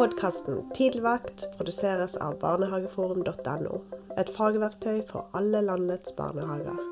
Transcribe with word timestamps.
Podkasten 0.00 0.62
Tidligvakt 0.74 1.42
produseres 1.58 2.14
av 2.16 2.38
barnehageforum.no. 2.40 3.80
Et 4.16 4.30
fagverktøy 4.32 5.02
for 5.10 5.28
alle 5.36 5.60
landets 5.66 6.16
barnehager. 6.16 6.89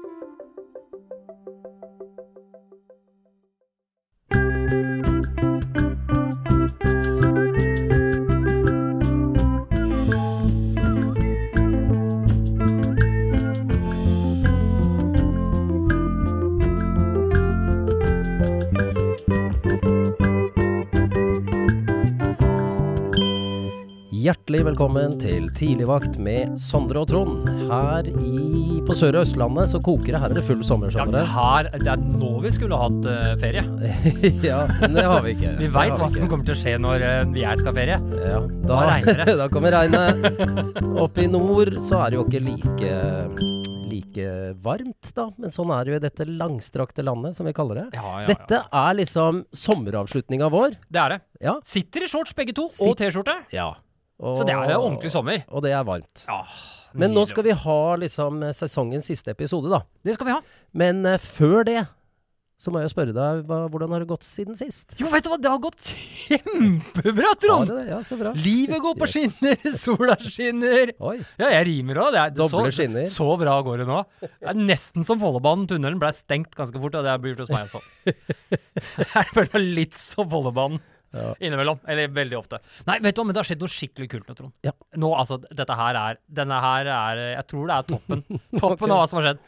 Hjertelig 24.48 24.64
velkommen 24.64 25.10
til 25.20 25.48
Tidligvakt 25.52 26.14
med 26.24 26.54
Sondre 26.56 27.02
og 27.02 27.08
Trond. 27.10 27.48
Her 27.68 28.06
i, 28.08 28.78
på 28.86 28.94
Sør- 28.96 29.18
og 29.18 29.26
Østlandet 29.26 29.68
så 29.68 29.76
koker 29.84 30.14
det. 30.14 30.20
Her 30.22 30.32
er 30.32 30.38
det 30.38 30.44
full 30.46 30.62
sommer, 30.64 30.88
Ja, 30.88 31.02
skjønner 31.02 31.26
her, 31.28 31.66
det 31.74 31.90
er 31.92 31.98
nå 32.00 32.30
vi 32.40 32.52
skulle 32.54 32.78
hatt 32.80 33.08
eh, 33.12 33.34
ferie. 33.42 33.64
ja, 34.48 34.62
men 34.80 34.94
det 34.96 35.02
har 35.04 35.20
vi 35.26 35.34
ikke. 35.34 35.50
Vi 35.58 35.66
Det 35.66 35.72
veit 35.74 35.92
hva 35.98 36.06
som 36.08 36.16
ikke. 36.22 36.30
kommer 36.32 36.46
til 36.48 36.54
å 36.54 36.60
skje 36.62 36.72
når 36.80 37.04
eh, 37.04 37.34
jeg 37.42 37.60
skal 37.60 37.68
ha 37.68 37.74
ferie. 37.76 37.98
Ja, 38.24 38.38
da, 38.40 38.70
Da 38.70 38.78
regner 38.88 39.20
det. 39.20 39.34
da 39.42 39.48
kommer 39.52 39.76
regnet. 39.76 40.86
Oppe 41.04 41.26
i 41.26 41.28
nord 41.34 41.76
så 41.84 41.98
er 42.06 42.14
det 42.14 42.16
jo 42.16 42.24
ikke 42.24 42.40
like, 42.46 42.92
like 43.90 44.28
varmt, 44.64 45.10
da. 45.18 45.26
Men 45.36 45.52
sånn 45.52 45.74
er 45.76 45.82
det 45.84 45.92
jo 45.92 45.98
i 46.00 46.04
dette 46.06 46.28
langstrakte 46.30 47.04
landet, 47.04 47.36
som 47.36 47.44
vi 47.50 47.52
kaller 47.58 47.82
det. 47.82 48.00
Ja, 48.00 48.14
ja, 48.22 48.30
Dette 48.32 48.62
er 48.64 48.96
liksom 49.02 49.42
sommeravslutninga 49.52 50.48
vår. 50.56 50.80
Det 50.88 51.04
er 51.04 51.18
det. 51.18 51.20
Ja. 51.50 51.58
Sitter 51.68 52.08
i 52.08 52.10
shorts 52.14 52.32
begge 52.40 52.56
to, 52.56 52.64
Sitt- 52.72 52.88
og 52.88 52.96
T-skjorte. 53.02 53.36
ja. 53.52 53.68
Og, 54.18 54.40
Så 54.40 54.46
det 54.48 54.54
er 54.56 54.72
jo 54.74 54.80
ordentlig 54.82 55.12
sommer. 55.14 55.44
Og 55.52 55.62
det 55.62 55.74
er 55.76 55.84
varmt. 55.86 56.24
Ja, 56.26 56.40
Men 56.98 57.14
nå 57.14 57.22
skal 57.28 57.46
vi 57.46 57.54
ha 57.54 57.80
liksom 58.02 58.42
sesongens 58.56 59.06
siste 59.12 59.30
episode, 59.30 59.70
da. 59.70 59.84
Det 60.02 60.16
skal 60.16 60.26
vi 60.30 60.34
ha. 60.34 60.42
Men 60.74 61.04
uh, 61.06 61.18
før 61.22 61.62
det 61.68 61.84
så 62.58 62.72
må 62.74 62.80
jeg 62.82 62.90
spørre 62.90 63.12
deg, 63.14 63.44
hva, 63.46 63.58
hvordan 63.70 63.92
har 63.94 64.02
det 64.02 64.08
gått 64.10 64.24
siden 64.26 64.56
sist? 64.58 64.96
Jo, 64.98 65.06
vet 65.12 65.22
du 65.22 65.28
hva, 65.30 65.36
det 65.38 65.46
har 65.52 65.60
gått 65.62 65.92
kjempebra, 66.24 67.30
Trond! 67.38 67.70
det? 67.70 67.84
Ja, 67.92 68.00
så 68.02 68.18
bra. 68.18 68.32
Livet 68.34 68.82
går 68.82 68.96
på 68.98 69.06
Yes. 69.06 69.12
skinner, 69.14 69.68
sola 69.84 70.16
skinner. 70.18 70.90
Oi. 70.98 71.14
Ja, 71.38 71.52
jeg 71.54 71.68
rimer 71.68 72.00
òg. 72.02 72.18
Doble 72.34 72.72
skinner. 72.74 73.06
Så 73.14 73.28
bra 73.38 73.54
går 73.62 73.84
det 73.84 73.86
nå. 73.86 74.00
Det 74.24 74.50
er 74.50 74.58
nesten 74.58 75.06
som 75.06 75.22
Follobanen. 75.22 75.68
Tunnelen 75.70 76.02
ble 76.02 76.10
stengt 76.16 76.58
ganske 76.58 76.82
fort, 76.82 76.98
og 76.98 77.06
det 77.06 77.14
har 77.14 77.22
blitt 77.22 77.38
hos 77.38 77.54
meg 77.54 77.70
også. 77.70 77.78
Jeg 78.98 79.30
føler 79.38 79.62
litt 79.78 79.94
som 80.02 80.26
Follobanen. 80.26 80.82
Ja. 81.14 81.34
Innimellom. 81.40 81.78
Eller 81.88 82.10
veldig 82.12 82.36
ofte. 82.38 82.58
Nei, 82.88 82.98
vet 83.00 83.16
du 83.16 83.22
hva, 83.22 83.26
men 83.28 83.36
det 83.36 83.40
har 83.40 83.48
skjedd 83.48 83.62
noe 83.64 83.72
skikkelig 83.72 84.08
kult 84.12 84.26
nå, 84.28 84.34
Trond. 84.38 84.56
Ja. 84.66 84.74
Nå, 85.00 85.12
altså, 85.16 85.38
dette 85.48 85.76
her 85.78 85.96
er 85.96 86.18
Denne 86.28 86.58
her 86.60 86.90
er 86.92 87.22
Jeg 87.36 87.46
tror 87.48 87.70
det 87.70 87.78
er 87.78 87.86
toppen. 87.92 88.24
Toppen 88.60 88.92
av 88.92 89.00
hva 89.02 89.06
som 89.08 89.20
har 89.22 89.30
skjedd. 89.30 89.46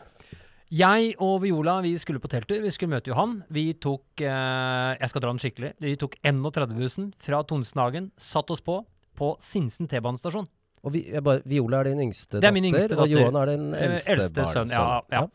Jeg 0.71 1.17
og 1.19 1.41
Viola 1.43 1.81
vi 1.83 1.97
skulle 1.99 2.23
på 2.23 2.31
telttur. 2.31 2.63
Vi 2.63 2.71
skulle 2.71 2.95
møte 2.95 3.11
Johan. 3.11 3.41
Vi 3.51 3.67
tok 3.83 4.23
eh, 4.23 4.93
Jeg 5.01 5.11
skal 5.11 5.25
dra 5.25 5.33
den 5.35 5.43
skikkelig. 5.43 5.73
Vi 5.83 5.97
tok 5.99 6.17
31-bussen 6.23 7.11
fra 7.21 7.43
Tonsenhagen, 7.43 8.13
satt 8.17 8.51
oss 8.55 8.63
på 8.65 8.81
på 9.21 9.35
Sinsen 9.43 9.89
T-banestasjon. 9.91 10.47
Og 10.81 10.95
vi, 10.95 11.03
jeg 11.13 11.21
bare, 11.27 11.43
Viola 11.45 11.83
er 11.83 11.91
din 11.91 11.99
yngste 12.07 12.39
datter, 12.39 12.45
Det 12.47 12.49
er 12.49 12.55
min 12.57 12.69
yngste 12.71 12.97
og. 12.97 13.11
Johan 13.11 13.37
er 13.43 13.51
din 13.51 13.67
Eh, 13.75 13.83
eldste, 13.91 14.15
eldste 14.15 14.45
barn. 14.47 14.55
sønn, 14.55 14.71
ja, 14.73 15.03
ja. 15.13 15.27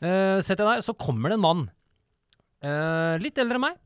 Eh, 0.00 0.40
Sett 0.44 0.60
deg 0.60 0.66
der, 0.68 0.82
så 0.84 0.92
kommer 0.98 1.32
det 1.32 1.38
en 1.38 1.44
mann. 1.46 1.62
Uh, 2.60 3.16
litt 3.24 3.38
eldre 3.40 3.56
enn 3.56 3.64
meg. 3.64 3.78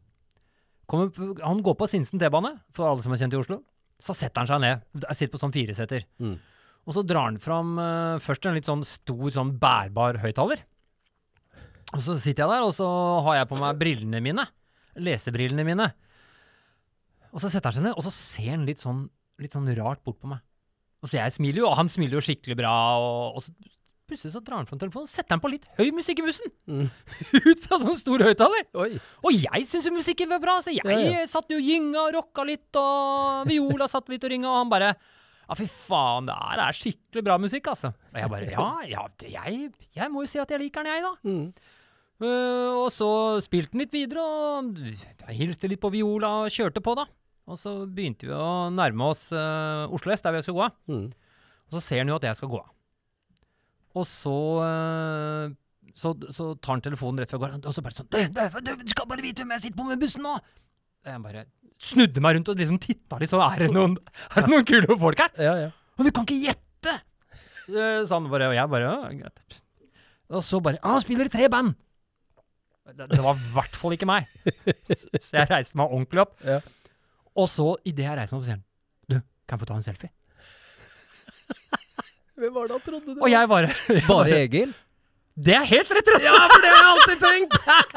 Kommer, 0.91 1.11
han 1.41 1.63
går 1.65 1.77
på 1.81 1.89
Sinsen 1.91 2.21
T-bane, 2.21 2.53
for 2.77 2.89
alle 2.89 3.05
som 3.05 3.15
er 3.15 3.21
kjent 3.23 3.37
i 3.37 3.41
Oslo. 3.41 3.61
Så 4.03 4.17
setter 4.17 4.43
han 4.43 4.51
seg 4.51 4.63
ned. 4.65 4.85
Jeg 5.07 5.19
sitter 5.19 5.33
på 5.33 5.41
sånn 5.41 5.55
fireseter. 5.55 6.05
Mm. 6.21 6.37
Og 6.85 6.97
så 6.97 7.05
drar 7.07 7.31
han 7.31 7.41
fram 7.41 7.77
uh, 7.81 8.21
først 8.21 8.47
en 8.49 8.57
litt 8.59 8.69
sånn 8.69 8.85
stor, 8.85 9.27
sånn 9.33 9.55
bærbar 9.61 10.21
høyttaler. 10.21 10.65
Og 11.95 12.03
så 12.05 12.17
sitter 12.19 12.45
jeg 12.45 12.51
der, 12.51 12.67
og 12.67 12.75
så 12.77 12.89
har 13.25 13.41
jeg 13.41 13.51
på 13.51 13.61
meg 13.61 13.79
brillene 13.81 14.21
mine. 14.25 14.45
Lesebrillene 15.01 15.65
mine. 15.67 15.89
Og 17.33 17.41
så 17.43 17.51
setter 17.51 17.71
han 17.71 17.79
seg 17.79 17.87
ned, 17.89 17.97
og 17.97 18.05
så 18.07 18.13
ser 18.15 18.51
han 18.53 18.67
litt 18.69 18.83
sånn, 18.83 19.07
litt 19.43 19.55
sånn 19.57 19.71
rart 19.79 20.03
bort 20.07 20.21
på 20.21 20.31
meg. 20.31 20.43
Og 21.05 21.11
så 21.11 21.19
jeg 21.19 21.35
smiler 21.37 21.63
jo, 21.65 21.71
og 21.71 21.79
han 21.79 21.91
smiler 21.93 22.19
jo 22.19 22.25
skikkelig 22.25 22.57
bra, 22.59 22.75
og, 23.01 23.39
og 23.39 23.45
så 23.45 23.53
plutselig 24.09 24.35
så 24.35 24.43
drar 24.45 24.61
han 24.61 24.69
fram 24.69 24.81
telefonen 24.81 25.09
og 25.09 25.13
setter 25.13 25.37
han 25.37 25.43
på 25.43 25.51
litt 25.53 25.65
høy 25.79 25.89
musikk 25.97 26.21
i 26.21 26.27
bussen. 26.27 26.53
Mm. 26.69 26.87
Ut 27.51 27.65
fra 27.65 27.79
sånn 27.83 27.99
stor 28.01 28.25
høyttaler. 28.27 28.67
Og 28.77 29.33
jeg 29.33 29.67
syns 29.71 29.89
jo 29.89 29.95
musikken 29.97 30.33
var 30.35 30.43
bra, 30.43 30.59
så 30.65 30.75
jeg 30.75 30.85
Ja, 30.85 30.99
ja. 31.21 31.27
satt 31.31 31.51
jo 31.53 31.59
og 31.61 31.69
gynga 31.69 32.07
og 32.07 32.15
rocka 32.19 32.47
litt, 32.49 32.69
og 32.81 33.45
Viola 33.51 33.89
satt 33.91 34.11
litt 34.13 34.25
og 34.27 34.35
ringa, 34.35 34.51
og 34.51 34.61
han 34.63 34.73
bare 34.73 34.91
ja, 35.45 35.57
fy 35.59 35.67
faen, 35.69 36.29
det 36.29 36.35
her 36.41 36.61
er 36.65 36.77
skikkelig 36.77 37.25
bra 37.27 37.35
musikk, 37.41 37.67
altså. 37.73 37.91
Og 38.13 38.21
jeg 38.21 38.31
bare 38.33 38.53
ja, 38.53 38.69
ja, 38.89 39.03
det, 39.21 39.33
jeg, 39.35 39.67
jeg 39.97 40.13
må 40.13 40.25
jo 40.25 40.31
si 40.31 40.41
at 40.41 40.55
jeg 40.55 40.63
liker 40.63 40.87
den, 40.87 40.95
jeg, 40.95 41.05
da. 41.05 41.15
Mm. 41.29 41.75
Uh, 42.25 42.71
og 42.85 42.89
så 42.95 43.09
spilte 43.45 43.75
den 43.75 43.83
litt 43.85 43.93
videre, 43.93 44.23
og 44.25 44.79
hilste 45.35 45.69
litt 45.69 45.83
på 45.83 45.91
Viola 45.93 46.31
og 46.45 46.55
kjørte 46.55 46.81
på, 46.85 46.95
da. 46.97 47.05
Og 47.45 47.61
så 47.61 47.75
begynte 47.85 48.25
vi 48.31 48.33
å 48.33 48.71
nærme 48.73 49.11
oss 49.13 49.27
uh, 49.37 49.85
Oslo 49.93 50.15
S, 50.15 50.25
der 50.25 50.33
vi 50.33 50.41
skulle 50.47 50.63
gå 50.63 50.69
av. 50.71 50.79
Mm. 50.89 51.11
Og 51.69 51.77
så 51.77 51.83
ser 51.85 52.01
han 52.01 52.13
jo 52.13 52.17
at 52.17 52.25
jeg 52.31 52.39
skal 52.41 52.53
gå 52.55 52.61
av. 52.63 52.71
Og 53.95 54.07
så, 54.11 54.37
eh, 54.65 55.53
så 55.95 56.15
Så 56.35 56.49
tar 56.59 56.77
han 56.77 56.85
telefonen 56.85 57.23
rett 57.23 57.31
før 57.31 57.39
jeg 57.39 57.45
går, 57.45 57.67
og 57.69 57.75
så 57.77 57.85
bare 57.85 57.95
sånn 57.99 58.09
du, 58.11 58.19
du, 58.35 58.73
du 58.83 58.91
skal 58.91 59.07
bare 59.11 59.23
vite 59.23 59.45
hvem 59.45 59.55
jeg 59.57 59.67
sitter 59.69 59.79
på 59.79 59.87
med 59.89 60.03
bussen 60.03 60.25
nå! 60.27 60.35
Jeg 61.05 61.23
bare 61.23 61.45
snudde 61.85 62.23
meg 62.25 62.39
rundt 62.39 62.49
og 62.49 62.59
liksom 62.59 62.79
titta 62.81 63.19
litt, 63.21 63.33
så 63.33 63.43
er 63.45 63.67
det 63.67 63.73
noen, 63.75 63.97
er 64.33 64.47
det 64.47 64.51
noen 64.51 64.67
kule 64.69 64.97
folk 64.99 65.21
her? 65.21 65.35
Ja, 65.43 65.55
ja. 65.67 65.71
Og 65.99 66.07
du 66.07 66.11
kan 66.15 66.27
ikke 66.27 66.41
gjette! 66.41 66.95
Så 67.67 67.85
Sa 68.09 68.19
han 68.19 68.29
bare, 68.33 68.51
og 68.51 68.57
jeg 68.57 68.71
bare 68.73 68.89
ja, 68.89 69.11
greit. 69.21 69.59
Og 70.35 70.43
så 70.45 70.59
bare 70.65 70.81
ah, 70.83 70.97
Han 70.97 71.05
spiller 71.05 71.29
i 71.29 71.33
tre 71.33 71.49
band! 71.53 71.77
Det, 72.85 73.07
det 73.15 73.21
var 73.25 73.39
i 73.39 73.53
hvert 73.55 73.77
fall 73.81 73.95
ikke 73.97 74.09
meg. 74.09 74.27
Så 74.93 75.39
jeg 75.39 75.49
reiste 75.49 75.79
meg 75.81 75.89
ordentlig 75.89 76.21
opp. 76.27 76.35
Ja. 76.45 76.59
Og 77.41 77.49
så, 77.49 77.71
idet 77.89 78.05
jeg 78.05 78.19
reiser 78.19 78.35
meg 78.35 78.43
opp, 78.43 78.49
sier 78.49 78.59
han 78.59 78.65
Du, 79.09 79.17
kan 79.49 79.57
jeg 79.57 79.63
få 79.63 79.71
ta 79.71 79.79
en 79.79 79.87
selfie? 79.87 80.13
Hvem 82.39 82.55
var 82.55 82.67
det 82.69 82.73
han 82.79 82.83
trodde 82.89 83.21
Og 83.23 83.29
jeg 83.31 83.49
bare 83.49 83.69
jeg 83.89 84.07
Bare 84.11 84.41
Egil? 84.45 84.73
Det 85.35 85.51
er 85.59 85.65
helt 85.67 85.89
rett! 85.91 86.07
rett. 86.15 86.23
Ja, 86.23 86.33
for 86.47 86.61
det 86.63 86.69
har 86.71 86.77
jeg 86.79 86.91
alltid 86.95 87.23
tenkt! 87.25 87.55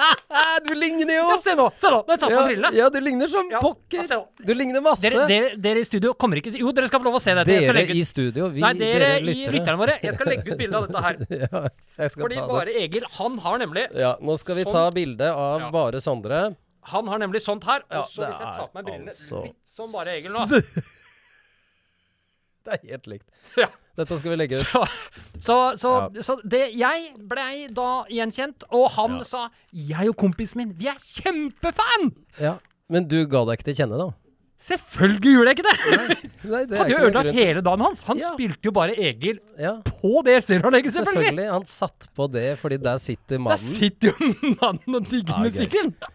du 0.67 0.71
ligner 0.73 1.11
jo 1.19 1.25
Ja, 1.29 1.35
se 1.43 1.53
nå! 1.53 1.67
se 1.77 1.91
nå, 1.93 1.99
Nå 2.01 2.09
har 2.09 2.15
jeg 2.15 2.21
tatt 2.23 2.31
på 2.31 2.37
ja, 2.39 2.45
brillene. 2.47 2.71
ja, 2.79 2.87
du 2.89 2.97
ligner 3.05 3.29
som 3.29 3.51
Ja, 3.53 3.59
pokker. 3.61 4.07
ja. 4.09 4.17
Du 4.47 4.53
ligner 4.57 4.81
masse. 4.81 5.03
Dere, 5.05 5.27
dere, 5.29 5.51
dere 5.61 5.83
i 5.83 5.85
studio 5.85 6.15
kommer 6.17 6.41
ikke 6.41 6.49
til 6.55 6.63
Jo, 6.65 6.71
dere 6.73 6.89
skal 6.89 7.03
få 7.03 7.05
lov 7.11 7.19
å 7.19 7.21
se 7.21 7.35
dette. 7.37 7.53
Jeg 7.53 7.61
skal 7.67 7.75
Dere 7.77 7.83
legge 7.83 7.93
ut, 7.93 8.01
i 8.01 8.07
studio, 8.09 8.49
vi, 8.55 8.63
nei, 8.65 8.71
dere, 8.81 9.11
i 9.21 9.27
lyttere. 9.29 9.53
lytterne 9.53 9.77
våre. 9.83 9.99
Jeg 10.01 10.17
skal 10.17 10.31
legge 10.33 10.49
ut 10.49 10.57
bilde 10.63 10.81
av 10.81 10.87
dette 10.89 11.05
her. 11.05 11.21
ja, 11.45 11.61
jeg 12.01 12.13
skal 12.15 12.25
Fordi 12.25 12.39
ta 12.41 12.47
det. 12.47 12.55
bare 12.57 12.75
Egil, 12.81 13.07
han 13.19 13.37
har 13.45 13.61
nemlig 13.67 13.85
Ja, 14.01 14.11
nå 14.17 14.39
skal 14.41 14.57
vi 14.57 14.65
Sånn. 14.65 14.73
ta 14.79 14.85
bilde 14.97 15.29
av 15.45 15.61
Ja. 15.67 15.69
bare 15.77 16.01
Sondre. 16.01 16.41
Han 16.95 17.13
har 17.13 17.21
nemlig 17.21 17.45
sånt 17.45 17.69
her. 17.69 17.85
Ja, 17.91 18.01
Og 18.01 18.09
så 18.09 18.25
det 18.25 18.31
hvis 18.33 18.41
jeg 18.41 18.49
tar 18.57 18.65
på 18.73 18.79
meg 18.81 18.89
brillene 18.89 19.13
altså- 19.13 19.43
litt 19.45 19.61
som 19.77 19.93
bare 19.93 20.17
Egil 20.17 20.33
nå 20.33 20.47
Det 22.67 22.75
er 22.75 22.87
helt 22.91 23.07
likt. 23.07 23.27
Ja. 23.55 23.67
Dette 23.97 24.17
skal 24.19 24.33
vi 24.33 24.37
legge 24.37 24.59
ut. 24.59 24.67
Så, 24.67 24.81
så, 25.41 25.55
så, 25.79 25.91
Ja. 26.13 26.21
så 26.27 26.35
det, 26.43 26.65
jeg 26.77 27.13
blei 27.31 27.65
da 27.73 28.03
gjenkjent, 28.11 28.67
og 28.75 28.89
han 28.97 29.17
Ja. 29.21 29.23
sa 29.23 29.45
Jeg 29.73 30.11
og 30.11 30.17
kompisen 30.19 30.59
min, 30.61 30.73
vi 30.77 30.89
er 30.91 30.99
kjempefan! 30.99 32.11
Ja. 32.43 32.57
Men 32.91 33.07
du 33.07 33.21
ga 33.27 33.45
deg 33.47 33.57
ikke 33.59 33.69
til 33.71 33.79
kjenne, 33.81 33.97
da? 34.03 34.09
Selvfølgelig 34.67 35.31
gjorde 35.35 35.51
jeg 35.51 35.57
ikke 35.57 35.65
det! 35.69 35.77
Nei, 36.49 36.61
det 36.65 36.73
er 36.73 36.77
Hadde 36.81 36.91
jo 36.93 37.01
ødelagt 37.07 37.33
hele 37.37 37.61
dagen 37.65 37.83
hans. 37.85 37.99
Han 38.07 38.17
Ja. 38.21 38.31
spilte 38.33 38.65
jo 38.69 38.73
bare 38.73 38.95
Egil 38.97 39.39
Ja, 39.59 39.75
på 39.85 40.21
det 40.25 40.37
stereoanlegget, 40.43 40.93
selvfølgelig! 40.95 41.27
selvfølgelig. 41.31 41.49
Han 41.53 41.65
satt 41.69 42.07
på 42.17 42.27
det 42.33 42.45
fordi 42.59 42.77
der 42.81 42.97
sitter 42.97 43.37
mannen. 43.39 43.65
Der 43.65 43.79
sitter 43.79 44.11
jo 44.11 44.31
mannen 44.61 44.95
og 45.01 45.09
digger 45.11 45.43
Ja, 45.45 46.13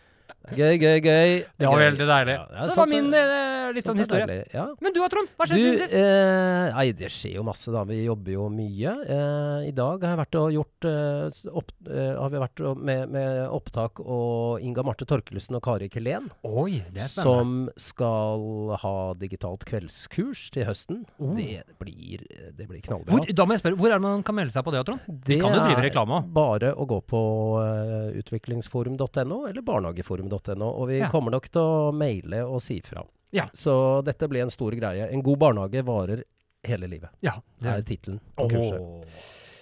gøy. 0.51 0.75
Gøy, 0.83 0.99
gøy. 1.05 1.45
Det 1.59 1.67
var 1.71 1.79
veldig 1.79 2.07
deilig. 2.11 2.35
Ja, 2.39 2.47
det 2.51 2.67
så 2.67 2.73
det 2.73 2.79
var 2.83 2.91
min 2.91 3.15
eh, 3.15 3.73
litt 3.73 3.87
sånn 3.87 3.97
er 3.97 4.03
historie. 4.03 4.27
deilig, 4.27 4.47
Ja. 4.55 4.65
Men 4.83 4.93
du 4.93 4.99
da, 5.01 5.09
Trond? 5.13 5.29
Hva 5.39 5.47
skjedde 5.47 5.63
siden 5.63 5.79
sist? 5.83 5.95
eh, 5.95 6.73
nei, 6.77 6.87
det 6.93 7.11
skjer 7.15 7.35
jo 7.39 7.45
masse, 7.47 7.73
da. 7.73 7.85
Vi 7.89 8.01
jobber 8.05 8.33
jo 8.35 8.49
mye. 8.53 8.93
Eh, 9.07 9.69
I 9.69 9.73
dag 9.77 10.03
har 10.03 10.17
jeg 10.17 10.21
vært 10.23 10.39
og 10.43 10.49
gjort 10.57 10.89
eh, 10.91 11.41
opp, 11.63 11.71
eh, 11.89 12.15
Har 12.19 12.31
vi 12.35 12.43
vært 12.43 12.61
og- 12.67 12.83
med, 12.83 13.09
med 13.15 13.49
opptak 13.49 14.01
og 14.05 14.61
Inga 14.61 14.83
Marte 14.83 15.07
Torkelsen 15.09 15.55
og 15.57 15.63
Kari 15.63 15.89
Kelen, 15.89 16.31
Oi, 16.45 16.83
det 16.93 17.03
er 17.03 17.09
spennende. 17.09 17.23
som 17.23 17.71
skal 17.77 18.77
ha 18.83 18.97
digitalt 19.15 19.65
kveldskurs 19.65 20.51
til 20.51 20.65
høsten. 20.69 21.05
Oh. 21.19 21.35
Det 21.37 21.63
blir, 21.79 22.27
det 22.57 22.69
blir 22.69 22.81
knallbra. 22.83 23.13
Hvor, 23.15 23.27
da 23.35 23.45
må 23.47 23.55
jeg 23.57 23.63
spørre, 23.63 23.77
hvor 23.79 23.89
er 23.93 23.99
det 23.99 24.03
man 24.03 24.23
kan 24.23 24.35
melde 24.37 24.53
seg 24.53 24.65
på 24.67 24.73
det, 24.75 24.85
Trond? 24.87 25.01
Det 25.09 25.41
kan 25.41 25.55
jo 25.55 25.63
drive 25.65 25.83
reklame. 25.87 26.23
Bare 26.33 26.73
å 26.75 26.87
gå 26.89 27.01
på 27.07 27.23
uh, 27.63 28.11
utviklingsforum.no 28.21 29.47
eller 29.49 29.63
barnehageforum.no, 29.63 30.32
og 30.33 30.89
vi 30.89 30.99
Ja. 30.99 31.09
kommer 31.11 31.31
nok 31.31 31.49
til 31.51 31.61
å 31.61 31.93
maile 31.95 32.43
og 32.47 32.61
si 32.63 32.81
fra. 32.81 33.03
Ja. 33.33 33.47
Så 33.55 34.03
dette 34.05 34.29
blir 34.29 34.43
en 34.43 34.51
stor 34.51 34.71
greie. 34.73 35.09
En 35.11 35.23
god 35.23 35.39
barnehage 35.39 35.83
varer 35.85 36.23
hele 36.65 36.87
livet, 36.89 37.11
Ja. 37.23 37.33
Det 37.61 37.69
er 37.69 37.83
tittelen 37.83 38.21
på 38.37 38.49
kurset. 38.51 39.05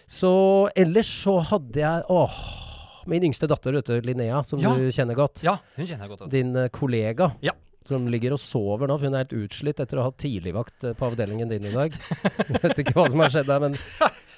Så 0.07 0.69
ellers 0.77 1.07
så 1.25 1.41
hadde 1.41 1.75
jeg 1.81 2.03
Åh, 2.11 2.31
min 3.07 3.23
yngste 3.23 3.47
datter, 3.49 3.73
vet 3.73 3.85
du, 3.87 4.01
Linnea, 4.01 4.43
som 4.45 4.59
Ja. 4.61 4.75
du 4.75 4.91
kjenner 4.91 5.15
godt. 5.15 5.43
Ja, 5.43 5.59
hun 5.77 5.87
kjenner 5.87 6.09
godt. 6.09 6.29
Din 6.31 6.55
eh, 6.57 6.69
kollega. 6.69 7.33
Ja. 7.43 7.53
Som 7.89 8.05
ligger 8.13 8.35
og 8.37 8.41
sover 8.43 8.91
nå, 8.91 8.97
for 8.99 9.09
hun 9.09 9.15
er 9.17 9.23
helt 9.25 9.37
utslitt 9.39 9.81
etter 9.81 9.99
å 10.01 10.05
ha 10.09 10.13
tidligvakt 10.21 10.85
eh, 10.91 10.95
på 10.99 11.07
avdelingen 11.09 11.49
din 11.51 11.65
i 11.69 11.73
dag. 11.75 11.95
Jeg 12.51 12.61
vet 12.65 12.83
ikke 12.83 12.95
hva 12.99 13.07
som 13.13 13.23
har 13.25 13.33
skjedd 13.33 13.49
der, 13.51 13.63
men 13.65 13.77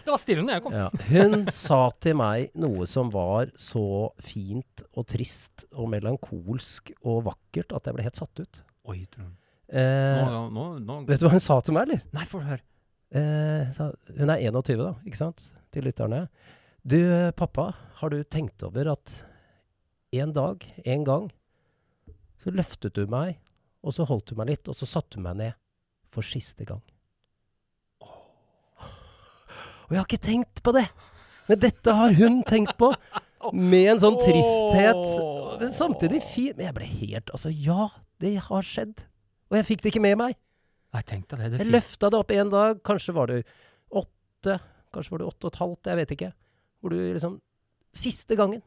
Det 0.02 0.10
var 0.10 0.18
stille 0.18 0.42
når 0.42 0.56
jeg 0.56 0.62
kom. 0.64 0.72
ja. 0.74 0.86
Hun 1.12 1.44
sa 1.54 1.80
til 2.02 2.16
meg 2.18 2.48
noe 2.58 2.86
som 2.90 3.10
var 3.14 3.52
så 3.58 3.82
fint 4.22 4.82
og 4.98 5.06
trist 5.12 5.62
og 5.78 5.86
melankolsk 5.92 6.90
og 7.06 7.20
vakkert 7.28 7.74
at 7.78 7.86
jeg 7.86 7.94
ble 7.98 8.06
helt 8.08 8.18
satt 8.18 8.42
ut. 8.42 8.62
Oi, 8.90 9.04
Trond. 9.12 9.36
Eh, 9.72 10.24
Nå, 10.26 10.40
nå, 10.52 10.64
nå. 10.82 10.96
vet 11.08 11.22
du 11.22 11.28
hva 11.28 11.34
hun 11.36 11.40
sa 11.44 11.60
til 11.64 11.76
meg, 11.78 11.86
eller? 11.86 12.02
Nei, 12.18 12.24
få 12.28 12.42
høre. 12.42 12.58
Eh, 13.14 13.78
hun 14.18 14.32
er 14.34 14.42
21, 14.50 14.82
da, 14.82 14.90
ikke 15.06 15.20
sant? 15.22 15.46
Til 15.72 15.86
lytterne. 15.86 16.24
Du, 16.82 16.98
eh, 16.98 17.30
pappa, 17.38 17.68
har 18.02 18.10
du 18.12 18.18
tenkt 18.26 18.66
over 18.66 18.90
at 18.96 19.14
en 20.18 20.34
dag, 20.34 20.66
en 20.82 21.06
gang, 21.06 21.30
så 22.42 22.52
løftet 22.54 22.96
du 22.98 23.06
meg, 23.10 23.36
og 23.82 23.94
så 23.94 24.06
holdt 24.08 24.32
du 24.32 24.38
meg 24.38 24.52
litt, 24.52 24.68
og 24.70 24.78
så 24.78 24.88
satte 24.88 25.18
du 25.18 25.24
meg 25.24 25.38
ned 25.38 25.58
for 26.12 26.26
siste 26.26 26.66
gang. 26.68 26.82
Og 28.02 29.94
jeg 29.94 30.00
har 30.00 30.08
ikke 30.08 30.24
tenkt 30.24 30.62
på 30.64 30.74
det! 30.74 30.86
Men 31.50 31.60
dette 31.60 31.94
har 31.98 32.14
hun 32.16 32.40
tenkt 32.48 32.78
på! 32.80 32.92
Med 33.52 33.88
en 33.90 34.00
sånn 34.00 34.18
tristhet. 34.22 35.00
Men 35.60 35.74
samtidig 35.74 36.20
fin. 36.24 36.52
Men 36.54 36.68
jeg 36.68 36.76
ble 36.76 36.86
helt 36.86 37.32
Altså, 37.34 37.50
ja, 37.50 37.88
det 38.22 38.36
har 38.46 38.66
skjedd. 38.66 39.02
Og 39.50 39.58
jeg 39.58 39.66
fikk 39.68 39.82
det 39.82 39.90
ikke 39.92 40.04
med 40.04 40.14
meg. 40.20 40.36
Jeg 40.94 41.08
tenkte 41.08 41.38
det. 41.40 41.50
det 41.52 41.64
Jeg 41.64 41.72
løfta 41.72 42.10
det 42.12 42.20
opp 42.20 42.32
en 42.32 42.52
dag, 42.52 42.82
kanskje 42.86 43.14
var 43.16 43.32
det 43.32 43.40
åtte, 43.90 44.58
kanskje 44.94 45.14
var 45.14 45.22
det 45.22 45.28
åtte 45.32 45.48
og 45.48 45.52
et 45.52 45.60
halvt, 45.62 45.90
jeg 45.90 46.00
vet 46.00 46.14
ikke. 46.16 46.30
Hvor 46.80 46.94
du 46.94 47.00
liksom 47.00 47.40
Siste 47.92 48.38
gangen. 48.40 48.62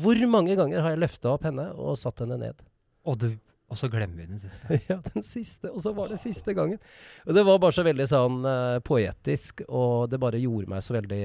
Hvor 0.00 0.16
mange 0.32 0.54
ganger 0.56 0.80
har 0.80 0.94
jeg 0.94 1.02
løfta 1.02 1.34
opp 1.34 1.42
henne 1.44 1.66
og 1.76 1.98
satt 2.00 2.22
henne 2.22 2.38
ned? 2.40 2.62
Og, 3.06 3.18
du, 3.22 3.28
og 3.70 3.78
så 3.78 3.90
glemmer 3.92 4.22
vi 4.22 4.30
den 4.30 4.40
siste. 4.42 4.80
ja, 4.90 4.98
den 5.12 5.26
siste. 5.26 5.72
Og 5.72 5.82
så 5.84 5.94
var 5.96 6.10
det 6.12 6.20
siste 6.22 6.54
gangen. 6.56 6.80
Og 7.26 7.36
det 7.36 7.44
var 7.46 7.60
bare 7.62 7.76
så 7.76 7.86
veldig 7.86 8.08
sånn 8.10 8.40
uh, 8.46 8.80
poetisk, 8.84 9.64
og 9.68 10.10
det 10.10 10.20
bare 10.22 10.42
gjorde 10.42 10.74
meg 10.74 10.84
så 10.84 10.96
veldig 10.98 11.22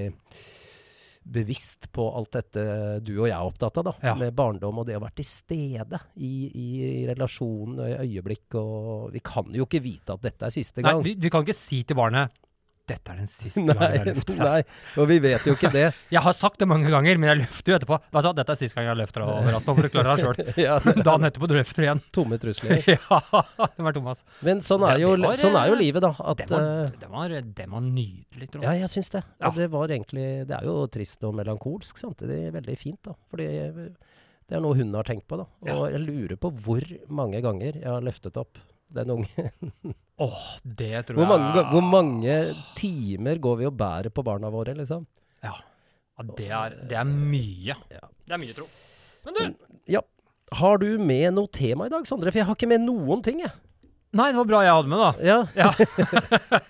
bevisst 1.25 1.87
på 1.89 2.03
alt 2.13 2.35
dette 2.35 2.63
du 3.01 3.15
og 3.15 3.25
jeg 3.25 3.33
er 3.33 3.47
opptatt 3.49 3.79
av, 3.81 3.87
da. 3.87 3.93
Ja. 4.11 4.13
Med 4.19 4.35
barndom 4.37 4.83
og 4.83 4.85
det 4.85 4.99
å 4.99 5.01
være 5.01 5.17
til 5.17 5.25
stede 5.25 5.99
i, 6.21 6.33
i 6.53 6.67
relasjonen 7.09 7.79
og 7.81 7.89
i 7.89 7.95
øyeblikk. 8.05 8.59
Og 8.61 9.09
vi 9.15 9.23
kan 9.25 9.49
jo 9.55 9.65
ikke 9.65 9.81
vite 9.81 10.13
at 10.13 10.25
dette 10.25 10.45
er 10.45 10.53
siste 10.53 10.85
Nei, 10.85 10.93
gang. 10.93 11.05
vi, 11.05 11.15
vi 11.17 11.31
kan 11.33 11.45
ikke 11.45 11.57
si 11.57 11.81
til 11.87 11.97
barnet 11.97 12.44
dette 12.89 13.11
er 13.13 13.17
den 13.17 13.29
siste 13.29 13.61
gangen 13.65 13.95
jeg 13.95 14.01
Nei, 14.03 14.13
løfter 14.13 14.35
deg. 14.37 14.43
nei, 14.45 14.99
og 15.01 15.07
vi 15.09 15.17
vet 15.23 15.45
jo 15.49 15.53
ikke 15.57 15.71
det. 15.73 15.85
Jeg 16.15 16.21
har 16.25 16.35
sagt 16.37 16.59
det 16.61 16.67
mange 16.69 16.91
ganger, 16.93 17.17
men 17.21 17.31
jeg 17.31 17.39
løfter 17.39 17.73
jo 17.73 17.77
etterpå. 17.79 17.97
Vet 18.13 18.25
du 18.25 18.27
hva, 18.29 18.33
dette 18.37 18.53
er 18.53 18.59
siste 18.59 18.77
gang 18.77 18.85
jeg 18.91 18.99
løfter 18.99 19.23
deg 19.23 19.31
over. 19.33 19.55
Altså, 19.57 19.65
nå 19.71 19.75
får 19.79 19.87
du 19.87 19.91
klare 19.95 20.13
deg 20.15 20.23
sjøl. 20.25 20.51
Ja, 20.65 20.75
Dagen 21.07 21.27
etterpå 21.29 21.49
du 21.49 21.55
løfter 21.57 21.85
igjen. 21.87 22.01
tomme 22.15 22.37
trusler. 22.41 22.83
ja, 22.93 23.19
det 23.75 23.85
var 23.87 23.95
Thomas. 23.97 24.21
Men 24.45 24.61
sånn 24.65 24.85
er 24.87 25.01
jo, 25.01 25.15
det 25.17 25.25
var, 25.31 25.39
sånn 25.39 25.57
er 25.59 25.71
jo 25.71 25.77
eh, 25.77 25.81
livet, 25.81 26.05
da. 26.05 26.11
At, 26.21 26.43
det, 26.43 26.47
var, 26.53 26.67
det, 26.69 26.99
den 27.01 27.15
var, 27.15 27.35
det 27.61 27.67
var 27.73 27.85
nydelig, 27.87 28.49
Trond. 28.53 28.67
ja, 28.67 28.75
jeg 28.83 28.91
syns 28.93 29.11
det. 29.17 29.23
Ja. 29.41 29.51
Det 29.57 29.67
var 29.73 29.95
egentlig 29.97 30.27
Det 30.49 30.59
er 30.59 30.69
jo 30.69 30.77
trist 30.93 31.25
og 31.25 31.33
melankolsk, 31.41 31.97
samtidig 32.01 32.39
veldig 32.55 32.77
fint, 32.79 33.01
da. 33.09 33.17
Fordi 33.33 33.49
det 34.45 34.59
er 34.59 34.61
noe 34.61 34.77
hun 34.77 34.93
har 34.93 35.07
tenkt 35.09 35.25
på, 35.31 35.41
da. 35.41 35.49
Og 35.73 35.87
jeg 35.89 36.03
lurer 36.05 36.37
på 36.37 36.53
hvor 36.61 36.85
mange 37.09 37.41
ganger 37.41 37.81
jeg 37.81 37.89
har 37.89 38.05
løftet 38.05 38.37
opp 38.37 38.61
den 38.93 39.13
ungen. 39.17 39.61
Åh, 40.25 40.43
det 40.63 41.05
tror 41.07 41.17
Hvor 41.19 41.27
mange, 41.27 41.63
hvor 41.73 41.83
mange 41.83 42.35
timer 42.79 43.39
går 43.43 43.57
vi 43.59 43.65
og 43.67 43.75
bærer 43.75 44.13
på 44.15 44.23
barna 44.23 44.51
våre, 44.53 44.75
liksom? 44.77 45.03
Ja, 45.43 45.51
det 46.37 46.47
er, 46.47 46.75
det 46.87 46.95
er 46.95 47.07
mye. 47.09 47.75
Ja. 47.91 48.05
Det 48.23 48.37
er 48.37 48.39
mye, 48.39 48.55
tro. 48.55 48.67
Men 49.27 49.35
du, 49.39 49.71
Ja. 49.91 50.01
Har 50.55 50.77
du 50.79 50.87
med 51.01 51.33
noe 51.33 51.49
tema 51.51 51.87
i 51.89 51.91
dag, 51.91 52.05
Sondre? 52.07 52.31
For 52.31 52.39
jeg 52.39 52.47
har 52.47 52.55
ikke 52.55 52.69
med 52.69 52.83
noen 52.85 53.23
ting, 53.25 53.41
jeg. 53.43 53.51
Nei, 54.15 54.29
det 54.31 54.39
var 54.39 54.47
bra 54.47 54.61
jeg 54.63 54.75
hadde 54.77 54.91
med, 54.91 55.01
da. 55.01 55.11
Ja. 55.25 55.37
Ja. 55.65 55.71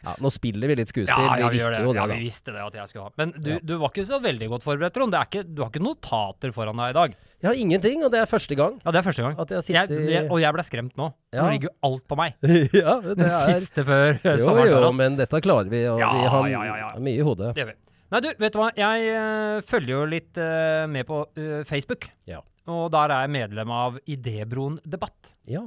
ja, 0.05 0.13
nå 0.21 0.29
spiller 0.33 0.71
vi 0.71 0.77
litt 0.79 0.91
skuespill. 0.91 1.25
Ja, 1.25 1.35
vi 1.37 1.43
vi 1.45 1.59
visste 1.59 1.75
det. 1.75 1.83
jo 1.85 1.93
det, 1.93 1.99
ja, 1.99 2.05
vi 2.09 2.17
visste 2.23 2.53
det 2.55 2.63
at 2.63 2.77
jeg 2.79 2.91
skulle 2.91 3.05
ha. 3.07 3.13
Men 3.21 3.33
du, 3.37 3.51
du 3.61 3.75
var 3.81 3.93
ikke 3.93 4.05
så 4.07 4.19
veldig 4.23 4.49
godt 4.55 4.65
forberedt, 4.65 4.95
Trond. 4.95 5.13
Du 5.13 5.61
har 5.63 5.71
ikke 5.71 5.83
notater 5.83 6.53
foran 6.55 6.81
deg 6.81 6.93
i 6.93 6.97
dag. 6.97 7.15
Jeg 7.43 7.49
har 7.51 7.61
ingenting, 7.61 8.03
og 8.07 8.13
det 8.13 8.21
er 8.23 8.29
første 8.29 8.57
gang 8.57 8.77
Ja, 8.81 8.93
det 8.95 9.01
er 9.01 9.05
første 9.05 9.25
gang. 9.25 9.35
jeg 9.37 9.75
Jeg, 9.75 10.09
jeg, 10.09 10.27
og 10.31 10.39
jeg 10.41 10.55
ble 10.55 10.65
skremt 10.65 10.95
nå. 10.97 11.11
Nå 11.35 11.47
ligger 11.51 11.69
jo 11.69 11.73
alt 11.89 12.05
på 12.09 12.19
meg. 12.19 12.37
Ja, 12.81 12.99
det 13.03 13.17
Den 13.19 13.29
er 13.29 13.59
siste 13.59 13.85
før 13.85 14.17
Jo, 14.17 14.37
sommeren. 14.41 14.71
jo, 14.71 14.81
tar 14.87 14.97
men 14.97 15.17
dette 15.19 15.41
klarer 15.45 15.69
vi, 15.71 15.85
og 15.91 16.01
vi 16.01 16.29
har 16.33 16.49
ja, 16.49 16.63
ja, 16.71 16.77
ja. 16.81 16.91
mye 16.97 17.21
i 17.21 17.25
hodet. 17.25 17.53
Det 17.55 17.65
gjør 17.65 17.73
vi. 17.73 17.79
Nei, 18.13 18.21
du, 18.21 18.27
vet 18.39 18.53
du 18.53 18.59
hva? 18.61 18.67
Jeg 18.77 19.07
øh, 19.11 19.61
følger 19.65 19.93
jo 19.95 20.03
litt 20.09 20.37
øh, 20.37 20.83
med 20.93 21.07
på 21.09 21.23
øh, 21.41 21.63
Facebook. 21.67 22.05
Ja. 22.29 22.41
Og 22.69 22.87
der 22.93 23.13
er 23.13 23.25
jeg 23.25 23.33
medlem 23.33 23.73
av 23.73 23.97
Idébroen 24.09 24.77
debatt. 24.85 25.33
Ja. 25.49 25.65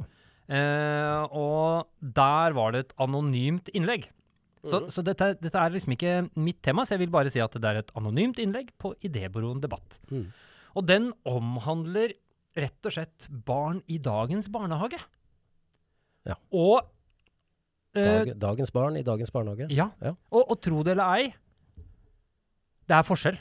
Eh, 0.49 1.23
og 1.37 1.89
der 2.01 2.55
var 2.57 2.73
det 2.73 2.87
et 2.87 2.95
anonymt 3.05 3.69
innlegg. 3.77 4.09
Så, 4.65 4.81
mm. 4.83 4.89
så 4.93 5.05
dette, 5.07 5.33
dette 5.39 5.61
er 5.61 5.75
liksom 5.75 5.95
ikke 5.95 6.15
mitt 6.41 6.61
tema, 6.65 6.85
så 6.85 6.97
jeg 6.97 7.05
vil 7.05 7.13
bare 7.15 7.31
si 7.33 7.41
at 7.43 7.55
det 7.55 7.69
er 7.69 7.83
et 7.83 7.93
anonymt 7.99 8.41
innlegg 8.43 8.73
på 8.81 8.95
Idébroen 9.07 9.61
debatt. 9.63 10.01
Mm. 10.11 10.27
Og 10.79 10.87
den 10.89 11.11
omhandler 11.29 12.17
rett 12.59 12.89
og 12.89 12.95
slett 12.95 13.29
barn 13.29 13.83
i 13.87 14.01
dagens 14.03 14.49
barnehage. 14.53 14.99
Ja. 16.29 16.37
Og 16.51 16.81
eh, 17.95 18.03
Dag, 18.03 18.33
dagens 18.41 18.73
barn 18.75 18.99
i 18.99 19.05
dagens 19.07 19.33
barnehage. 19.35 19.69
Ja. 19.71 19.91
Ja. 20.03 20.17
Og, 20.33 20.43
og 20.43 20.59
tro 20.65 20.83
det 20.87 20.97
eller 20.97 21.15
ei, 21.19 21.31
det 22.89 22.97
er 22.97 23.07
forskjell. 23.07 23.39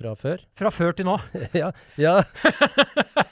Fra 0.00 0.14
før. 0.16 0.40
Fra 0.56 0.70
før 0.72 0.94
til 0.96 1.04
nå. 1.10 1.18
ja. 1.60 1.66
ja. 2.00 2.14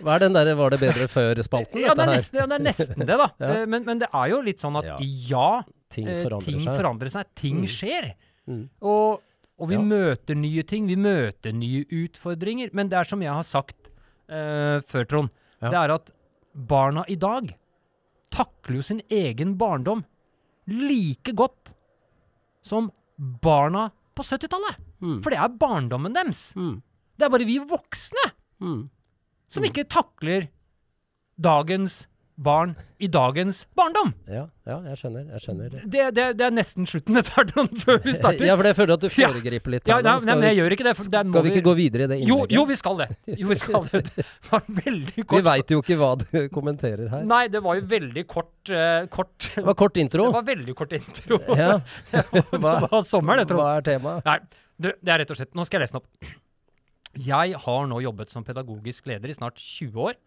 Hva 0.04 0.16
er 0.18 0.24
den 0.26 0.34
derre 0.36 0.52
'var 0.58 0.74
det 0.74 0.80
bedre 0.82 1.06
før'-spalten? 1.08 1.80
Ja, 1.80 1.94
det 1.96 2.04
er 2.04 2.10
nesten, 2.12 2.40
ja, 2.42 2.46
det, 2.50 2.58
er 2.58 2.64
nesten 2.66 3.06
det, 3.06 3.16
da. 3.16 3.28
Ja. 3.40 3.52
Eh, 3.62 3.66
men, 3.72 3.86
men 3.88 4.02
det 4.02 4.08
er 4.12 4.26
jo 4.34 4.42
litt 4.44 4.60
sånn 4.60 4.76
at 4.76 4.90
Ja. 5.00 5.62
Ting 5.88 6.04
eh, 6.08 6.20
forandrer 6.26 6.44
ting 6.44 6.60
seg. 6.60 6.76
forandrer 6.76 7.12
seg. 7.14 7.30
Ting 7.40 7.62
Mm. 7.62 7.70
skjer. 7.72 8.10
Mm. 8.48 8.62
Og, 8.84 9.22
og 9.58 9.70
vi 9.70 9.78
møter 9.80 10.36
nye 10.36 10.62
ting. 10.68 10.86
Vi 10.86 10.96
møter 11.00 11.56
nye 11.56 11.86
utfordringer. 11.88 12.68
Men 12.76 12.90
det 12.92 12.98
er 13.00 13.08
som 13.08 13.22
jeg 13.24 13.32
har 13.32 13.46
sagt 13.48 13.88
uh, 14.28 14.84
før, 14.84 15.08
Trond. 15.08 15.32
Det 15.64 15.72
er 15.72 15.94
at 15.96 16.12
barna 16.52 17.04
i 17.08 17.16
dag 17.16 17.54
takler 18.30 18.76
jo 18.76 18.84
sin 18.84 19.00
egen 19.08 19.56
barndom 19.56 20.04
like 20.68 21.32
godt 21.32 21.72
som 22.62 22.90
barna 23.16 23.88
på 24.18 24.26
70-tallet. 24.26 24.78
Mm. 25.00 25.16
For 25.24 25.30
det 25.34 25.38
er 25.40 25.56
barndommen 25.62 26.16
deres. 26.16 26.48
Mm. 26.58 26.76
Det 27.18 27.26
er 27.26 27.32
bare 27.34 27.46
vi 27.48 27.58
voksne 27.70 28.26
Mm. 28.58 28.88
som 29.46 29.62
ikke 29.62 29.84
takler 29.86 30.48
dagens 31.38 32.00
barn 32.38 32.74
i 33.02 33.08
dagens 33.10 33.64
barndom. 33.74 34.12
Ja, 34.30 34.44
ja, 34.66 34.76
jeg 34.90 34.98
skjønner. 35.00 35.24
Jeg 35.34 35.42
skjønner. 35.42 35.72
Det, 35.74 36.02
det, 36.14 36.26
det 36.38 36.44
er 36.46 36.52
nesten 36.54 36.86
slutten 36.86 37.18
dette 37.18 37.34
her, 37.34 37.50
før 37.82 37.98
vi 38.04 38.14
starter. 38.18 38.46
Ja, 38.46 38.54
for 38.58 38.68
jeg 38.70 38.78
føler 38.78 38.94
at 38.94 39.04
du 39.04 39.08
foregriper 39.10 39.74
litt. 39.74 39.90
Ja, 39.90 39.98
ja 39.98 40.14
nei, 40.22 40.36
men 40.38 40.46
jeg 40.46 40.60
gjør 40.60 40.76
ikke 40.76 40.86
det. 40.86 40.94
Skal 41.08 41.46
vi 41.46 41.52
ikke 41.52 41.64
gå 41.66 41.74
videre 41.78 42.06
i 42.06 42.10
det 42.12 42.18
jo, 42.20 42.40
innlegget? 42.44 42.54
jo, 42.54 42.64
vi 42.70 42.78
skal 42.78 43.00
det. 43.02 43.08
Jo, 43.34 43.50
vi 43.50 43.58
skal 43.58 43.88
det. 43.90 44.04
Det 44.18 44.52
var 44.52 44.64
veldig 44.78 45.24
Vi 45.28 45.40
veit 45.44 45.72
jo 45.74 45.80
ikke 45.82 45.96
hva 46.00 46.10
du 46.20 46.26
kommenterer 46.54 47.10
her. 47.12 47.24
Nei, 47.28 47.42
det 47.52 47.60
var 47.64 47.76
jo 47.76 47.84
veldig 47.90 48.24
kort 48.30 48.70
uh, 48.72 49.04
Kort 49.12 49.50
Det 49.54 49.64
var 49.66 49.76
kort 49.78 49.98
intro. 50.00 50.28
Det 50.30 50.38
var 50.38 50.46
veldig 50.46 50.76
kort 50.78 50.94
intro. 50.96 51.40
Ja. 51.58 51.80
det 52.12 52.60
var 52.62 53.02
sommer, 53.06 53.40
det, 53.40 53.48
Trond. 53.50 53.60
Hva 53.60 53.78
er 53.80 53.86
temaet? 53.86 54.26
Nei, 54.28 54.38
du, 54.78 54.92
det 54.94 55.12
er 55.12 55.24
rett 55.24 55.32
og 55.34 55.38
slett 55.40 55.56
Nå 55.58 55.66
skal 55.66 55.80
jeg 55.80 55.88
lese 55.88 55.96
den 55.96 56.04
opp. 56.04 56.36
Jeg 57.18 57.58
har 57.64 57.88
nå 57.90 58.00
jobbet 58.04 58.30
som 58.32 58.46
pedagogisk 58.46 59.08
leder 59.10 59.32
i 59.32 59.36
snart 59.36 59.58
20 59.58 60.04
år, 60.06 60.18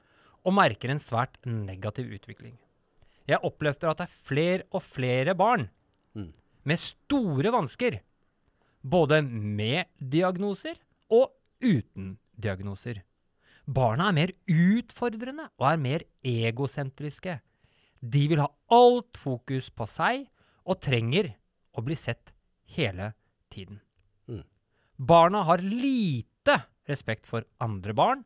og 0.45 0.55
merker 0.57 0.91
en 0.93 1.01
svært 1.01 1.37
negativ 1.45 2.09
utvikling. 2.17 2.55
Jeg 3.29 3.39
opplever 3.45 3.91
at 3.91 4.01
det 4.01 4.07
er 4.07 4.15
flere 4.27 4.63
og 4.71 4.83
flere 4.83 5.35
barn 5.37 5.69
Mm. 6.13 6.33
med 6.65 6.77
store 6.77 7.51
vansker, 7.53 8.01
både 8.83 9.21
med 9.23 9.85
diagnoser 9.97 10.75
og 11.09 11.31
uten 11.61 12.17
diagnoser. 12.35 13.03
Barna 13.65 14.09
er 14.09 14.17
mer 14.17 14.33
utfordrende 14.49 15.47
og 15.57 15.67
er 15.71 15.77
mer 15.77 16.03
egosentriske. 16.25 17.39
De 18.01 18.27
vil 18.27 18.41
ha 18.41 18.49
alt 18.69 19.15
fokus 19.15 19.69
på 19.69 19.87
seg 19.87 20.27
og 20.65 20.81
trenger 20.81 21.35
å 21.77 21.83
bli 21.85 21.95
sett 21.95 22.33
hele 22.75 23.13
tiden. 23.53 23.79
Mm. 24.27 24.43
Barna 24.97 25.43
har 25.43 25.63
lite 25.63 26.65
respekt 26.89 27.25
for 27.25 27.45
andre 27.61 27.93
barn, 27.93 28.25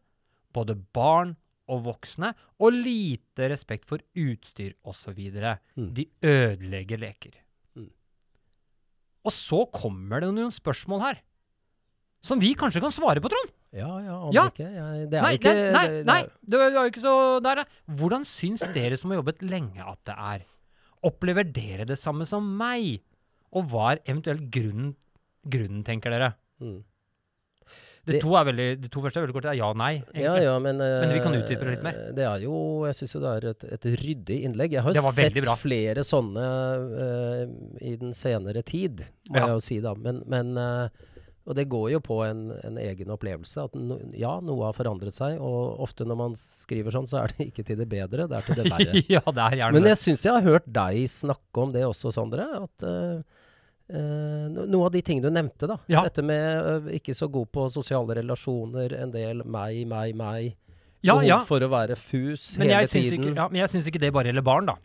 både 0.54 0.76
barn 0.96 1.36
og 1.72 1.84
voksne, 1.88 2.34
og 2.62 2.74
lite 2.76 3.48
respekt 3.50 3.88
for 3.90 4.00
utstyr 4.16 4.74
osv. 4.86 5.18
Mm. 5.76 5.94
De 5.98 6.06
ødelegger 6.22 7.02
leker. 7.02 7.38
Mm. 7.76 7.90
Og 9.26 9.34
så 9.34 9.64
kommer 9.74 10.22
det 10.22 10.30
noen 10.36 10.54
spørsmål 10.54 11.02
her, 11.08 11.22
som 12.26 12.40
vi 12.42 12.54
kanskje 12.58 12.82
kan 12.82 12.94
svare 12.94 13.22
på, 13.22 13.30
Trond. 13.30 13.52
Ja, 13.76 13.90
ja, 14.00 14.14
aner 14.16 14.34
Ja. 14.34 14.44
ikke. 14.50 14.66
Jeg, 14.72 15.10
det 15.12 15.18
er 15.20 15.22
Nei, 15.26 15.34
ikke 15.38 15.52
det, 15.54 15.74
nei, 15.74 15.88
det- 15.88 16.06
nei, 16.06 16.22
det 16.48 16.60
er 16.62 16.72
jo 16.78 16.86
ikke 16.90 17.02
så 17.04 17.16
der. 17.44 17.66
Hvordan 17.92 18.24
syns 18.26 18.62
dere 18.74 18.98
som 18.98 19.12
har 19.12 19.18
jobbet 19.20 19.42
lenge 19.44 19.82
at 19.84 20.00
det 20.06 20.16
er? 20.18 20.46
Opplever 21.04 21.44
dere 21.44 21.86
det 21.86 21.98
samme 22.00 22.26
som 22.26 22.46
meg? 22.58 23.02
Og 23.54 23.68
hva 23.70 23.92
er 23.94 24.00
eventuelt 24.06 24.50
grunnen, 24.52 24.96
grunnen 25.48 25.84
tenker 25.86 26.10
dere? 26.10 26.34
Mm. 26.62 26.84
De 28.06 28.20
to, 28.22 28.34
er 28.38 28.46
veldig, 28.50 28.68
de 28.84 28.90
to 28.94 29.02
første 29.02 29.18
er 29.18 29.26
veldig 29.26 29.36
korte. 29.36 29.48
Det 29.50 29.56
er 29.56 29.60
ja 29.62 29.70
og 29.74 29.80
nei. 29.82 29.92
egentlig. 30.04 30.24
Ja, 30.28 30.36
ja, 30.46 30.54
men, 30.62 30.78
Men 30.78 31.14
vi 31.16 31.24
kan 31.24 31.34
eh, 31.34 31.42
utdype 31.42 31.66
det 31.66 31.74
litt 31.76 31.86
mer. 31.88 31.98
Det 32.18 32.28
er 32.30 32.44
jo 32.46 32.60
Jeg 32.86 33.00
syns 33.00 33.16
jo 33.18 33.22
det 33.24 33.32
er 33.40 33.48
et, 33.54 33.66
et 33.80 33.88
ryddig 34.04 34.38
innlegg. 34.50 34.76
Jeg 34.78 34.86
har 34.86 34.94
jo 34.94 35.12
sett 35.16 35.40
bra. 35.42 35.56
flere 35.58 36.06
sånne 36.06 36.46
uh, 36.94 37.42
i 37.82 37.96
den 38.02 38.14
senere 38.14 38.62
tid, 38.68 39.02
må 39.32 39.40
Ja. 39.42 39.48
jeg 39.50 39.58
jo 39.58 39.66
si, 39.72 39.80
da. 39.84 39.96
Men, 39.98 40.22
men 40.30 40.54
uh, 40.58 40.88
Og 41.46 41.54
det 41.58 41.68
går 41.70 41.92
jo 41.94 42.00
på 42.02 42.16
en, 42.26 42.40
en 42.66 42.78
egen 42.82 43.12
opplevelse. 43.14 43.66
At 43.68 43.76
no, 43.78 44.00
ja, 44.18 44.36
noe 44.42 44.66
har 44.66 44.74
forandret 44.78 45.14
seg. 45.14 45.36
Og 45.38 45.78
ofte 45.86 46.06
når 46.06 46.18
man 46.18 46.38
skriver 46.40 46.94
sånn, 46.96 47.06
så 47.10 47.20
er 47.22 47.34
det 47.36 47.50
ikke 47.52 47.66
til 47.68 47.78
det 47.82 47.86
bedre, 47.92 48.26
det 48.30 48.38
er 48.40 48.48
til 48.48 48.62
det 48.64 48.70
verre. 48.72 49.02
ja, 49.16 49.22
det 49.22 49.44
er 49.50 49.58
gjerne 49.60 49.78
Men 49.78 49.90
jeg 49.92 50.00
syns 50.02 50.26
jeg 50.26 50.34
har 50.40 50.46
hørt 50.46 50.66
deg 50.74 51.04
snakke 51.10 51.62
om 51.66 51.74
det 51.76 51.84
også, 51.86 52.14
Sondre. 52.16 52.48
At 52.66 52.86
eh, 52.90 53.35
no- 54.50 54.66
noe 54.66 54.86
av 54.88 54.92
de 54.96 55.02
tingene 55.06 55.30
du 55.30 55.36
nevnte, 55.36 55.68
da. 55.70 55.78
Ja. 55.92 56.02
Dette 56.08 56.24
med 56.26 56.88
uh, 56.88 56.92
ikke 56.98 57.14
så 57.14 57.28
god 57.32 57.52
på 57.54 57.68
sosiale 57.70 58.16
relasjoner, 58.18 58.94
en 59.04 59.12
del 59.14 59.44
meg, 59.46 59.84
meg, 59.88 60.16
meg. 60.18 60.56
Ja, 61.06 61.14
Behov 61.20 61.28
ja. 61.30 61.40
for 61.46 61.62
å 61.62 61.70
være 61.70 61.96
fus 61.96 62.56
Men 62.58 62.72
hele 62.72 62.88
tiden. 62.90 63.20
ikke, 63.22 63.36
ja, 63.38 63.48
men 63.52 63.60
jeg 63.62 63.70
syns 63.76 63.88
ikke 63.92 64.00
det 64.02 64.10
bare 64.16 64.32
gjelder 64.32 64.46
barn, 64.48 64.66
da. 64.72 64.76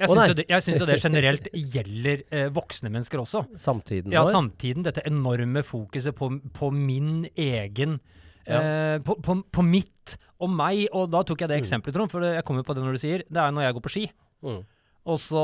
Jeg 0.00 0.08
syns 0.08 0.16
nei. 0.20 0.28
jo, 0.28 0.34
det- 0.34 0.46
jeg 0.48 0.62
syns 0.64 0.80
jo 0.80 0.86
det 0.88 0.98
generelt 1.02 1.48
gjelder 1.52 2.22
eh, 2.32 2.48
voksne 2.56 2.90
mennesker 2.92 3.20
også. 3.20 3.42
Samtiden 3.56 4.12
Ja, 4.12 4.24
samtiden 4.28 4.82
dette 4.84 5.02
enorme 5.08 5.62
fokuset 5.64 6.14
på, 6.16 6.28
på 6.56 6.70
min 6.72 7.26
egen 7.36 7.98
eh, 8.46 8.98
på, 9.04 9.16
på, 9.20 9.38
på 9.52 9.64
mitt 9.64 10.16
og 10.40 10.48
meg. 10.56 10.86
Og 10.96 11.10
da 11.12 11.20
tok 11.22 11.40
jeg 11.44 11.48
det 11.52 11.58
Mm. 11.60 11.64
eksempelet, 11.64 11.94
Trond, 11.96 12.10
for 12.10 12.20
jeg 12.24 12.44
kommer 12.44 12.64
på 12.64 12.74
det 12.76 12.82
når 12.84 12.92
du 12.96 12.98
sier 13.02 13.24
Det 13.28 13.36
er 13.40 13.50
når 13.52 13.62
jeg 13.68 13.74
går 13.76 13.84
på 13.88 13.92
ski. 13.96 14.04
Mm. 14.44 14.60
Og 15.08 15.16
så 15.16 15.40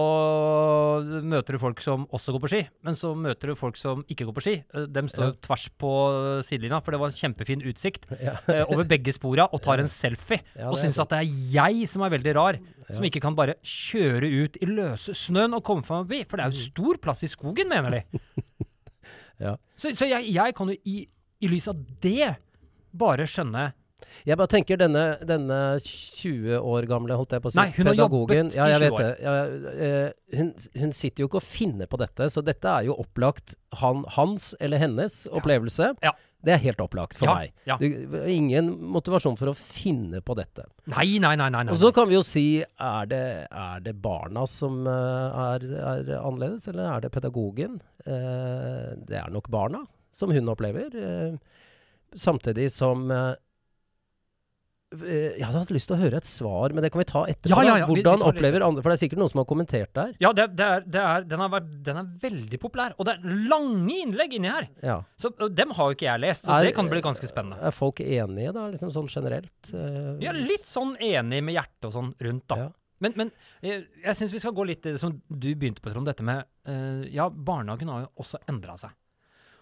møter 1.25 1.57
du 1.57 1.59
folk 1.63 1.81
som 1.81 2.05
også 2.15 2.35
går 2.35 2.43
på 2.45 2.51
ski, 2.53 2.59
men 2.85 2.97
så 2.99 3.15
møter 3.17 3.49
du 3.51 3.55
folk 3.59 3.79
som 3.81 4.03
ikke 4.13 4.27
går 4.29 4.35
på 4.37 4.43
ski. 4.45 4.55
De 4.93 5.03
står 5.09 5.31
Ja. 5.31 5.37
tvers 5.47 5.65
på 5.81 5.93
sidelinja, 6.45 6.81
for 6.85 6.93
det 6.93 7.01
var 7.01 7.09
en 7.09 7.17
kjempefin 7.17 7.65
utsikt 7.65 8.05
Ja. 8.21 8.35
eh, 8.53 8.65
over 8.69 8.85
begge 8.85 9.15
spora, 9.17 9.49
og 9.51 9.63
tar 9.65 9.81
en 9.81 9.89
selfie. 9.89 10.43
Ja, 10.59 10.69
og 10.71 10.77
syns 10.79 11.01
at 11.01 11.09
det 11.15 11.23
er 11.23 11.33
jeg 11.57 11.89
som 11.89 12.05
er 12.05 12.13
veldig 12.13 12.35
rar, 12.37 12.59
som 12.91 13.05
ikke 13.09 13.21
kan 13.25 13.35
bare 13.35 13.57
kjøre 13.65 14.29
ut 14.45 14.61
i 14.61 14.67
løse 14.69 15.15
snøen 15.17 15.57
og 15.57 15.65
komme 15.65 15.83
fra 15.87 16.03
forbi. 16.05 16.25
For 16.29 16.37
det 16.37 16.45
er 16.47 16.53
jo 16.53 16.67
stor 16.69 17.01
plass 17.03 17.25
i 17.25 17.33
skogen, 17.33 17.69
mener 17.73 17.91
de. 17.91 18.05
Ja. 19.37 19.51
Så, 19.77 19.91
så 19.93 20.07
jeg, 20.09 20.31
jeg 20.33 20.55
kan 20.57 20.71
jo 20.73 20.77
i, 20.89 21.03
i 21.45 21.49
lys 21.53 21.67
av 21.69 21.77
det 22.01 22.31
bare 22.97 23.27
skjønne 23.29 23.67
Jeg 24.27 24.37
bare 24.37 24.51
tenker 24.53 24.77
denne, 24.81 25.03
denne 25.25 25.57
20 25.81 26.59
år 26.61 26.87
gamle, 26.91 27.17
holdt 27.17 27.33
jeg 27.37 27.43
på 27.45 27.49
å 27.49 27.55
si, 27.55 27.59
Nei, 27.61 27.71
hun 27.77 27.87
har 27.87 27.95
pedagogen 27.95 28.51
jobbet 28.51 28.57
ja, 28.59 28.67
jeg 28.73 28.83
vet 28.83 28.97
det. 29.01 29.11
Ja, 29.23 29.35
eh, 29.87 30.39
hun, 30.39 30.51
hun 30.83 30.93
sitter 30.97 31.25
jo 31.25 31.29
ikke 31.31 31.41
og 31.41 31.47
finner 31.47 31.89
på 31.91 32.01
dette, 32.03 32.29
så 32.35 32.43
dette 32.45 32.69
er 32.81 32.89
jo 32.91 32.97
opplagt 33.01 33.55
han, 33.81 34.03
hans 34.19 34.51
eller 34.61 34.83
hennes 34.83 35.23
opplevelse. 35.33 35.95
Ja. 36.05 36.13
Det 36.47 36.53
er 36.55 36.61
helt 36.63 36.83
opplagt 36.85 37.17
for 37.19 37.27
Ja, 37.27 37.35
meg. 37.41 37.55
ja. 37.67 37.79
Du, 37.81 37.87
ingen 38.31 38.69
motivasjon 38.93 39.39
for 39.41 39.51
å 39.51 39.57
finne 39.57 40.21
på 40.23 40.37
dette. 40.39 40.67
Nei, 40.93 41.17
nei, 41.23 41.33
nei. 41.41 41.49
nei, 41.51 41.65
nei. 41.67 41.73
Og 41.75 41.81
så 41.81 41.89
kan 41.97 42.07
vi 42.11 42.15
jo 42.19 42.23
si 42.27 42.45
er 42.63 43.09
det, 43.11 43.23
er 43.51 43.81
det 43.83 43.97
barna 44.05 44.45
som 44.51 44.85
eh, 44.87 45.41
er, 45.47 45.65
er 45.81 46.13
annerledes, 46.21 46.69
eller 46.71 46.93
er 46.93 47.07
det 47.07 47.15
pedagogen? 47.17 47.81
Eh, 48.05 48.93
det 49.09 49.19
er 49.25 49.33
nok 49.35 49.49
barna 49.51 49.83
som 50.15 50.31
hun 50.37 50.53
opplever. 50.53 50.93
eh, 50.95 51.35
samtidig 52.17 52.69
som 52.73 53.11
eh, 53.11 53.33
Jeg 54.95 55.43
hadde 55.43 55.59
hatt 55.65 55.71
lyst 55.75 55.89
til 55.91 55.97
å 55.97 55.99
høre 55.99 56.19
et 56.21 56.29
svar, 56.31 56.71
men 56.73 56.85
det 56.85 56.93
kan 56.95 57.01
vi 57.01 57.07
ta 57.11 57.25
etterpå. 57.27 57.51
Ja, 57.51 57.63
ja, 57.67 57.77
ja, 57.81 57.87
vi- 57.89 57.97
vi 57.97 58.03
Hvordan 58.05 58.23
opplever 58.23 58.63
andre 58.63 58.83
For 58.85 58.91
det 58.93 58.97
er 58.97 59.09
sikkert 59.09 59.19
noen 59.19 59.29
som 59.33 59.39
har 59.43 59.47
kommentert 59.51 59.93
der. 59.93 60.13
Ja, 60.23 60.31
det, 60.33 60.45
det 60.55 60.65
er, 60.65 60.81
det 60.87 61.01
er, 61.03 61.25
den, 61.27 61.41
har 61.43 61.49
vært, 61.51 61.83
den 61.83 61.97
er 61.97 62.05
veldig 62.23 62.61
populær. 62.63 62.95
Og 62.97 63.05
det 63.09 63.17
er 63.17 63.49
lange 63.51 63.97
innlegg 64.05 64.33
inni 64.39 64.49
her. 64.49 64.69
Ja. 64.87 65.01
Så 65.19 65.33
dem 65.51 65.71
har 65.75 65.91
jo 65.91 65.97
ikke 65.97 66.07
jeg 66.07 66.21
lest, 66.23 66.45
så 66.47 66.55
Er- 66.61 66.65
det 66.69 66.75
kan 66.77 66.89
bli 66.89 67.01
ganske 67.03 67.27
spennende. 67.27 67.59
Er 67.67 67.75
folk 67.75 67.99
enige, 68.01 68.53
da, 68.55 68.69
liksom 68.71 68.93
sånn 68.95 69.09
generelt? 69.11 69.73
Uh, 69.75 70.23
er 70.23 70.33
litt 70.39 70.67
sånn 70.71 70.95
enig 71.03 71.43
med 71.43 71.55
hjertet 71.59 71.85
og 71.91 71.93
sånn 71.93 72.15
rundt, 72.23 72.47
da. 72.47 72.57
Ja. 72.57 72.69
Men, 73.01 73.13
men 73.17 73.33
jeg, 73.63 73.87
jeg 74.05 74.15
syns 74.17 74.33
vi 74.33 74.39
skal 74.39 74.55
gå 74.57 74.65
litt 74.71 74.87
som 75.03 75.21
du 75.29 75.49
begynte 75.55 75.83
på, 75.83 75.91
Trond. 75.93 76.07
Dette 76.07 76.23
med 76.25 76.45
uh, 76.69 77.03
Ja, 77.13 77.29
barnehagen 77.29 77.89
har 77.91 78.07
jo 78.07 78.23
også 78.23 78.39
endra 78.49 78.79
seg. 78.79 78.91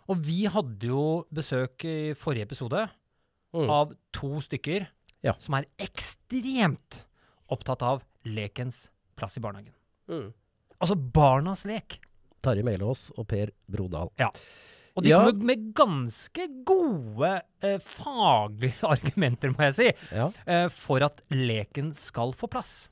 Og 0.07 0.21
vi 0.21 0.45
hadde 0.53 0.85
jo 0.93 1.25
besøk 1.33 1.83
i 1.89 2.13
forrige 2.13 2.45
episode 2.51 2.91
Mm. 3.55 3.71
av 3.71 3.93
to 4.13 4.41
stykker 4.43 4.89
Ja. 5.25 5.33
som 5.41 5.55
er 5.57 5.65
ekstremt 5.81 7.01
opptatt 7.53 7.83
av 7.83 8.03
lekens 8.29 8.91
plass 9.17 9.39
i 9.39 9.41
barnehagen. 9.45 9.73
Mm. 10.11 10.33
Altså 10.81 10.97
barnas 10.97 11.65
lek. 11.69 11.99
Tarjei 12.45 12.65
Melås 12.67 13.07
og 13.17 13.27
Per 13.31 13.51
Brodal. 13.73 14.11
Ja. 14.21 14.29
Og 14.95 15.03
de 15.03 15.11
Ja. 15.11 15.23
kommer 15.25 15.45
med 15.49 15.63
ganske 15.75 16.45
gode 16.65 17.31
eh, 17.63 17.79
faglige 17.83 18.85
argumenter, 18.95 19.51
må 19.57 19.65
jeg 19.71 19.75
si, 19.75 19.89
Ja. 20.15 20.29
eh, 20.47 20.69
for 20.69 21.03
at 21.03 21.23
leken 21.33 21.93
skal 21.97 22.33
få 22.37 22.47
plass. 22.53 22.89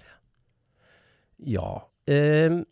Ja. 1.38 1.82
Eh, 2.08 2.62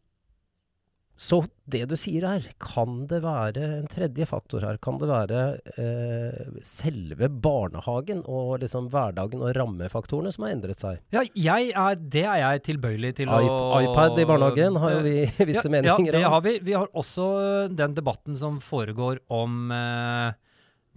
så 1.20 1.42
det 1.72 1.82
du 1.90 1.94
sier 1.98 2.24
her, 2.28 2.44
kan 2.62 3.06
det 3.10 3.20
være 3.24 3.62
en 3.80 3.86
tredje 3.90 4.26
faktor 4.28 4.64
her? 4.66 4.76
Kan 4.82 4.98
det 5.00 5.08
være 5.10 5.40
eh, 5.80 6.50
selve 6.66 7.28
barnehagen 7.30 8.20
og 8.26 8.58
liksom 8.62 8.88
hverdagen 8.92 9.42
og 9.46 9.54
rammefaktorene 9.56 10.32
som 10.34 10.44
har 10.46 10.54
endret 10.56 10.82
seg? 10.82 11.00
Ja, 11.14 11.22
jeg 11.34 11.70
er, 11.72 11.94
det 12.00 12.24
er 12.26 12.38
jeg 12.42 12.62
tilbøyelig 12.68 13.14
til 13.22 13.32
å 13.32 13.40
iPad 13.80 14.18
i 14.22 14.28
barnehagen 14.28 14.76
har 14.82 14.96
jo 14.98 15.00
vi 15.06 15.16
visse 15.50 15.66
ja, 15.68 15.74
meninger 15.78 16.10
Ja, 16.10 16.18
det 16.18 16.24
om. 16.26 16.32
har 16.36 16.44
vi. 16.46 16.54
Vi 16.70 16.76
har 16.76 16.90
også 16.92 17.30
den 17.78 17.94
debatten 17.98 18.36
som 18.40 18.60
foregår 18.64 19.22
om 19.32 19.70
eh, 19.74 20.32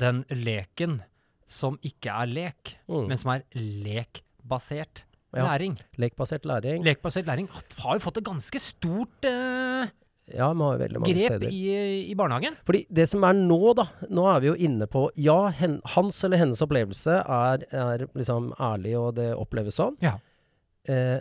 den 0.01 0.23
leken 0.43 0.99
som 1.45 1.75
ikke 1.85 2.09
er 2.23 2.29
lek, 2.31 2.77
Mm. 2.89 3.07
men 3.09 3.17
som 3.19 3.29
er 3.33 3.43
lekbasert 3.53 5.03
Ja. 5.33 5.47
læring. 5.47 5.77
Lekbasert 5.97 6.43
læring. 6.45 6.83
Lekbasert 6.85 7.25
læring 7.25 7.47
har 7.79 7.95
jo 7.97 7.99
fått 8.03 8.17
et 8.19 8.25
ganske 8.27 8.59
stort 8.61 9.25
eh, 9.25 9.87
Ja, 10.31 10.47
vi 10.55 10.63
har 10.63 10.77
veldig 10.79 11.01
mange 11.01 11.13
grep 11.17 11.33
steder. 11.33 11.51
i, 11.51 12.11
i 12.11 12.15
barnehagen. 12.15 12.55
Fordi 12.63 12.85
det 12.87 13.05
som 13.11 13.25
er 13.27 13.35
nå, 13.35 13.59
da 13.75 13.83
Nå 14.07 14.23
er 14.31 14.39
vi 14.39 14.47
jo 14.47 14.55
inne 14.69 14.87
på 14.87 15.09
Ja, 15.19 15.49
hen, 15.51 15.81
hans 15.97 16.21
eller 16.23 16.39
hennes 16.39 16.61
opplevelse 16.63 17.17
er, 17.19 17.65
er 17.75 18.05
liksom 18.15 18.53
ærlig, 18.55 18.95
og 18.99 19.15
det 19.19 19.33
oppleves 19.35 19.75
sånn. 19.81 19.97
Ja. 20.03 20.15
Eh, 20.87 21.19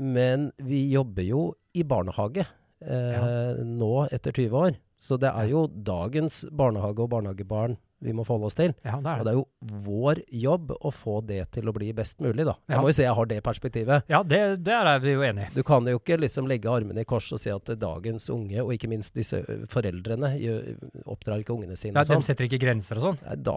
men 0.00 0.48
vi 0.64 0.86
jobber 0.90 1.22
jo 1.26 1.42
i 1.76 1.84
barnehage 1.86 2.46
eh, 2.86 3.62
nå 3.64 4.08
etter 4.12 4.32
20 4.32 4.50
år. 4.66 4.76
Så 4.96 5.18
det 5.20 5.32
er 5.34 5.48
jo 5.50 5.66
dagens 5.68 6.44
barnehage 6.54 7.02
og 7.02 7.10
barnehagebarn 7.10 7.76
vi 8.04 8.12
må 8.12 8.20
forholde 8.26 8.46
oss 8.50 8.54
til. 8.58 8.74
Ja, 8.84 8.98
det 9.00 9.12
Og 9.20 9.24
det 9.24 9.30
er 9.32 9.36
jo 9.38 9.44
vår 9.86 10.18
jobb 10.28 10.72
å 10.76 10.90
få 10.92 11.22
det 11.24 11.38
til 11.56 11.70
å 11.70 11.72
bli 11.72 11.88
best 11.96 12.18
mulig, 12.20 12.44
da. 12.44 12.52
Ja. 12.68 12.74
Jeg 12.76 12.82
må 12.84 12.90
jo 12.90 12.96
si 12.98 13.02
jeg 13.06 13.14
har 13.16 13.26
det 13.30 13.38
perspektivet. 13.46 14.04
Ja, 14.12 14.20
det, 14.22 14.40
der 14.62 14.90
er 14.90 14.98
vi 15.00 15.14
jo 15.14 15.22
enige. 15.24 15.48
Du 15.54 15.62
kan 15.64 15.86
jo 15.88 15.96
ikke 15.98 16.18
liksom 16.20 16.46
legge 16.50 16.68
armene 16.68 17.00
i 17.00 17.04
kors 17.08 17.30
og 17.32 17.40
si 17.40 17.48
at 17.50 17.64
dagens 17.80 18.28
unge, 18.34 18.60
og 18.60 18.74
ikke 18.76 18.90
minst 18.92 19.14
disse 19.16 19.40
foreldrene, 19.72 20.34
oppdrar 21.08 21.40
ikke 21.40 21.54
ungene 21.56 21.78
sine 21.80 21.96
Ja, 21.96 22.04
de 22.04 22.12
sånn. 22.18 22.26
setter 22.28 22.44
ikke 22.48 22.60
grenser 22.60 23.00
og 23.00 23.06
sånn. 23.08 23.20
Da, 23.42 23.56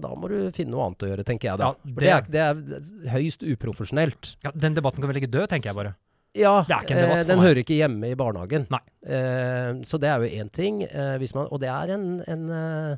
da 0.00 0.14
må 0.16 0.30
du 0.32 0.38
finne 0.56 0.72
noe 0.72 0.86
annet 0.88 1.04
å 1.04 1.10
gjøre, 1.12 1.26
tenker 1.28 1.50
jeg 1.52 1.60
da. 1.60 1.72
Ja, 1.72 1.76
det- 1.84 2.32
det, 2.32 2.40
er, 2.40 2.54
det 2.54 2.80
er 2.80 3.12
høyst 3.18 3.44
uprofesjonelt. 3.44 4.36
Ja, 4.46 4.50
Den 4.56 4.74
debatten 4.74 5.00
kan 5.04 5.12
vi 5.12 5.20
legge 5.20 5.30
død, 5.30 5.48
tenker 5.52 5.68
jeg 5.72 5.76
bare. 5.76 5.94
Ja, 6.38 6.62
eh, 6.88 7.22
den 7.28 7.42
hører 7.42 7.60
ikke 7.60 7.76
hjemme 7.76 8.08
i 8.12 8.16
barnehagen. 8.16 8.64
Eh, 9.04 9.82
så 9.84 9.98
det 10.00 10.08
er 10.08 10.22
jo 10.22 10.42
én 10.42 10.48
ting. 10.52 10.82
Eh, 10.86 11.16
hvis 11.20 11.34
man, 11.36 11.48
og 11.52 11.60
det 11.60 11.68
er 11.68 11.92
en, 11.92 12.06
en 12.24 12.46
eh, 12.56 12.92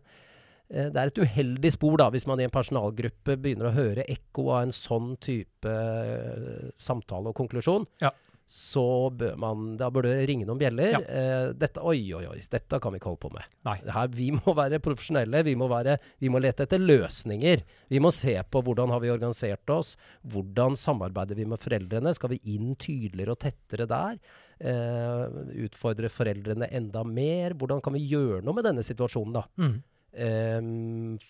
eh, 0.70 0.90
det 0.94 1.00
er 1.00 1.10
et 1.10 1.18
uheldig 1.18 1.72
spor 1.74 1.98
da, 1.98 2.10
hvis 2.14 2.28
man 2.30 2.38
i 2.38 2.46
en 2.46 2.54
personalgruppe 2.54 3.36
begynner 3.42 3.70
å 3.70 3.74
høre 3.74 4.06
ekko 4.06 4.50
av 4.54 4.68
en 4.68 4.74
sånn 4.76 5.16
type 5.24 5.66
eh, 5.70 6.70
samtale 6.78 7.32
og 7.32 7.38
konklusjon. 7.42 7.88
Ja. 8.04 8.14
Så 8.46 9.08
bør 9.16 9.38
man, 9.40 9.76
da 9.80 9.88
burde 9.92 10.10
det 10.12 10.26
ringe 10.28 10.44
noen 10.44 10.60
bjeller. 10.60 10.92
Ja. 10.92 11.00
Eh, 11.00 11.46
dette, 11.56 11.80
oi, 11.80 11.98
oi, 12.12 12.26
oi, 12.28 12.38
dette 12.52 12.80
kan 12.82 12.92
vi 12.92 13.00
ikke 13.00 13.08
holde 13.08 13.22
på 13.22 13.30
med. 13.32 13.54
Her, 13.64 14.10
vi 14.12 14.28
må 14.36 14.54
være 14.56 14.82
profesjonelle. 14.84 15.40
Vi 15.46 15.54
må, 15.58 15.68
være, 15.72 15.96
vi 16.20 16.30
må 16.32 16.42
lete 16.44 16.66
etter 16.66 16.82
løsninger. 16.82 17.64
Vi 17.88 18.02
må 18.04 18.12
se 18.14 18.36
på 18.44 18.62
hvordan 18.66 18.92
har 18.92 19.00
vi 19.00 19.12
organisert 19.14 19.72
oss. 19.72 19.94
Hvordan 20.28 20.76
samarbeider 20.80 21.40
vi 21.40 21.48
med 21.48 21.62
foreldrene? 21.62 22.12
Skal 22.18 22.34
vi 22.34 22.42
inn 22.52 22.76
tydeligere 22.76 23.32
og 23.32 23.40
tettere 23.46 23.88
der? 23.90 24.20
Eh, 24.60 25.40
utfordre 25.64 26.12
foreldrene 26.12 26.68
enda 26.68 27.02
mer? 27.08 27.56
Hvordan 27.56 27.80
kan 27.84 27.96
vi 27.96 28.04
gjøre 28.12 28.44
noe 28.44 28.60
med 28.60 28.68
denne 28.68 28.84
situasjonen, 28.84 29.40
da? 29.40 29.46
Mm. 29.56 29.80
Eh, 30.14 30.58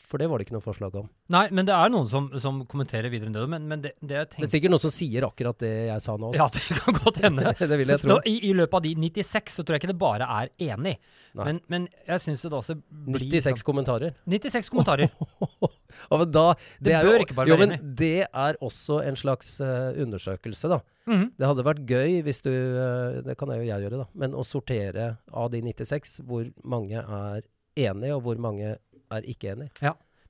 for 0.09 0.21
det 0.21 0.29
var 0.29 0.39
det 0.39 0.47
ikke 0.47 0.57
noe 0.57 0.65
forslag 0.65 0.97
om. 1.01 1.09
Nei, 1.33 1.47
men 1.57 1.65
det 1.69 1.73
er 1.77 1.93
noen 1.93 2.09
som, 2.11 2.29
som 2.41 2.61
kommenterer 2.69 3.09
videre 3.13 3.31
enn 3.31 3.37
det. 3.37 3.45
Men, 3.49 3.69
men 3.71 3.85
det, 3.85 3.95
det 4.05 4.19
jeg 4.19 4.31
Det 4.35 4.47
er 4.49 4.53
sikkert 4.57 4.75
noen 4.75 4.85
som 4.85 4.93
sier 4.95 5.27
akkurat 5.29 5.59
det 5.65 5.73
jeg 5.89 6.05
sa 6.05 6.17
nå. 6.21 6.33
Ja, 6.37 6.49
det 6.55 6.65
kan 6.69 6.99
godt 7.01 7.21
hende. 7.25 7.55
det 7.73 7.81
vil 7.81 7.95
jeg 7.95 8.05
tro. 8.05 8.15
Nå, 8.15 8.19
i, 8.29 8.37
I 8.51 8.55
løpet 8.57 8.81
av 8.81 8.85
de 8.85 8.95
96 9.07 9.57
så 9.59 9.65
tror 9.65 9.79
jeg 9.79 9.85
ikke 9.85 9.93
det 9.95 10.01
bare 10.03 10.29
er 10.43 10.53
enig. 10.73 10.99
Men, 11.35 11.59
men 11.73 11.89
jeg 12.07 12.23
syns 12.23 12.45
det 12.47 12.53
også 12.55 12.77
blir 12.79 13.25
96 13.27 13.65
kommentarer. 13.67 14.15
sånn- 14.23 14.37
96 14.39 14.71
kommentarer. 14.75 15.11
Ja, 16.11 16.19
men 16.19 16.31
da, 16.35 16.43
det, 16.55 16.89
Det 16.89 16.95
er 16.97 17.05
bør 17.07 17.15
jo, 17.15 17.23
ikke 17.23 17.37
bare 17.39 17.51
jo, 17.53 17.55
være 17.55 17.67
men 17.71 17.95
Det 17.95 18.27
er 18.27 18.57
også 18.65 18.97
en 19.07 19.15
slags 19.19 19.53
uh, 19.63 19.93
undersøkelse, 20.03 20.71
da. 20.73 20.81
Mhm. 21.07 21.29
Det 21.39 21.47
hadde 21.47 21.65
vært 21.69 21.83
gøy 21.87 22.17
hvis 22.27 22.41
du 22.43 22.51
uh, 22.51 23.21
Det 23.23 23.37
kan 23.39 23.53
jeg 23.53 23.63
jo 23.63 23.69
jeg 23.69 23.85
gjøre, 23.87 24.01
da. 24.03 24.07
Men 24.19 24.35
å 24.35 24.43
sortere 24.47 25.09
av 25.31 25.53
de 25.53 25.61
96 25.63 26.17
hvor 26.27 26.49
mange 26.67 26.99
er 26.99 27.47
enige, 27.77 28.15
og 28.17 28.23
hvor 28.27 28.39
mange 28.41 28.75
er 29.11 29.29
ikke 29.31 29.53
enige. 29.55 29.71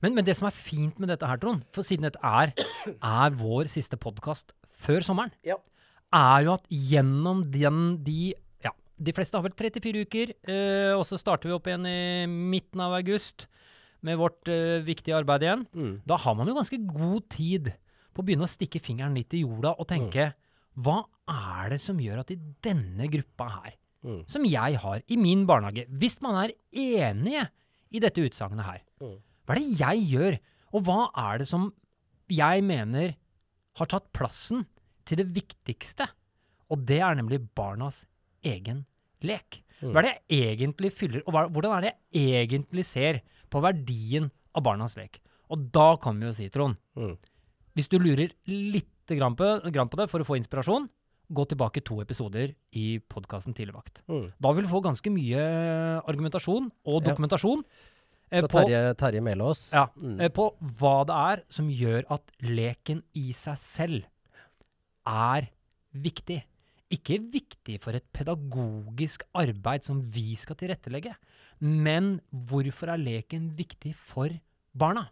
Men, 0.03 0.13
men 0.17 0.25
det 0.27 0.35
som 0.37 0.47
er 0.49 0.53
fint 0.55 0.99
med 0.99 1.09
dette 1.09 1.25
her, 1.27 1.39
Trond, 1.41 1.63
for 1.73 1.85
siden 1.87 2.05
dette 2.07 2.19
er, 2.21 2.51
er 2.95 3.35
vår 3.39 3.69
siste 3.71 3.97
podkast 3.97 4.51
før 4.85 5.01
sommeren, 5.05 5.31
Ja. 5.47 5.55
er 6.13 6.43
jo 6.45 6.53
at 6.57 6.65
gjennom 6.69 7.45
den, 7.51 8.03
de 8.05 8.33
Ja, 8.65 8.71
de 9.01 9.13
fleste 9.13 9.37
har 9.37 9.43
vel 9.45 9.53
34 9.55 10.01
uker, 10.05 10.33
øh, 10.49 10.97
og 10.99 11.05
så 11.07 11.17
starter 11.21 11.49
vi 11.49 11.55
opp 11.55 11.67
igjen 11.69 11.85
i 11.89 12.25
midten 12.27 12.81
av 12.81 12.93
august 12.99 13.47
med 14.05 14.17
vårt 14.19 14.47
øh, 14.51 14.83
viktige 14.85 15.15
arbeid 15.17 15.41
igjen. 15.47 15.65
Mm. 15.73 15.95
Da 16.05 16.17
har 16.21 16.35
man 16.37 16.47
jo 16.47 16.53
ganske 16.57 16.77
god 16.85 17.25
tid 17.33 17.71
på 18.13 18.21
å 18.21 18.25
begynne 18.27 18.45
å 18.45 18.51
stikke 18.51 18.79
fingeren 18.83 19.15
litt 19.17 19.33
i 19.33 19.41
jorda 19.45 19.73
og 19.79 19.87
tenke 19.89 20.33
Hva 20.75 21.01
er 21.31 21.69
det 21.71 21.79
som 21.81 21.97
gjør 21.97 22.19
at 22.21 22.31
i 22.35 22.37
denne 22.63 23.07
gruppa 23.09 23.47
her, 23.61 23.73
Mm. 24.05 24.19
som 24.29 24.43
jeg 24.45 24.77
har 24.77 25.01
i 25.09 25.15
min 25.17 25.47
barnehage 25.49 25.87
Hvis 25.89 26.19
man 26.21 26.35
er 26.43 26.51
enige 26.71 27.47
i 27.91 27.99
dette 27.99 28.21
utsagnet 28.21 28.63
her, 28.65 28.81
Mm. 29.01 29.17
hva 29.47 29.55
er 29.55 29.59
det 29.59 29.79
jeg 29.79 30.03
gjør, 30.11 30.39
og 30.73 30.83
hva 30.85 31.09
er 31.17 31.37
det 31.39 31.47
som 31.47 31.73
jeg 32.29 32.63
mener 32.63 33.15
har 33.75 33.85
tatt 33.87 34.11
plassen 34.13 34.65
til 35.05 35.17
det 35.17 35.27
viktigste? 35.33 36.07
Og 36.69 36.85
det 36.85 36.99
er 37.01 37.15
nemlig 37.15 37.39
barnas 37.55 38.05
egen 38.43 38.85
lek. 39.21 39.61
Mm. 39.81 39.91
Hva 39.91 39.97
er 39.99 40.01
det 40.03 40.15
jeg 40.29 40.57
egentlig 40.59 40.91
fyller, 40.93 41.23
og 41.25 41.33
hva, 41.33 41.49
hvordan 41.49 41.77
er 41.77 41.81
det 41.81 41.93
jeg 42.13 42.47
egentlig 42.49 42.85
ser 42.85 43.21
på 43.49 43.61
verdien 43.61 44.29
av 44.55 44.63
barnas 44.63 44.95
lek? 44.97 45.19
Og 45.49 45.71
da 45.71 45.95
kan 45.97 46.19
vi 46.19 46.25
jo 46.27 46.33
si, 46.33 46.49
Trond, 46.49 46.77
Mm. 46.95 47.17
hvis 47.75 47.89
du 47.89 47.97
lurer 47.99 48.31
litt 48.47 48.87
grann 49.07 49.35
på, 49.35 49.61
grann 49.71 49.89
på 49.89 49.97
det 49.97 50.09
for 50.09 50.19
å 50.19 50.25
få 50.25 50.37
inspirasjon, 50.37 50.89
gå 51.33 51.45
tilbake 51.49 51.83
to 51.83 51.99
episoder 52.01 52.53
i 52.73 52.99
podkasten 53.09 53.53
Tidligvakt. 53.55 54.01
Mm. 54.07 54.31
Da 54.41 54.51
vil 54.53 54.63
du 54.65 54.69
få 54.69 54.81
ganske 54.83 55.11
mye 55.11 55.41
argumentasjon 56.05 56.71
og 56.85 57.03
dokumentasjon 57.03 57.63
Ja. 58.31 58.41
Fra 58.41 58.47
på, 58.49 58.63
Terje, 58.65 58.95
Terje 58.97 59.21
Melås. 59.21 59.71
ja, 59.71 59.85
Mm. 60.01 60.19
eh, 60.19 60.29
på 60.29 60.55
hva 60.59 61.05
det 61.05 61.13
er 61.15 61.43
som 61.47 61.69
gjør 61.69 62.03
at 62.09 62.21
leken 62.41 63.03
i 63.13 63.31
seg 63.31 63.55
selv 63.57 64.03
er 65.05 65.47
viktig. 65.95 66.41
Ikke 66.91 67.19
viktig 67.31 67.79
for 67.81 67.93
et 67.97 68.05
pedagogisk 68.13 69.23
arbeid 69.35 69.83
som 69.83 70.01
vi 70.01 70.35
skal 70.35 70.55
tilrettelegge, 70.55 71.15
men 71.61 72.19
hvorfor 72.33 72.89
er 72.93 72.97
leken 72.97 73.51
viktig 73.55 73.93
for 73.95 74.29
barna? 74.75 75.07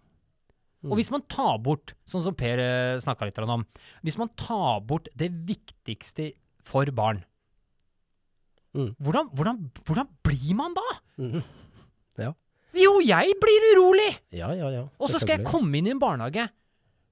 Mm. 0.83 0.91
Og 0.91 0.97
hvis 0.99 1.11
man 1.13 1.21
tar 1.31 1.57
bort, 1.63 1.93
sånn 2.05 2.23
som 2.25 2.35
Per 2.35 2.59
uh, 2.59 2.99
snakka 2.99 3.25
litt 3.29 3.37
om, 3.39 3.65
hvis 4.03 4.17
man 4.19 4.29
tar 4.35 4.81
bort 4.83 5.07
det 5.15 5.31
viktigste 5.47 6.33
for 6.63 6.85
barn, 6.91 7.23
Mm. 8.73 8.95
hvordan, 8.97 9.27
hvordan, 9.37 9.57
hvordan 9.85 10.07
blir 10.25 10.55
man 10.57 10.73
da? 10.73 10.81
Mhm. 11.21 11.43
Jo, 12.73 12.95
jeg 13.05 13.35
blir 13.37 13.65
urolig! 13.75 14.15
Ja, 14.33 14.47
ja, 14.57 14.69
ja. 14.73 14.79
Og 14.97 15.11
så 15.13 15.19
skal 15.21 15.37
jeg 15.37 15.45
komme 15.45 15.77
inn 15.77 15.85
i 15.85 15.91
en 15.93 15.99
barnehage. 16.01 16.47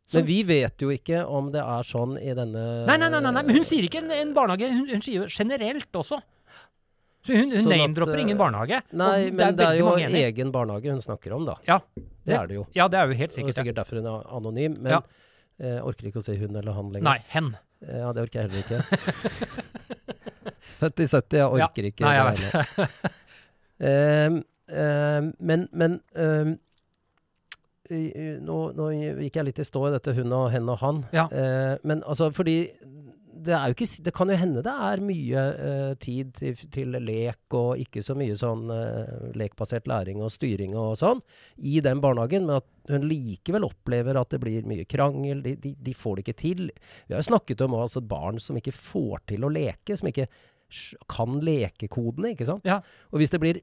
som- 0.08 0.18
Men 0.22 0.26
vi 0.26 0.42
vet 0.42 0.76
jo 0.82 0.90
ikke 0.90 1.20
om 1.30 1.52
det 1.52 1.62
er 1.62 1.84
sånn 1.86 2.18
i 2.18 2.34
denne 2.34 2.86
Nei, 2.88 2.98
nei, 2.98 3.10
nei, 3.10 3.20
nei, 3.22 3.32
nei, 3.32 3.44
men 3.44 3.56
hun 3.56 3.64
sier 3.64 3.84
ikke 3.84 4.00
en, 4.02 4.10
en 4.12 4.34
barnehage, 4.34 4.72
hun, 4.74 4.88
hun 4.90 5.02
sier 5.02 5.28
generelt 5.30 5.92
også. 5.94 6.20
Så 7.24 7.32
hun, 7.38 7.52
hun 7.52 7.70
name-dropper 7.70 8.18
eh, 8.18 8.22
ingen 8.26 8.38
barnehage. 8.40 8.82
Nei, 8.92 9.30
men 9.30 9.56
det 9.56 9.68
er, 9.68 9.78
jo 9.78 9.94
egen 9.96 10.52
barnehage 10.52 10.90
hun 10.90 11.00
snakker 11.00 11.32
om, 11.38 11.46
da. 11.46 11.56
Ja, 11.68 11.80
Det 12.26 12.36
er 12.38 12.46
det 12.48 12.56
jo. 12.56 12.66
ja, 12.76 12.88
det 12.88 13.00
er 13.00 13.08
jo 13.08 13.14
helt 13.18 13.32
sikkert. 13.34 13.56
det. 13.56 13.56
sikkert 13.56 13.76
derfor 13.82 13.96
hun 14.02 14.06
er 14.06 14.28
anonym. 14.38 14.78
Men 14.82 14.92
Ja. 14.92 15.02
eh, 15.60 15.80
orker 15.86 16.08
ikke 16.08 16.20
å 16.22 16.24
si 16.24 16.36
hun 16.38 16.56
eller 16.56 16.72
han 16.74 16.90
lenger. 16.92 17.04
Nei, 17.10 17.20
hen. 17.30 17.56
Eh, 17.82 17.98
Ja, 17.98 18.12
det 18.14 18.22
orker 18.22 18.42
jeg 18.42 18.50
heller 18.50 18.62
ikke. 18.62 18.82
Født 20.82 21.00
i 21.00 21.08
70, 21.08 21.38
jeg 21.38 21.40
Ja. 21.40 21.66
orker 21.68 21.84
ikke 21.84 22.02
Nei, 22.02 22.14
jeg 22.16 22.26
vet. 22.42 22.90
um, 23.82 24.44
ehm, 24.70 25.34
men 25.40 25.68
men 25.74 26.02
um, 26.16 26.60
i- 27.92 28.12
i- 28.16 28.40
nå, 28.40 28.72
nå 28.78 28.90
gikk 29.20 29.36
jeg 29.36 29.46
litt 29.46 29.60
i 29.60 29.64
stå 29.68 29.88
i 29.88 29.92
dette 29.92 30.14
hun 30.16 30.32
og 30.34 30.52
hen 30.52 30.70
og 30.70 30.78
han. 30.80 31.06
Ja. 31.14 31.26
Uh, 31.28 31.78
men 31.84 32.04
altså, 32.08 32.30
fordi 32.32 32.70
det, 33.46 33.54
er 33.58 33.74
ikke, 33.74 33.88
det 34.06 34.14
kan 34.16 34.32
jo 34.32 34.38
hende 34.40 34.64
det 34.66 34.74
er 34.88 35.04
mye 35.04 35.46
uh, 35.56 35.94
tid 36.02 36.34
til, 36.38 36.62
til 36.74 36.98
lek 37.02 37.56
og 37.58 37.82
ikke 37.82 38.04
så 38.06 38.16
mye 38.18 38.36
sånn 38.40 38.72
uh, 38.72 39.32
lekbasert 39.38 39.90
læring 39.90 40.22
og 40.24 40.34
styring 40.34 40.76
og 40.80 40.94
sånn 41.00 41.24
i 41.58 41.80
den 41.84 42.02
barnehagen, 42.04 42.48
men 42.48 42.62
at 42.62 42.70
hun 42.92 43.08
likevel 43.08 43.66
opplever 43.68 44.18
at 44.20 44.34
det 44.34 44.42
blir 44.42 44.68
mye 44.68 44.86
krangel. 44.90 45.44
De, 45.46 45.56
de, 45.62 45.74
de 45.78 45.96
får 45.96 46.18
det 46.18 46.26
ikke 46.26 46.40
til. 46.42 46.64
Vi 47.08 47.16
har 47.16 47.22
jo 47.22 47.30
snakket 47.30 47.64
om 47.66 47.78
altså, 47.78 48.02
barn 48.04 48.42
som 48.42 48.58
ikke 48.60 48.76
får 48.76 49.26
til 49.34 49.46
å 49.46 49.54
leke, 49.54 49.98
som 49.98 50.10
ikke 50.10 50.28
kan 51.12 51.42
lekekodene, 51.44 52.34
ikke 52.34 52.48
sant? 52.48 52.68
Ja. 52.68 52.80
Og 53.12 53.22
hvis 53.22 53.34
det 53.34 53.42
blir 53.44 53.60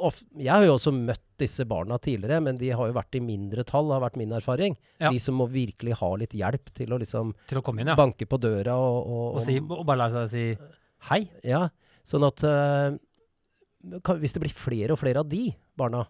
of, 0.00 0.22
Jeg 0.38 0.50
har 0.52 0.64
jo 0.66 0.76
også 0.76 0.92
møtt 0.94 1.22
disse 1.40 1.64
barna 1.68 1.96
tidligere, 2.02 2.40
men 2.44 2.58
de 2.60 2.70
har 2.76 2.90
jo 2.90 2.96
vært 2.96 3.16
i 3.16 3.22
mindre 3.24 3.64
tall, 3.68 3.92
har 3.94 4.02
vært 4.04 4.18
min 4.20 4.32
erfaring. 4.36 4.76
Ja. 5.00 5.12
De 5.12 5.20
som 5.22 5.38
må 5.40 5.46
virkelig 5.50 5.96
ha 6.00 6.10
litt 6.20 6.36
hjelp 6.36 6.72
til 6.76 6.94
å 6.94 7.00
liksom 7.00 7.34
Til 7.50 7.60
å 7.60 7.64
komme 7.64 7.84
inn, 7.84 7.92
ja. 7.92 7.98
banke 7.98 8.28
på 8.28 8.40
døra 8.40 8.76
og, 8.76 8.98
og, 9.06 9.26
Og, 9.38 9.44
si, 9.46 9.58
og 9.60 9.84
bare 9.88 10.02
la 10.02 10.08
seg 10.14 10.32
si 10.32 10.46
hei. 11.10 11.22
Ja, 11.46 11.66
sånn 12.06 12.26
at 12.28 12.44
uh, 12.44 12.96
kan, 14.04 14.20
Hvis 14.20 14.36
det 14.36 14.42
blir 14.44 14.56
flere 14.56 14.96
og 14.96 15.00
flere 15.00 15.24
av 15.24 15.30
de 15.30 15.46
barna, 15.80 16.04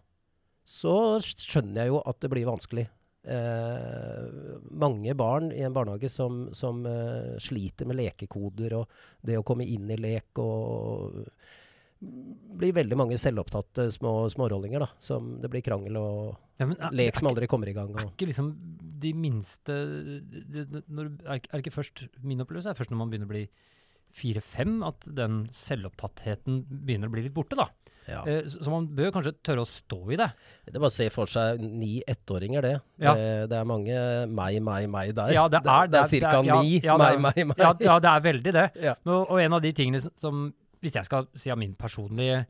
så 0.67 1.19
skjønner 1.23 1.85
jeg 1.85 1.95
jo 1.95 2.01
at 2.07 2.19
det 2.23 2.33
blir 2.33 2.49
vanskelig. 2.49 2.89
Uh, 3.21 4.57
mange 4.81 5.13
barn 5.19 5.51
i 5.53 5.61
en 5.67 5.75
barnehage 5.77 6.09
som, 6.09 6.47
som 6.57 6.81
uh, 6.89 7.37
sliter 7.43 7.87
med 7.87 7.99
lekekoder 8.01 8.79
og 8.79 9.03
det 9.29 9.37
å 9.37 9.45
komme 9.47 9.67
inn 9.69 9.91
i 9.93 9.99
lek 10.01 10.41
og 10.41 11.21
blir 12.01 12.73
veldig 12.77 12.97
mange 12.97 13.19
selvopptatte 13.21 13.91
små 13.93 14.13
smårollinger, 14.33 14.81
da. 14.81 14.89
Som 14.99 15.35
det 15.43 15.51
blir 15.53 15.63
krangel 15.65 15.97
og 16.01 16.37
Ja, 16.61 16.67
men, 16.67 16.77
er, 16.81 16.91
lek 16.97 17.17
som 17.17 17.29
aldri 17.29 17.47
kommer 17.49 17.69
i 17.69 17.75
gang. 17.77 17.93
er 17.97 18.07
ikke 18.09 18.29
liksom 18.29 18.55
de 19.01 19.13
minste 19.17 19.73
det- 19.73 20.85
når, 20.89 21.11
er, 21.27 21.41
er 21.53 21.59
ikke 21.63 21.73
først 21.73 22.07
Min 22.23 22.41
opplevelse 22.41 22.69
er 22.71 22.75
først 22.77 22.91
når 22.93 22.99
man 23.03 23.11
begynner 23.13 23.29
å 23.29 23.35
bli 23.35 23.49
fire-fem, 24.11 24.83
at 24.83 25.05
den 25.15 25.45
selvopptattheten 25.55 26.65
begynner 26.69 27.07
å 27.07 27.13
bli 27.15 27.23
litt 27.29 27.35
borte, 27.37 27.55
da. 27.55 27.69
ja. 28.09 28.25
Eh, 28.27 28.41
så, 28.51 28.65
så 28.67 28.73
man 28.73 28.89
bør 28.99 29.13
kanskje 29.15 29.37
tørre 29.47 29.63
å 29.63 29.69
stå 29.71 30.01
i 30.11 30.17
det. 30.19 30.27
Det 30.67 30.75
er 30.75 30.81
bare 30.83 30.91
å 30.91 30.97
se 30.97 31.07
for 31.15 31.31
seg 31.31 31.61
ni 31.63 32.01
ettåringer, 32.11 32.61
det. 32.67 32.73
Ja. 32.99 33.15
det. 33.15 33.29
Det 33.53 33.61
er 33.61 33.69
mange 33.71 34.01
meg, 34.35 34.59
meg, 34.67 34.89
meg 34.91 35.13
der. 35.15 35.31
Ja, 35.37 35.45
det 35.53 35.61
er- 35.63 35.87
det, 35.87 35.93
det 35.93 36.01
er 36.01 36.27
er- 36.27 36.27
ca. 36.27 36.43
ja, 36.43 36.59
ni 36.61 36.81
ja, 36.83 36.97
meg, 36.99 37.21
meg, 37.23 37.39
meg. 37.53 37.63
Ja, 37.87 37.99
det 38.03 38.11
er 38.17 38.21
veldig 38.27 38.53
det. 38.59 38.67
Og, 39.07 39.31
og 39.31 39.39
en 39.45 39.53
av 39.61 39.63
de 39.63 39.73
tingene 39.79 40.03
som 40.19 40.49
Hvis 40.83 40.95
jeg 40.97 41.05
skal 41.05 41.27
si 41.37 41.51
av 41.53 41.59
min 41.61 41.75
personlige 41.75 42.47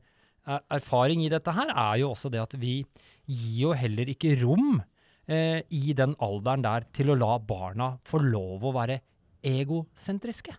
er, 0.47 0.61
erfaring 0.71 1.23
i 1.25 1.29
dette 1.29 1.51
her, 1.53 1.69
er 1.69 1.99
jo 2.01 2.11
også 2.13 2.31
det 2.31 2.41
at 2.41 2.53
vi 2.59 2.85
gir 3.27 3.61
jo 3.67 3.71
heller 3.77 4.05
ikke 4.11 4.35
rom 4.43 4.81
eh, 5.27 5.61
i 5.69 5.93
den 5.93 6.15
alderen 6.19 6.63
der 6.65 6.87
til 6.95 7.11
å 7.13 7.17
la 7.19 7.37
barna 7.37 7.97
få 8.07 8.21
lov 8.23 8.63
å 8.63 8.73
være 8.75 8.99
egosentriske. 9.43 10.55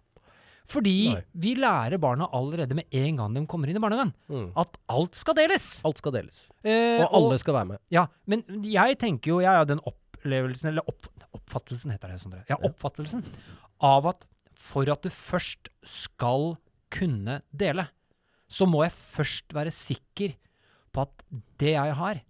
Fordi 0.73 0.95
Nei. 1.11 1.23
vi 1.43 1.55
lærer 1.59 1.99
barna 2.01 2.29
allerede 2.33 2.77
med 2.79 2.87
en 2.95 3.17
gang 3.19 3.35
de 3.35 3.43
kommer 3.51 3.69
inn 3.69 3.77
i 3.77 3.83
barnehagen, 3.83 4.13
Mm. 4.31 4.53
at 4.57 4.77
alt 4.89 5.15
skal 5.19 5.35
deles. 5.35 5.85
Alt 5.85 5.99
skal 5.99 6.13
deles. 6.13 6.51
Eh, 6.65 7.03
Og 7.03 7.09
alle 7.13 7.39
skal 7.39 7.55
være 7.55 7.67
med. 7.73 7.79
ja, 7.91 8.07
men 8.27 8.45
jeg 8.63 8.99
tenker 8.99 9.29
jo, 9.33 9.41
jeg 9.41 9.51
har 9.51 9.65
den 9.67 9.81
opplevelsen, 9.81 10.69
eller 10.71 10.83
opp, 10.87 11.09
oppfattelsen 11.35 11.91
heter 11.91 12.09
det, 12.13 12.21
Sondre. 12.21 12.45
Ja. 12.49 12.57
oppfattelsen 12.63 13.25
av 13.81 14.07
at 14.07 14.25
for 14.55 14.89
at 14.89 15.03
du 15.03 15.09
først 15.11 15.69
skal 15.83 16.57
kunne 16.93 17.41
dele, 17.53 17.87
så 18.53 18.67
må 18.69 18.83
jeg 18.85 18.93
først 18.93 19.55
være 19.57 19.73
sikker 19.73 20.35
på 20.93 21.05
at 21.07 21.23
det 21.61 21.73
jeg 21.75 21.95
har, 21.99 22.21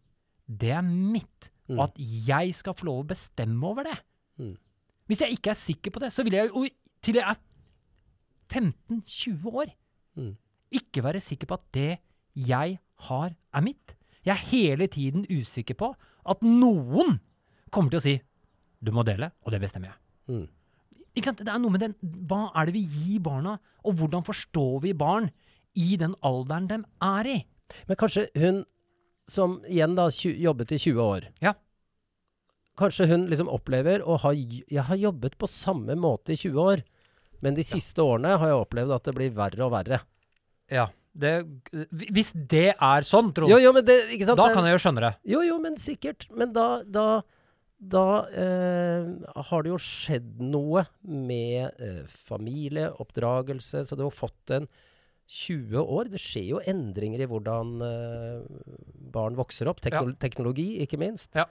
det 0.47 0.71
er 0.79 0.83
mitt, 0.87 1.49
Mm. 1.71 1.79
og 1.79 1.85
at 1.87 1.99
jeg 2.27 2.55
skal 2.59 2.75
få 2.75 2.85
lov 2.89 3.05
å 3.05 3.07
bestemme 3.13 3.63
over 3.65 3.87
det. 3.87 3.95
Mm. 4.43 4.57
Hvis 5.09 5.21
jeg 5.23 5.37
ikke 5.37 5.51
er 5.53 5.59
sikker 5.61 5.93
på 5.95 6.01
det, 6.03 6.09
så 6.13 6.25
vil 6.27 6.35
jeg 6.35 6.49
jo 6.51 6.65
til 7.01 7.15
jeg 7.21 7.23
er 7.31 7.39
15-20 8.51 9.47
år 9.53 9.71
Mm. 10.19 10.37
ikke 10.73 11.03
være 11.05 11.21
sikker 11.23 11.47
på 11.49 11.55
at 11.55 11.65
det 11.73 11.99
jeg 12.37 12.79
har, 13.07 13.31
er 13.55 13.61
mitt. 13.63 13.95
Jeg 14.25 14.33
er 14.33 14.47
hele 14.51 14.87
tiden 14.87 15.25
usikker 15.31 15.75
på 15.75 15.95
at 16.27 16.43
noen 16.43 17.21
kommer 17.71 17.91
til 17.91 17.99
å 17.99 18.03
si 18.03 18.21
du 18.83 18.91
må 18.93 19.05
dele, 19.07 19.31
og 19.47 19.53
det 19.53 19.61
bestemmer 19.63 19.93
jeg. 19.95 20.49
Ikke 21.13 21.29
sant? 21.29 21.43
Det 21.45 21.53
er 21.53 21.61
noe 21.61 21.75
med 21.75 21.83
den, 21.85 21.95
Hva 22.29 22.47
er 22.57 22.69
det 22.69 22.77
vi 22.77 22.85
gir 22.89 23.23
barna, 23.25 23.59
og 23.85 23.99
hvordan 23.99 24.25
forstår 24.25 24.81
vi 24.85 24.95
barn 24.97 25.31
i 25.77 25.97
den 26.01 26.15
alderen 26.25 26.69
de 26.71 26.79
er 27.05 27.29
i? 27.29 27.39
Men 27.89 27.99
kanskje 28.01 28.29
hun 28.39 28.63
som 29.29 29.61
igjen 29.71 29.95
da 29.97 30.09
jobbet 30.11 30.75
i 30.75 30.81
20 30.83 31.03
år 31.05 31.29
Ja. 31.45 31.55
Kanskje 32.81 33.07
hun 33.11 33.27
liksom 33.29 33.51
opplever 33.53 34.03
å 34.05 34.17
ha 34.23 34.33
Jeg 34.33 34.87
har 34.89 34.97
jobbet 34.97 35.37
på 35.39 35.49
samme 35.51 35.95
måte 36.01 36.33
i 36.33 36.41
20 36.41 36.57
år, 36.61 36.83
men 37.45 37.55
de 37.55 37.65
siste 37.67 38.01
årene 38.01 38.39
har 38.39 38.49
jeg 38.53 38.65
opplevd 38.65 38.95
at 38.97 39.05
det 39.09 39.15
blir 39.17 39.33
verre 39.37 39.67
og 39.67 39.73
verre. 39.75 40.01
Ja, 40.73 40.87
det, 41.13 41.33
Hvis 41.93 42.33
det 42.33 42.73
er 42.73 43.05
sånn, 43.05 43.33
Trond, 43.37 43.53
Jo, 43.53 43.59
jo, 43.61 43.73
men 43.77 43.85
det, 43.85 43.99
ikke 44.17 44.31
sant? 44.31 44.41
da 44.41 44.49
kan 44.55 44.65
jeg 44.65 44.79
jo 44.79 44.83
skjønne 44.87 45.05
det. 45.05 45.13
Jo, 45.29 45.43
jo, 45.45 45.59
men 45.61 45.77
sikkert. 45.77 46.29
Men 46.33 46.55
da, 46.57 46.67
da, 46.89 47.07
da 47.83 48.07
eh, 48.31 49.09
har 49.49 49.65
det 49.65 49.73
jo 49.73 49.81
skjedd 49.83 50.39
noe 50.45 50.85
med 51.03 51.83
eh, 51.83 52.05
familie, 52.07 52.93
oppdragelse, 53.03 53.83
så 53.89 53.99
du 53.99 54.05
har 54.07 54.15
fått 54.15 54.53
en 54.55 54.69
20 55.27 55.83
år. 55.83 56.11
Det 56.13 56.21
skjer 56.23 56.47
jo 56.53 56.63
endringer 56.69 57.25
i 57.25 57.29
hvordan 57.31 57.75
eh, 57.83 58.63
barn 59.13 59.39
vokser 59.39 59.71
opp. 59.73 59.83
Teknol 59.83 60.15
Teknologi, 60.23 60.77
ikke 60.85 61.01
minst. 61.01 61.35
Ja. 61.35 61.49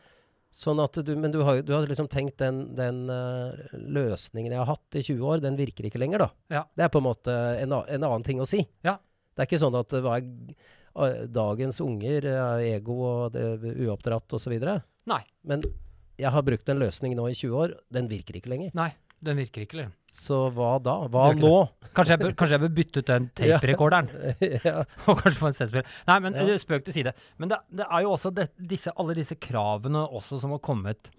Sånn 0.56 0.80
at 0.84 0.98
du, 1.04 1.12
men 1.20 1.36
du 1.36 1.42
har, 1.48 1.62
du 1.68 1.74
har 1.76 1.86
liksom 1.88 2.10
tenkt 2.12 2.42
den, 2.42 2.74
den 2.76 3.06
uh, 3.08 3.56
løsningen 3.72 4.52
jeg 4.52 4.60
har 4.60 4.68
hatt 4.68 4.98
i 5.00 5.04
20 5.06 5.22
år, 5.24 5.44
den 5.44 5.56
virker 5.56 5.88
ikke 5.88 6.02
lenger, 6.02 6.26
da. 6.26 6.28
Ja. 6.52 6.64
Det 6.76 6.84
er 6.84 6.92
på 6.92 7.00
en 7.00 7.08
måte 7.08 7.36
en, 7.62 7.72
en 7.80 8.04
annen 8.04 8.26
ting 8.28 8.42
å 8.44 8.48
si. 8.50 8.60
Ja. 8.84 8.98
Det 9.32 9.46
er 9.46 9.48
ikke 9.48 9.62
sånn 9.62 9.78
at 9.80 9.96
det 9.96 10.02
var 10.04 10.20
eh, 10.20 11.22
dagens 11.32 11.80
unger 11.84 12.28
er 12.34 12.66
ego 12.68 12.98
og 13.00 13.38
det, 13.38 13.46
er 13.64 13.88
uoppdratt 13.88 14.36
osv. 14.36 14.58
Nei. 15.08 15.22
Men 15.48 15.64
jeg 16.20 16.32
har 16.32 16.44
brukt 16.44 16.70
en 16.70 16.80
løsning 16.82 17.16
nå 17.16 17.30
i 17.32 17.38
20 17.38 17.56
år. 17.64 17.78
Den 17.94 18.08
virker 18.12 18.38
ikke 18.40 18.50
lenger. 18.52 18.72
Nei, 18.78 18.90
den 19.22 19.38
virker 19.38 19.64
ikke. 19.66 19.78
lenger. 19.80 19.94
Så 20.12 20.38
hva 20.56 20.74
da? 20.84 20.98
Hva 21.14 21.32
nå? 21.38 21.54
Kanskje 21.96 22.16
jeg 22.18 22.22
bør, 22.24 22.36
kanskje 22.40 22.58
jeg 22.58 22.64
bør 22.66 22.74
bytte 22.82 23.00
ut 23.04 23.10
den 23.12 23.30
tape-rekorderen? 23.40 24.10
ja. 24.68 24.84
Og 25.08 25.22
kanskje 25.22 25.40
få 25.40 25.50
en 25.52 25.58
CD-spiller. 25.58 25.92
Nei, 26.10 26.20
men 26.28 26.40
Ja. 26.42 26.58
spøk 26.62 26.86
til 26.88 26.94
side. 27.00 27.14
Men 27.38 27.50
det, 27.54 27.62
det 27.82 27.88
er 27.88 28.06
jo 28.06 28.14
også 28.18 28.34
det, 28.36 28.50
disse, 28.58 28.94
alle 28.98 29.16
disse 29.18 29.38
kravene 29.42 30.04
også 30.10 30.42
som 30.44 30.54
har 30.58 30.62
kommet 30.66 31.10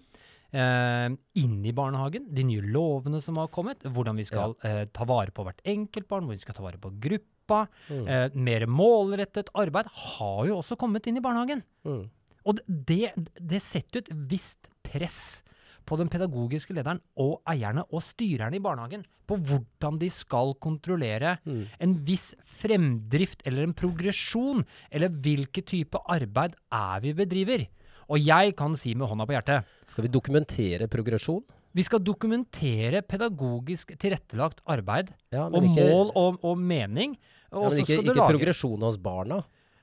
eh, 0.53 1.09
inn 1.41 1.59
i 1.65 1.73
barnehagen. 1.75 2.27
De 2.35 2.43
nye 2.47 2.63
lovene 2.73 3.21
som 3.23 3.37
har 3.41 3.47
kommet. 3.53 3.83
Hvordan 3.83 4.19
vi 4.19 4.25
skal 4.29 4.55
eh, 4.63 4.83
ta 4.93 5.07
vare 5.09 5.31
på 5.35 5.45
hvert 5.47 5.63
enkelt 5.65 6.07
barn, 6.07 6.27
hvordan 6.27 6.39
vi 6.41 6.45
skal 6.47 6.57
ta 6.59 6.65
vare 6.65 6.81
på 6.81 6.91
gruppa. 7.03 7.65
Mm. 7.91 8.03
Eh, 8.07 8.27
mer 8.39 8.67
målrettet 8.71 9.49
arbeid 9.59 9.89
har 9.91 10.43
jo 10.47 10.59
også 10.61 10.77
kommet 10.79 11.07
inn 11.11 11.17
i 11.19 11.23
barnehagen. 11.25 11.63
Mm. 11.87 12.05
Og 12.45 12.59
det, 12.67 13.13
det 13.39 13.61
setter 13.63 14.03
et 14.03 14.09
visst 14.29 14.69
press 14.83 15.43
på 15.83 15.97
den 15.99 16.07
pedagogiske 16.07 16.71
lederen 16.75 17.01
og 17.19 17.41
eierne 17.51 17.83
og 17.91 17.99
styrerne 18.05 18.55
i 18.55 18.61
barnehagen 18.63 19.01
på 19.27 19.35
hvordan 19.35 19.97
de 19.99 20.07
skal 20.11 20.53
kontrollere 20.63 21.37
Mm. 21.43 21.65
en 21.79 21.95
viss 22.07 22.33
fremdrift 22.41 23.43
eller 23.45 23.63
en 23.67 23.73
progresjon, 23.75 24.63
eller 24.91 25.09
hvilken 25.09 25.63
type 25.67 25.99
arbeid 26.07 26.55
er 26.71 26.99
vi 27.03 27.13
bedriver. 27.13 27.65
Og 28.09 28.19
jeg 28.19 28.55
kan 28.59 28.75
si 28.79 28.93
med 28.95 29.07
hånda 29.07 29.25
på 29.27 29.35
hjertet 29.35 29.65
Skal 29.89 30.03
vi 30.07 30.11
dokumentere 30.11 30.87
progresjon? 30.91 31.43
vi 31.73 31.81
skal 31.81 32.03
dokumentere 32.05 33.01
pedagogisk 33.01 33.95
tilrettelagt 33.97 34.59
arbeid 34.69 35.07
Ja, 35.33 35.47
og 35.47 35.63
mål 35.63 36.11
og, 36.15 36.35
og 36.45 36.57
mening. 36.57 37.15
ja, 37.51 37.59
men 37.69 37.79
ikke, 37.81 37.97
ikke 37.97 38.13
lage 38.13 38.27
progresjon 38.37 38.81
hos 38.85 38.97
barna. 39.01 39.39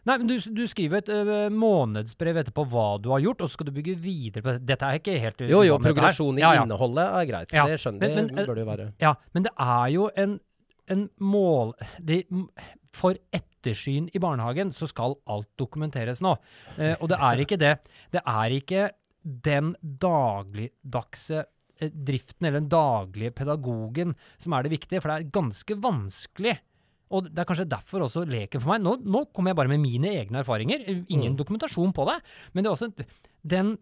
Nei, 0.09 0.17
men 0.17 0.27
du, 0.31 0.37
du 0.57 0.63
skriver 0.71 1.03
et 1.03 1.09
ø, 1.13 1.49
månedsbrev 1.53 2.39
etterpå 2.41 2.65
hva 2.73 2.85
du 3.03 3.11
har 3.13 3.21
gjort, 3.21 3.43
og 3.45 3.51
så 3.51 3.59
skal 3.59 3.69
du 3.69 3.73
bygge 3.77 3.97
videre 4.01 4.43
på 4.43 4.55
det. 4.57 4.63
Dette 4.71 4.87
er 4.89 5.01
ikke 5.01 5.17
helt 5.21 5.43
Jo, 5.45 5.61
jo, 5.67 5.77
progresjon 5.83 6.39
i 6.39 6.45
ja, 6.45 6.55
ja. 6.57 6.63
innholdet 6.65 7.05
er 7.21 7.27
greit. 7.29 7.53
Ja, 7.53 7.67
Det 7.69 7.77
skjønner 7.83 8.15
men- 8.17 8.31
men, 8.35 8.47
bør 8.47 8.55
det 8.57 8.65
jo 8.65 8.71
være. 8.71 8.87
Ja, 9.05 9.15
men 9.35 9.43
det 9.45 9.53
er 9.61 9.89
jo 9.93 10.09
en, 10.17 10.39
en 10.89 11.09
mål 11.21 11.75
De, 12.01 12.23
For 12.97 13.15
ettersyn 13.37 14.09
i 14.17 14.19
barnehagen 14.19 14.73
så 14.73 14.89
skal 14.89 15.19
alt 15.31 15.51
dokumenteres 15.61 16.23
nå. 16.25 16.33
Eh, 16.79 16.97
og 17.01 17.09
det 17.13 17.19
er 17.21 17.45
ikke 17.45 17.59
det. 17.61 17.75
Det 18.11 18.23
er 18.27 18.57
ikke 18.57 18.89
den 19.23 19.75
dagligdagse 19.85 21.45
driften 21.81 22.47
eller 22.49 22.61
den 22.61 22.69
daglige 22.73 23.31
pedagogen 23.37 24.15
som 24.41 24.53
er 24.57 24.65
det 24.67 24.73
viktige, 24.75 25.01
for 25.01 25.09
det 25.13 25.21
er 25.21 25.31
ganske 25.33 25.77
vanskelig. 25.81 26.59
Og 27.11 27.25
det 27.27 27.39
er 27.43 27.45
kanskje 27.49 27.69
derfor 27.69 28.05
også 28.07 28.23
leken 28.31 28.61
for 28.63 28.71
meg. 28.71 28.83
Nå, 28.85 28.93
nå 29.03 29.25
kommer 29.35 29.51
jeg 29.51 29.57
bare 29.57 29.69
med 29.73 29.81
mine 29.83 30.13
egne 30.15 30.45
erfaringer. 30.45 30.85
Ingen 31.11 31.33
Mm. 31.33 31.37
dokumentasjon 31.41 31.93
på 31.93 32.05
det. 32.07 32.21
Men 32.55 32.63
det 32.65 32.71
er 32.71 32.77
også 32.77 33.07
den 33.47 33.77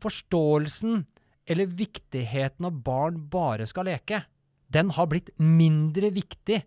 forståelsen 0.00 1.04
eller 1.48 1.66
viktigheten 1.66 2.64
av 2.68 2.82
barn 2.84 3.20
bare 3.32 3.66
skal 3.68 3.88
leke, 3.88 4.22
den 4.70 4.90
har 4.96 5.06
blitt 5.08 5.30
mindre 5.38 6.10
viktig 6.12 6.62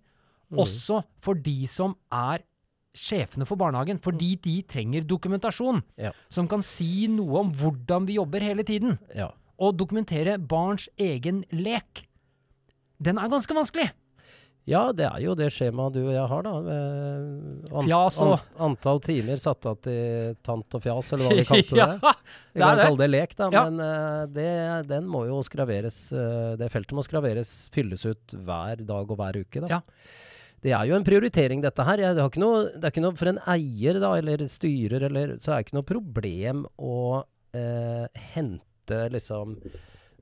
Mm. 0.51 0.57
også 0.59 1.03
for 1.21 1.33
de 1.33 1.65
som 1.65 1.95
er 2.11 2.41
sjefene 2.93 3.45
for 3.47 3.55
barnehagen, 3.55 3.97
fordi 4.01 4.35
de 4.41 4.61
trenger 4.63 5.01
dokumentasjon 5.07 5.81
Ja. 5.97 6.11
som 6.29 6.45
kan 6.47 6.61
si 6.61 7.07
noe 7.07 7.39
om 7.39 7.51
hvordan 7.53 8.05
vi 8.05 8.15
jobber 8.15 8.41
hele 8.41 8.63
tiden. 8.63 8.99
Ja. 9.15 9.31
Og 9.57 9.77
dokumentere 9.77 10.37
barns 10.45 10.89
egen 10.99 11.45
lek. 11.53 12.05
Den 13.01 13.17
er 13.17 13.29
ganske 13.29 13.53
vanskelig. 13.55 13.91
Ja, 14.69 14.81
det 14.93 15.05
er 15.07 15.19
jo 15.23 15.33
det 15.35 15.47
skjemaet 15.51 15.95
du 15.95 16.01
og 16.03 16.11
jeg 16.13 16.27
har, 16.29 16.43
da. 16.45 16.51
Eh, 16.75 17.75
An 17.79 17.87
Fjas 17.87 18.17
og- 18.21 18.33
an 18.35 18.67
antall 18.69 18.99
timer 19.01 19.39
satt 19.41 19.65
av 19.65 19.79
til 19.81 20.35
tant 20.45 20.77
og 20.77 20.83
fjas, 20.83 21.11
eller 21.15 21.27
hva 21.31 21.37
vi 21.39 21.45
kalte 21.49 21.77
ja, 21.81 21.87
det. 21.95 22.13
Vi 22.53 22.61
kan 22.61 22.77
det. 22.77 22.85
kalle 22.85 23.01
det 23.01 23.09
lek, 23.09 23.35
da, 23.39 23.49
Ja. 23.55 23.63
men 23.69 23.79
uh, 23.81 24.25
det, 24.29 24.49
den 24.91 25.07
må 25.09 25.23
jo 25.27 25.41
skraveres 25.47 25.97
uh, 26.13 26.53
Det 26.61 26.69
feltet 26.71 26.93
må 26.93 27.03
skraveres, 27.07 27.69
fylles 27.73 28.05
ut 28.05 28.35
hver 28.37 28.85
dag 28.85 29.09
og 29.09 29.17
hver 29.17 29.41
uke. 29.41 29.63
Da. 29.65 29.67
Ja. 29.79 29.81
Det 30.61 30.75
er 30.77 30.85
jo 30.85 30.93
en 30.99 31.03
prioritering, 31.07 31.61
dette 31.65 31.81
her. 31.87 31.97
Jeg, 31.97 32.15
det, 32.19 32.25
noe, 32.37 32.67
det 32.77 32.85
er 32.85 32.91
ikke 32.93 33.01
noe 33.01 33.17
For 33.17 33.31
en 33.31 33.39
eier 33.49 33.97
da, 33.99 34.11
eller 34.21 34.43
styrer, 34.45 35.07
eller, 35.09 35.39
så 35.41 35.55
er 35.55 35.57
det 35.63 35.65
ikke 35.71 35.79
noe 35.79 35.89
problem 35.89 36.67
å 36.77 36.97
uh, 37.25 38.05
hente 38.35 38.99
liksom 39.17 39.57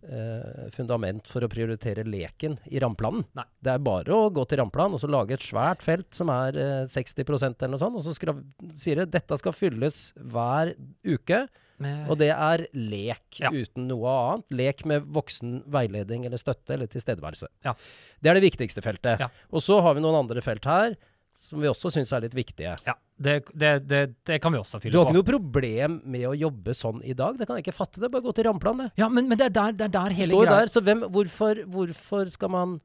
eh, 0.08 0.70
fundament 0.76 1.28
for 1.28 1.42
å 1.46 1.50
prioritere 1.52 2.04
leken 2.08 2.58
i 2.72 2.80
rammeplanen. 2.80 3.26
Det 3.62 3.74
er 3.74 3.80
bare 3.84 4.16
å 4.16 4.30
gå 4.34 4.46
til 4.48 4.62
rammeplan 4.62 4.94
og 4.96 5.02
så 5.02 5.10
lage 5.12 5.34
et 5.38 5.46
svært 5.46 5.82
felt 5.86 6.08
som 6.16 6.30
er 6.34 6.58
eh, 6.60 6.86
60% 6.92 7.60
eller 7.66 7.76
noe 7.76 7.82
sånt, 7.82 7.98
og 8.00 8.06
så 8.06 8.14
skra- 8.16 8.38
sier 8.80 9.02
det 9.04 9.12
dette 9.18 9.38
skal 9.42 9.56
fylles 9.56 10.12
hver 10.20 10.76
uke. 11.06 11.48
Med, 11.80 12.10
Og 12.12 12.18
det 12.20 12.28
er 12.36 12.66
lek 12.76 13.38
Ja. 13.40 13.50
uten 13.56 13.86
noe 13.88 14.04
annet. 14.12 14.46
Lek 14.52 14.82
med 14.86 15.06
voksen 15.16 15.62
veiledning 15.72 16.26
eller 16.28 16.36
støtte 16.42 16.74
eller 16.76 16.88
tilstedeværelse. 16.92 17.48
Ja. 17.64 17.72
Det 18.20 18.28
er 18.30 18.36
det 18.36 18.44
viktigste 18.52 18.84
feltet. 18.84 19.18
Ja. 19.24 19.30
Og 19.54 19.62
så 19.64 19.78
har 19.82 19.96
vi 19.96 20.02
noen 20.04 20.18
andre 20.26 20.42
felt 20.44 20.66
her 20.68 20.98
som 21.40 21.62
vi 21.64 21.70
også 21.70 21.92
syns 21.94 22.12
er 22.16 22.26
litt 22.26 22.36
viktige. 22.36 22.76
ja, 22.86 22.96
det, 23.16 23.36
det, 23.56 23.72
det, 23.88 24.02
det 24.28 24.40
kan 24.44 24.52
vi 24.52 24.60
også 24.60 24.80
fylle 24.82 24.92
på. 24.92 24.96
Du 24.96 25.00
har 25.00 25.08
på. 25.08 25.14
ikke 25.14 25.20
noe 25.20 25.28
problem 25.30 25.98
med 26.12 26.26
å 26.28 26.36
jobbe 26.36 26.76
sånn 26.76 27.00
i 27.08 27.16
dag. 27.16 27.40
Det 27.40 27.48
kan 27.48 27.60
jeg 27.60 27.66
ikke 27.68 27.78
fatte. 27.78 28.02
det 28.04 28.12
Bare 28.12 28.26
gå 28.26 28.34
til 28.36 28.48
rammeplan, 28.50 28.84
det. 28.84 28.90
Ja, 29.00 29.08
men, 29.12 29.30
men 29.32 29.40
det, 29.40 29.48
er 29.50 29.56
der, 29.56 29.76
det 29.80 29.88
er 29.88 29.94
der 29.96 30.16
hele 30.18 30.34
står 30.34 30.46
greia 30.46 30.60
der. 30.60 30.72
Så 30.74 30.84
hvem, 30.84 31.06
hvorfor, 31.16 31.64
hvorfor 31.72 32.32
skal 32.36 32.54
man 32.56 32.78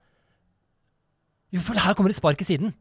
Jo, 1.55 1.63
for 1.67 1.79
her 1.79 1.99
kommer 1.99 2.15
et 2.15 2.19
spark 2.19 2.43
i 2.43 2.49
siden. 2.49 2.75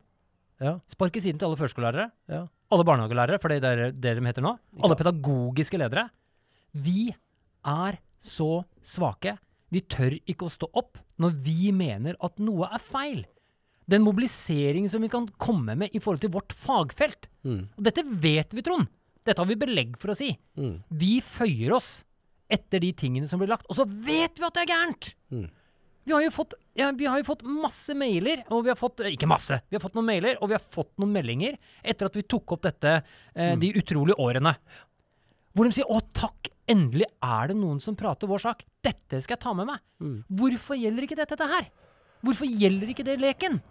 Ja. 0.62 0.78
Spark 0.90 1.18
i 1.18 1.24
siden 1.26 1.42
til 1.42 1.50
alle 1.50 1.60
førskolelærere. 1.60 2.10
Ja. 2.32 2.46
Alle 2.74 2.86
barnehagelærere, 2.88 3.42
for 3.42 3.54
det 3.54 3.62
er 3.70 3.84
det 3.94 4.16
de 4.18 4.26
heter 4.26 4.46
nå. 4.46 4.56
Alle 4.82 4.98
pedagogiske 4.98 5.78
ledere. 5.82 6.08
Vi 6.74 7.12
er 7.70 8.00
så 8.22 8.64
svake. 8.86 9.38
Vi 9.74 9.82
tør 9.90 10.16
ikke 10.30 10.48
å 10.48 10.54
stå 10.54 10.70
opp 10.78 11.02
når 11.22 11.38
vi 11.46 11.74
mener 11.76 12.18
at 12.22 12.42
noe 12.42 12.70
er 12.70 12.82
feil. 12.82 13.24
Den 13.90 14.06
mobiliseringen 14.06 14.92
som 14.92 15.04
vi 15.04 15.12
kan 15.12 15.28
komme 15.42 15.76
med 15.80 15.96
i 15.96 16.02
forhold 16.04 16.24
til 16.24 16.32
vårt 16.34 16.56
fagfelt. 16.56 17.28
Mm. 17.44 17.66
Og 17.76 17.88
dette 17.88 18.06
vet 18.06 18.56
vi, 18.56 18.64
Trond. 18.66 18.88
Dette 19.24 19.40
har 19.40 19.48
vi 19.48 19.60
belegg 19.60 19.98
for 20.00 20.14
å 20.14 20.18
si. 20.18 20.34
Mm. 20.60 20.78
Vi 21.00 21.18
føyer 21.24 21.76
oss 21.76 22.02
etter 22.52 22.84
de 22.84 22.92
tingene 22.96 23.28
som 23.30 23.42
blir 23.42 23.52
lagt, 23.52 23.68
og 23.72 23.78
så 23.78 23.86
vet 23.88 24.40
vi 24.40 24.48
at 24.48 24.56
det 24.56 24.66
er 24.66 24.74
gærent! 24.74 25.14
Mm. 25.34 25.52
Vi 26.04 26.12
har 26.12 26.20
jo 26.26 26.32
fått, 26.36 26.54
ja, 26.76 26.90
vi 26.92 27.08
har 27.08 27.22
jo 27.22 27.28
fått 27.30 27.46
masse 27.48 27.94
mailer, 27.96 28.42
og 28.52 28.66
vi 28.66 28.74
har 28.74 28.76
fått 28.76 29.06
Ikke 29.08 29.30
masse, 29.30 29.62
vi 29.70 29.78
har 29.78 29.84
fått 29.84 29.94
noen 29.96 30.10
mailer, 30.10 30.36
og 30.44 30.50
vi 30.52 30.58
har 30.58 30.64
fått 30.76 30.92
noen 31.00 31.14
meldinger 31.16 31.56
etter 31.80 32.10
at 32.10 32.18
vi 32.20 32.26
tok 32.28 32.58
opp 32.58 32.66
dette 32.66 32.98
eh, 33.00 33.54
de 33.60 33.70
utrolige 33.80 34.20
årene. 34.20 34.52
Hvor 35.54 35.70
de 35.70 35.78
sier 35.78 35.88
'Å, 35.88 36.02
takk, 36.12 36.50
endelig 36.68 37.08
er 37.24 37.54
det 37.54 37.56
noen 37.56 37.80
som 37.80 37.96
prater 37.96 38.28
vår 38.28 38.42
sak'. 38.44 38.66
Dette 38.84 39.22
skal 39.24 39.38
jeg 39.38 39.44
ta 39.46 39.54
med 39.56 39.70
meg. 39.70 39.80
Mm. 40.04 40.18
Hvorfor 40.28 40.76
gjelder 40.76 41.08
ikke 41.08 41.20
dette 41.22 41.48
her? 41.54 41.70
Hvorfor 42.24 42.52
gjelder 42.52 42.92
ikke 42.92 43.08
det 43.08 43.20
leken? 43.22 43.62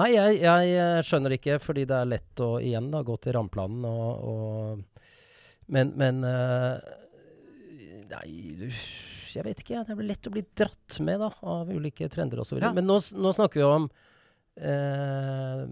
Nei, 0.00 0.10
jeg, 0.16 0.40
jeg 0.42 0.74
eh, 0.74 1.00
skjønner 1.06 1.36
ikke, 1.36 1.60
fordi 1.62 1.84
det 1.86 1.98
er 2.00 2.10
lett 2.10 2.42
å 2.42 2.56
igjen 2.62 2.90
da, 2.90 3.04
gå 3.06 3.14
til 3.22 3.36
rammeplanen 3.36 3.86
og, 3.86 4.24
og 4.30 5.04
Men, 5.70 5.94
men 5.96 6.24
eh, 6.28 6.74
Nei, 8.10 8.70
jeg 9.34 9.44
vet 9.46 9.62
ikke. 9.62 9.84
Det 9.88 9.94
blir 9.98 10.10
lett 10.10 10.26
å 10.28 10.32
bli 10.34 10.42
dratt 10.54 10.98
med 11.02 11.22
da, 11.22 11.30
av 11.50 11.70
ulike 11.72 12.08
trender 12.12 12.42
osv. 12.42 12.60
Ja. 12.62 12.72
Men 12.74 12.86
nå, 12.86 12.98
nå 13.16 13.32
snakker 13.34 13.62
vi 13.62 13.66
om 13.66 13.88
eh, 14.60 15.62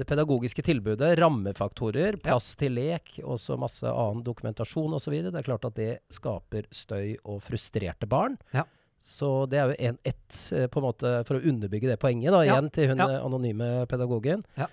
det 0.00 0.06
pedagogiske 0.08 0.64
tilbudet, 0.66 1.14
rammefaktorer, 1.20 2.18
plass 2.24 2.50
til 2.60 2.76
lek, 2.76 3.18
og 3.24 3.38
så 3.40 3.56
masse 3.60 3.88
annen 3.88 4.24
dokumentasjon 4.26 4.98
osv. 4.98 5.16
Det 5.28 5.40
er 5.40 5.46
klart 5.46 5.68
at 5.70 5.78
det 5.78 5.92
skaper 6.12 6.68
støy 6.74 7.16
og 7.22 7.40
frustrerte 7.46 8.10
barn. 8.10 8.36
Ja. 8.56 8.66
Så 9.00 9.46
det 9.50 9.60
er 9.60 9.70
jo 9.70 9.78
en, 9.90 9.98
ett, 10.06 10.38
eh, 10.52 10.66
på 10.70 10.80
en 10.80 10.86
måte, 10.88 11.12
for 11.28 11.38
å 11.38 11.42
underbygge 11.50 11.90
det 11.90 11.98
poenget, 12.02 12.32
da, 12.34 12.42
igjen 12.44 12.70
til 12.74 12.92
hun 12.92 13.02
eh, 13.06 13.18
anonyme 13.18 13.70
pedagogen. 13.90 14.44
Ja. 14.58 14.68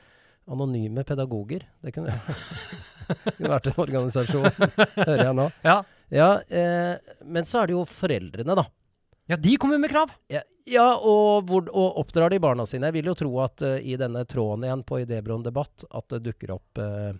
Anonyme 0.52 1.06
pedagoger. 1.08 1.66
Det 1.82 1.94
kunne, 1.96 2.14
kunne 3.38 3.54
vært 3.56 3.70
en 3.72 3.84
organisasjon, 3.86 4.50
hører 5.08 5.28
jeg 5.30 5.38
nå. 5.38 5.50
Ja. 5.66 5.82
Ja, 6.14 6.42
eh, 6.42 6.98
men 7.26 7.46
så 7.46 7.62
er 7.62 7.68
det 7.68 7.74
jo 7.76 7.86
foreldrene, 7.90 8.58
da. 8.58 8.66
ja, 9.32 9.38
de 9.38 9.56
kommer 9.58 9.82
med 9.82 9.90
krav. 9.90 10.12
Ja, 10.32 10.44
ja 10.70 10.86
og, 10.96 11.48
hvor, 11.50 11.70
og 11.74 12.02
oppdrar 12.04 12.34
de 12.34 12.40
barna 12.42 12.66
sine. 12.70 12.92
Jeg 12.92 13.00
vil 13.00 13.10
jo 13.10 13.18
tro 13.18 13.32
at 13.44 13.64
uh, 13.66 13.78
i 13.82 13.98
denne 14.00 14.26
tråden 14.30 14.68
igjen 14.68 14.86
på 14.86 15.02
Idébroen 15.02 15.46
debatt, 15.46 15.88
at 15.90 16.10
det 16.14 16.22
dukker 16.28 16.56
opp 16.58 16.82
eh, 16.82 17.16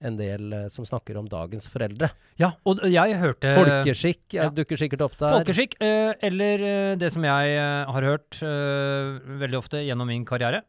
en 0.00 0.16
del 0.16 0.52
uh, 0.54 0.66
som 0.72 0.86
snakker 0.88 1.18
om 1.20 1.28
dagens 1.30 1.68
foreldre. 1.72 2.10
Ja, 2.40 2.52
og 2.68 2.80
jeg 2.88 3.18
hørte 3.20 3.52
Folkeskikk 3.58 4.36
ja. 4.36 4.48
dukker 4.54 4.80
sikkert 4.80 5.04
opp 5.06 5.16
der. 5.20 5.36
Folkeskikk, 5.38 5.76
uh, 5.82 6.12
eller 6.26 6.64
uh, 6.64 6.92
det 7.00 7.12
som 7.12 7.24
jeg 7.26 7.60
har 7.60 8.08
hørt 8.08 8.40
veldig 8.40 9.58
ofte 9.60 9.82
gjennom 9.84 10.08
min 10.10 10.26
karriere. 10.28 10.62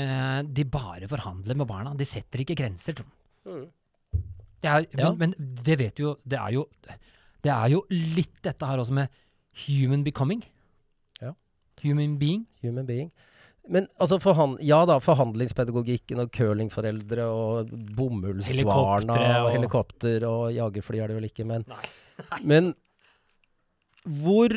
De 0.00 0.64
bare 0.70 1.08
forhandler 1.10 1.58
med 1.58 1.68
barna. 1.68 1.90
De 1.98 2.06
setter 2.08 2.40
ikke 2.44 2.56
grenser. 2.56 3.02
Mm. 3.44 3.66
Det 4.60 4.70
er, 4.70 4.86
Ja. 4.96 5.10
men, 5.12 5.32
men 5.34 5.54
det 5.64 5.78
vet 5.80 5.96
du 5.96 6.02
jo 6.02 6.10
Det 6.20 6.36
er 6.36 6.52
jo 6.52 6.66
Det 7.40 7.48
er 7.48 7.68
jo 7.72 7.80
litt 7.88 8.42
dette 8.44 8.66
her 8.68 8.80
også 8.82 8.92
med 8.92 9.08
human 9.66 10.04
becoming. 10.04 10.42
Ja. 11.20 11.32
Human 11.82 12.18
being. 12.20 12.46
Human 12.62 12.86
being. 12.86 13.10
Men 13.70 13.86
altså, 14.02 14.18
forhan 14.22 14.56
ja 14.66 14.80
da, 14.88 14.96
forhandlingspedagogikken 15.02 16.18
og 16.24 16.32
curlingforeldre 16.34 17.26
og 17.30 17.70
bomullsbarna 17.96 19.14
og 19.14 19.46
og- 19.46 19.52
helikopter 19.54 20.26
og 20.26 20.48
jagerfly 20.56 20.98
er 21.04 21.12
det 21.12 21.18
vel 21.20 21.28
ikke, 21.30 21.46
men 21.46 21.64
Nei. 21.70 21.84
Men 22.50 22.72
hvor 24.04 24.52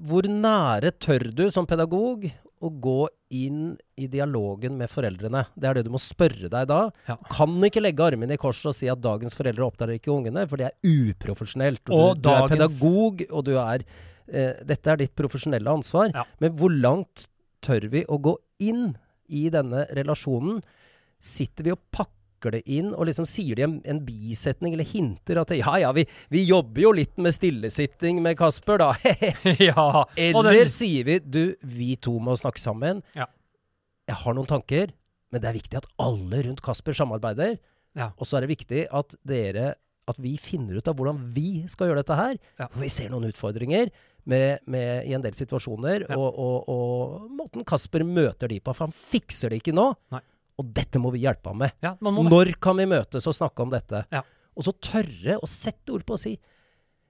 Hvor 0.00 0.24
nære 0.30 0.94
tør 1.02 1.26
du 1.36 1.44
som 1.52 1.66
pedagog 1.68 2.24
å 2.64 2.70
gå 2.80 3.00
inn 3.36 3.74
i 4.00 4.06
dialogen 4.08 4.78
med 4.80 4.88
foreldrene? 4.88 5.42
Det 5.52 5.68
er 5.68 5.74
det 5.76 5.82
du 5.84 5.90
må 5.92 6.00
spørre 6.00 6.48
deg 6.48 6.68
da. 6.70 6.78
Ja. 7.10 7.16
Kan 7.28 7.58
ikke 7.66 7.82
legge 7.84 8.06
armene 8.06 8.38
i 8.38 8.40
kors 8.40 8.62
og 8.64 8.72
si 8.78 8.88
at 8.88 9.02
dagens 9.04 9.36
foreldre 9.36 9.66
oppdager 9.66 9.98
ikke 9.98 10.14
ungene, 10.14 10.46
for 10.48 10.56
det 10.62 10.70
er 10.70 10.88
uprofesjonelt. 11.10 11.82
Og, 11.90 12.14
Og 12.14 12.22
du, 12.22 12.30
du 12.30 12.32
er 12.32 12.48
pedagog, 12.54 13.20
og 13.28 13.44
du 13.44 13.52
er 13.60 13.84
eh, 14.32 14.54
Dette 14.66 14.90
er 14.92 15.00
ditt 15.00 15.14
profesjonelle 15.18 15.70
ansvar. 15.70 16.10
Ja. 16.14 16.24
Men 16.42 16.56
hvor 16.58 16.72
langt 16.72 17.28
tør 17.64 17.86
vi 17.92 18.04
å 18.08 18.18
gå 18.20 18.36
inn 18.64 18.92
i 19.32 19.46
denne 19.52 19.86
relasjonen? 19.96 20.60
Sitter 21.24 21.64
vi 21.64 21.72
og 21.72 21.80
pakker 21.94 22.52
det 22.58 22.62
inn, 22.68 22.90
og 22.92 23.06
liksom 23.08 23.24
sier 23.28 23.56
de 23.56 23.64
en, 23.64 23.78
en 23.88 24.02
bisetning, 24.04 24.74
eller 24.76 24.84
hinter 24.84 25.38
at 25.40 25.54
ja 25.56 25.78
ja, 25.80 25.92
vi, 25.96 26.04
vi 26.28 26.42
jobber 26.44 26.82
jo 26.82 26.90
litt 26.92 27.16
med 27.16 27.32
stillesitting 27.32 28.20
med 28.24 28.36
Kasper, 28.36 28.82
da. 28.82 28.90
ja. 29.70 29.86
Eller 30.20 30.50
den- 30.60 30.72
sier 30.74 31.08
vi 31.08 31.20
du, 31.24 31.54
vi 31.64 31.94
to 31.96 32.18
må 32.20 32.36
snakke 32.36 32.60
sammen. 32.60 33.00
Ja. 33.16 33.30
Jeg 34.04 34.20
har 34.20 34.36
noen 34.36 34.50
tanker, 34.50 34.92
men 35.32 35.40
det 35.40 35.48
er 35.48 35.56
viktig 35.56 35.80
at 35.80 35.88
alle 36.04 36.42
rundt 36.44 36.60
Kasper 36.62 36.92
samarbeider. 36.96 37.56
Ja. 37.96 38.10
Og 38.20 38.28
så 38.28 38.36
er 38.36 38.44
det 38.44 38.52
viktig 38.52 38.84
at 38.92 39.16
dere 39.26 39.72
at 40.04 40.18
vi 40.20 40.34
finner 40.36 40.76
ut 40.76 40.88
av 40.90 40.98
hvordan 40.98 41.16
vi 41.32 41.62
skal 41.72 41.88
gjøre 41.88 42.02
dette 42.02 42.16
her. 42.18 42.34
Ja. 42.60 42.66
For 42.68 42.82
vi 42.84 42.90
ser 42.92 43.08
noen 43.08 43.30
utfordringer 43.30 43.88
med, 44.26 44.58
med, 44.66 45.04
i 45.08 45.12
en 45.16 45.22
del 45.24 45.34
situasjoner, 45.36 46.06
Ja. 46.08 46.16
og, 46.16 46.38
og, 46.38 46.68
og 46.72 47.30
måten 47.30 47.64
Kasper 47.68 48.04
møter 48.08 48.48
de 48.48 48.60
på. 48.60 48.72
For 48.74 48.86
han 48.86 48.94
fikser 48.94 49.50
det 49.52 49.60
ikke 49.62 49.74
nå. 49.76 49.90
Nei. 50.14 50.20
Og 50.58 50.68
dette 50.76 51.00
må 51.02 51.10
vi 51.10 51.24
hjelpe 51.24 51.50
ham 51.50 51.58
med. 51.64 51.72
ja. 51.82 51.96
Når 52.00 52.52
kan 52.62 52.76
vi 52.78 52.86
møtes 52.86 53.26
og 53.26 53.34
snakke 53.34 53.62
om 53.66 53.70
dette? 53.74 54.04
Ja. 54.14 54.22
Og 54.54 54.62
så 54.68 54.72
tørre 54.78 55.40
å 55.42 55.48
sette 55.50 55.90
ord 55.96 56.04
på 56.06 56.14
å 56.14 56.20
si 56.20 56.36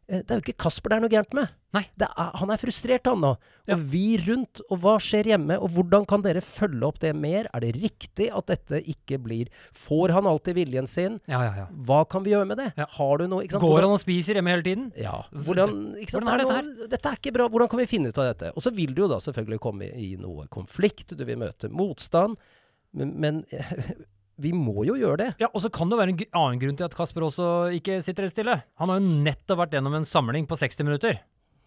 Det 0.05 0.29
er 0.29 0.41
jo 0.41 0.43
ikke 0.45 0.61
Kasper 0.61 0.93
det 0.93 0.97
er 0.97 1.03
noe 1.05 1.13
gærent 1.13 1.35
med. 1.37 1.53
Er, 1.75 2.11
han 2.39 2.51
er 2.53 2.61
frustrert, 2.61 3.09
han 3.09 3.23
nå. 3.25 3.31
Ja. 3.67 3.75
Og 3.75 3.85
vi 3.91 4.03
rundt. 4.27 4.61
Og 4.69 4.79
hva 4.83 4.95
skjer 5.03 5.31
hjemme? 5.33 5.57
Og 5.59 5.73
hvordan 5.75 6.05
kan 6.09 6.23
dere 6.25 6.43
følge 6.45 6.85
opp 6.87 7.01
det 7.03 7.15
mer? 7.17 7.49
Er 7.57 7.65
det 7.65 7.73
riktig 7.79 8.29
at 8.29 8.51
dette 8.53 8.83
ikke 8.93 9.19
blir 9.25 9.49
Får 9.75 10.13
han 10.15 10.29
alltid 10.29 10.59
viljen 10.61 10.87
sin? 10.91 11.17
Ja, 11.31 11.41
ja, 11.47 11.55
ja. 11.63 11.67
Hva 11.89 12.03
kan 12.11 12.27
vi 12.27 12.35
gjøre 12.35 12.51
med 12.53 12.61
det? 12.61 12.69
Ja. 12.79 12.87
Har 12.99 13.23
du 13.23 13.27
noe? 13.33 13.47
Går 13.49 13.59
Hvordan- 13.65 13.89
han 13.89 13.97
og 13.97 14.03
spiser 14.05 14.39
hjemme 14.39 14.53
hele 14.53 14.67
tiden? 14.69 14.91
ja, 15.01 15.17
hvordan? 15.33 15.75
Hvordan 16.05 16.29
er 16.29 16.43
dette 16.45 16.59
her? 16.59 16.89
dette 16.95 17.09
er 17.09 17.19
ikke 17.23 17.33
bra. 17.39 17.49
Hvordan 17.49 17.71
kan 17.73 17.81
vi 17.81 17.87
finne 17.87 18.13
ut 18.13 18.19
av 18.19 18.29
dette? 18.35 18.53
Og 18.55 18.63
så 18.63 18.75
vil 18.75 18.95
du 18.95 19.03
jo 19.07 19.09
da 19.09 19.19
selvfølgelig 19.25 19.61
komme 19.61 19.89
i 19.89 20.17
noe 20.21 20.47
konflikt, 20.53 21.17
du 21.17 21.25
vil 21.25 21.41
møte 21.41 21.71
motstand. 21.73 22.37
Men, 22.93 23.17
men 23.19 23.45
vi 24.41 24.51
må 24.57 24.85
jo 24.89 24.97
gjøre 24.99 25.21
det. 25.21 25.29
Ja, 25.43 25.51
og 25.53 25.63
så 25.63 25.71
kan 25.73 25.91
det 25.91 26.01
være 26.01 26.15
en 26.15 26.25
annen 26.33 26.63
grunn 26.63 26.79
til 26.79 26.89
at 26.89 26.97
Kasper 26.97 27.27
også 27.27 27.51
ikke 27.77 28.01
sitter 28.05 28.27
helt 28.27 28.35
stille. 28.35 28.59
Han 28.81 28.91
har 28.91 29.01
jo 29.01 29.21
nettopp 29.29 29.63
vært 29.65 29.79
gjennom 29.79 29.95
en 30.01 30.09
samling 30.09 30.49
på 30.51 30.59
60 30.59 30.87
minutter. 30.87 31.21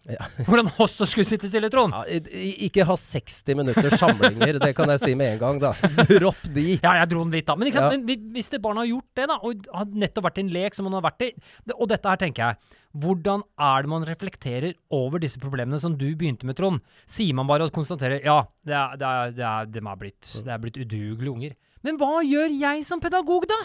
Ja. 0.08 0.24
Hvor 0.46 0.60
han 0.60 0.70
også 0.80 1.06
skulle 1.08 1.28
sitte 1.28 1.50
stille, 1.50 1.68
Trond. 1.72 1.92
Ja, 1.92 2.20
ikke 2.64 2.86
ha 2.88 2.96
60 2.96 3.58
minutter 3.58 3.92
samlinger, 3.92 4.60
det 4.62 4.70
kan 4.76 4.92
jeg 4.94 5.02
si 5.02 5.14
med 5.18 5.34
en 5.34 5.40
gang, 5.42 5.60
da. 5.62 5.74
Dropp 6.08 6.46
de. 6.54 6.66
Ja, 6.78 6.94
jeg 7.02 7.10
dro 7.12 7.24
den 7.24 7.34
litt, 7.34 7.48
da. 7.48 7.56
Men? 7.58 7.70
Ja. 7.74 7.88
Men 7.92 8.06
hvis 8.34 8.50
det 8.52 8.62
barnet 8.64 8.86
har 8.86 8.90
gjort 8.92 9.20
det, 9.20 9.28
da, 9.32 9.38
og 9.42 9.70
har 9.74 9.96
nettopp 10.04 10.28
vært 10.30 10.40
i 10.40 10.46
en 10.46 10.52
lek 10.54 10.78
som 10.78 10.88
han 10.88 10.98
har 11.00 11.04
vært 11.08 11.26
i 11.28 11.30
Og 11.76 11.88
dette 11.90 12.12
her 12.12 12.20
tenker 12.20 12.44
jeg. 12.46 12.76
Hvordan 12.98 13.44
er 13.60 13.84
det 13.84 13.92
man 13.92 14.06
reflekterer 14.08 14.78
over 14.96 15.20
disse 15.22 15.40
problemene 15.42 15.80
som 15.82 15.96
du 15.98 16.06
begynte 16.16 16.48
med, 16.48 16.56
Trond? 16.58 16.80
Sier 17.10 17.36
man 17.36 17.50
bare 17.50 17.68
og 17.68 17.74
konstaterer 17.74 18.24
ja, 18.24 18.40
det 18.64 18.74
er, 18.74 18.96
det 18.96 19.08
er, 19.08 19.34
det 19.36 19.48
er, 19.50 19.72
de 19.74 19.82
er 19.84 20.00
blitt, 20.00 20.30
det 20.46 20.54
er 20.54 20.62
blitt 20.62 20.80
udugelige 20.80 21.34
unger. 21.34 21.58
Men 21.86 21.98
hva 22.00 22.20
gjør 22.26 22.54
jeg 22.54 22.86
som 22.86 23.02
pedagog, 23.02 23.46
da? 23.50 23.58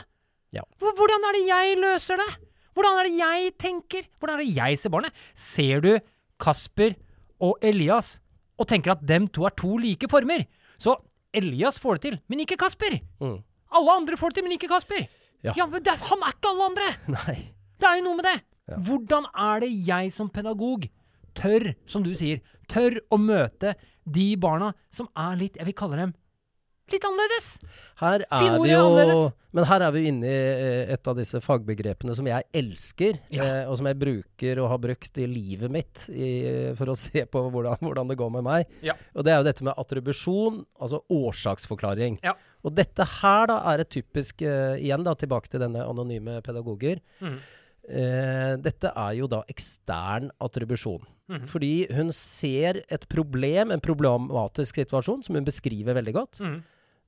Ja. 0.54 0.66
Hvordan 0.82 1.30
er 1.30 1.38
det 1.38 1.46
jeg 1.48 1.78
løser 1.82 2.20
det? 2.22 2.30
Hvordan 2.74 3.00
er 3.00 3.10
det 3.10 3.16
jeg 3.18 3.54
tenker? 3.62 4.06
Hvordan 4.20 4.38
er 4.38 4.44
det 4.44 4.58
jeg 4.58 4.82
ser 4.82 4.94
barnet? 4.94 5.24
Ser 5.38 5.82
du 5.86 5.92
Kasper 6.42 6.96
og 7.44 7.58
Elias 7.66 8.18
og 8.62 8.70
tenker 8.70 8.94
at 8.94 9.02
dem 9.06 9.28
to 9.34 9.48
er 9.50 9.56
to 9.58 9.76
like 9.82 10.10
former? 10.10 10.46
Så 10.82 10.96
Elias 11.34 11.80
får 11.82 11.98
det 11.98 12.06
til, 12.06 12.20
men 12.30 12.44
ikke 12.46 12.58
Kasper. 12.62 13.00
Mm. 13.22 13.40
Alle 13.74 13.98
andre 13.98 14.18
får 14.18 14.34
det 14.34 14.40
til, 14.40 14.48
men 14.48 14.56
ikke 14.58 14.70
Kasper. 14.70 15.06
Ja. 15.44 15.54
Ja, 15.58 15.66
men 15.68 15.84
det, 15.84 15.98
Han 16.10 16.22
er 16.24 16.36
ikke 16.36 16.52
alle 16.54 16.68
andre! 16.72 16.90
Nei. 17.18 17.38
Det 17.82 17.90
er 17.90 18.00
jo 18.00 18.06
noe 18.06 18.20
med 18.20 18.28
det. 18.30 18.38
Ja. 18.70 18.78
Hvordan 18.88 19.26
er 19.34 19.64
det 19.66 19.72
jeg 19.88 20.14
som 20.16 20.30
pedagog 20.32 20.86
tør, 21.36 21.74
som 21.90 22.06
du 22.06 22.14
sier, 22.16 22.40
tør 22.72 23.00
å 23.12 23.18
møte 23.20 23.74
de 24.06 24.28
barna 24.40 24.72
som 24.94 25.10
er 25.18 25.36
litt, 25.40 25.58
jeg 25.58 25.68
vil 25.68 25.76
kalle 25.78 26.00
dem, 26.00 26.14
litt 26.94 27.06
annerledes? 27.08 27.48
Her 28.00 28.24
er 28.30 28.60
vi 28.62 28.70
jo. 28.72 29.32
Men 29.54 29.68
her 29.70 29.84
er 29.86 29.92
vi 29.94 30.02
inne 30.10 30.26
i 30.26 30.38
eh, 30.50 30.94
et 30.96 31.08
av 31.10 31.18
disse 31.20 31.38
fagbegrepene 31.44 32.16
som 32.18 32.26
jeg 32.26 32.48
elsker, 32.58 33.20
Ja. 33.34 33.44
eh, 33.46 33.70
og 33.70 33.78
som 33.78 33.86
jeg 33.90 34.00
bruker 34.02 34.62
og 34.64 34.70
har 34.72 34.80
brukt 34.82 35.20
i 35.22 35.28
livet 35.30 35.70
mitt 35.74 36.08
i, 36.10 36.30
for 36.80 36.90
å 36.90 36.98
se 37.06 37.26
på 37.30 37.44
hvordan, 37.54 37.78
hvordan 37.86 38.10
det 38.10 38.18
går 38.18 38.32
med 38.40 38.48
meg. 38.48 38.74
Ja. 38.86 38.96
Og 39.14 39.28
det 39.28 39.34
er 39.36 39.42
jo 39.44 39.48
dette 39.50 39.68
med 39.68 39.78
attribusjon, 39.78 40.64
altså 40.82 41.04
årsaksforklaring. 41.14 42.18
Ja. 42.26 42.34
Og 42.64 42.74
dette 42.78 43.06
her 43.20 43.50
da 43.52 43.60
er 43.74 43.84
et 43.84 43.92
typisk 43.92 44.42
uh, 44.48 44.78
Igjen 44.80 45.04
da 45.06 45.14
tilbake 45.20 45.52
til 45.52 45.62
denne 45.66 45.84
anonyme 45.86 46.40
pedagoger. 46.46 47.02
Mhm. 47.22 47.42
Uh, 47.84 48.54
dette 48.64 48.88
er 48.96 49.16
jo 49.18 49.28
da 49.28 49.42
ekstern 49.52 50.30
attribusjon. 50.42 51.02
Mhm. 51.28 51.48
Fordi 51.52 51.72
hun 51.92 52.12
ser 52.16 52.80
et 52.88 53.04
problem, 53.12 53.72
en 53.76 53.84
problematisk 53.84 54.80
situasjon, 54.80 55.24
som 55.28 55.36
hun 55.36 55.44
beskriver 55.48 55.98
veldig 56.00 56.14
godt. 56.16 56.40
Mhm. 56.40 56.62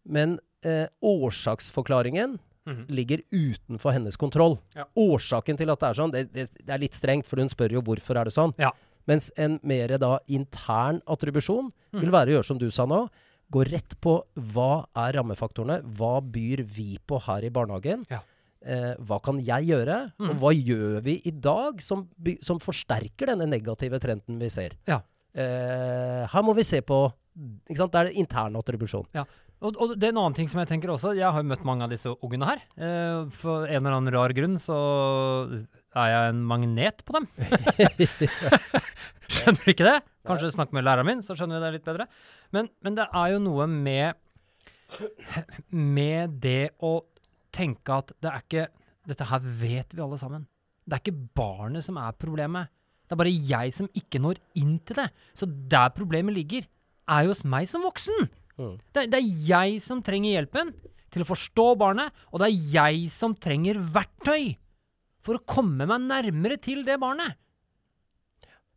Men 0.06 0.40
eh, 0.64 0.88
årsaksforklaringen 1.02 2.40
Mhm. 2.66 2.86
ligger 2.90 3.22
utenfor 3.32 3.92
hennes 3.94 4.16
kontroll. 4.18 4.56
Ja. 4.74 4.86
Årsaken 4.98 5.56
til 5.58 5.70
at 5.70 5.80
det 5.80 5.88
er 5.92 5.94
sånn, 6.00 6.12
det, 6.12 6.24
det, 6.34 6.46
det 6.66 6.74
er 6.74 6.80
litt 6.82 6.94
strengt, 6.98 7.28
for 7.30 7.38
hun 7.38 7.48
spør 7.48 7.72
jo 7.76 7.82
hvorfor 7.86 8.18
er 8.18 8.26
det 8.26 8.34
sånn. 8.34 8.56
Ja. 8.58 8.72
Mens 9.06 9.28
en 9.38 9.60
mer 9.62 9.94
da 10.02 10.18
intern 10.28 11.00
attribusjon 11.06 11.70
Mhm. 11.94 12.00
vil 12.02 12.10
være 12.10 12.32
å 12.32 12.34
gjøre 12.40 12.46
som 12.46 12.58
du 12.58 12.72
sa 12.72 12.86
nå. 12.88 13.08
Gå 13.54 13.70
rett 13.70 13.94
på 14.02 14.24
hva 14.36 14.88
er 14.96 15.14
rammefaktorene, 15.14 15.84
hva 15.94 16.20
byr 16.26 16.64
vi 16.66 16.98
på 17.06 17.22
her 17.22 17.44
i 17.46 17.50
barnehagen? 17.52 18.04
Ja. 18.10 18.22
Eh, 18.66 18.96
hva 18.98 19.22
kan 19.22 19.38
jeg 19.46 19.68
gjøre, 19.68 20.12
og 20.20 20.26
Mhm. 20.34 20.40
hva 20.40 20.52
gjør 20.66 21.04
vi 21.04 21.22
i 21.24 21.30
dag 21.32 21.80
som, 21.84 22.10
som 22.42 22.58
forsterker 22.58 23.28
denne 23.28 23.46
negative 23.48 24.00
trenden 24.00 24.40
vi 24.40 24.50
ser? 24.50 24.72
Ja. 24.88 25.02
Eh, 25.36 26.26
her 26.26 26.42
må 26.42 26.56
vi 26.56 26.64
se 26.64 26.82
på 26.82 27.14
ikke 27.70 27.78
sant? 27.78 27.92
Det 27.92 28.08
er 28.08 28.14
intern 28.20 28.56
attribusjon. 28.56 29.06
Og, 29.66 29.78
og 29.82 29.96
det 29.98 30.08
er 30.08 30.14
en 30.14 30.22
annen 30.22 30.36
ting 30.38 30.50
som 30.52 30.60
jeg 30.62 30.70
tenker 30.70 30.92
også, 30.94 31.16
jeg 31.18 31.26
har 31.26 31.42
jo 31.42 31.50
møtt 31.50 31.66
mange 31.66 31.86
av 31.86 31.94
disse 31.94 32.12
ungene 32.14 32.50
her. 32.52 32.62
Eh, 32.78 33.22
for 33.34 33.66
en 33.66 33.80
eller 33.80 33.98
annen 33.98 34.14
rar 34.14 34.34
grunn 34.38 34.60
så 34.62 34.78
er 35.96 36.12
jeg 36.12 36.34
en 36.34 36.44
magnet 36.46 37.02
på 37.08 37.16
dem. 37.16 37.28
skjønner 39.34 39.62
du 39.64 39.72
ikke 39.74 39.88
det? 39.88 39.98
Kanskje 40.28 40.54
snakk 40.54 40.76
med 40.76 40.86
læreren 40.86 41.10
min, 41.10 41.24
så 41.26 41.38
skjønner 41.38 41.58
vi 41.58 41.66
det 41.66 41.74
litt 41.80 41.88
bedre. 41.88 42.08
Men, 42.54 42.70
men 42.86 42.98
det 43.00 43.08
er 43.10 43.34
jo 43.34 43.42
noe 43.44 43.68
med 43.72 44.22
med 45.74 46.36
det 46.44 46.76
å 46.86 47.00
tenke 47.56 47.96
at 47.98 48.14
det 48.22 48.30
er 48.32 48.44
ikke 48.44 48.66
Dette 49.06 49.26
her 49.30 49.42
vet 49.62 49.92
vi 49.94 50.02
alle 50.02 50.18
sammen. 50.18 50.48
Det 50.82 50.96
er 50.96 51.02
ikke 51.04 51.28
barnet 51.38 51.86
som 51.86 52.00
er 52.02 52.16
problemet. 52.18 52.72
Det 53.06 53.14
er 53.14 53.20
bare 53.20 53.34
jeg 53.34 53.74
som 53.76 53.90
ikke 53.94 54.18
når 54.18 54.40
inn 54.58 54.80
til 54.82 54.98
det. 54.98 55.06
Så 55.38 55.46
der 55.46 55.92
problemet 55.94 56.34
ligger, 56.34 56.66
er 57.06 57.28
jo 57.28 57.36
hos 57.36 57.44
meg 57.46 57.70
som 57.70 57.86
voksen. 57.86 58.26
Mm. 58.60 58.76
Det, 58.96 59.08
det 59.12 59.20
er 59.20 59.32
jeg 59.50 59.80
som 59.84 60.04
trenger 60.06 60.38
hjelpen 60.38 60.74
til 61.14 61.24
å 61.24 61.28
forstå 61.30 61.66
barnet, 61.80 62.14
og 62.32 62.42
det 62.42 62.50
er 62.50 62.70
jeg 62.76 63.10
som 63.14 63.36
trenger 63.40 63.80
verktøy 63.80 64.56
for 65.26 65.40
å 65.40 65.44
komme 65.48 65.88
meg 65.90 66.04
nærmere 66.06 66.58
til 66.62 66.84
det 66.88 67.00
barnet. 67.02 67.38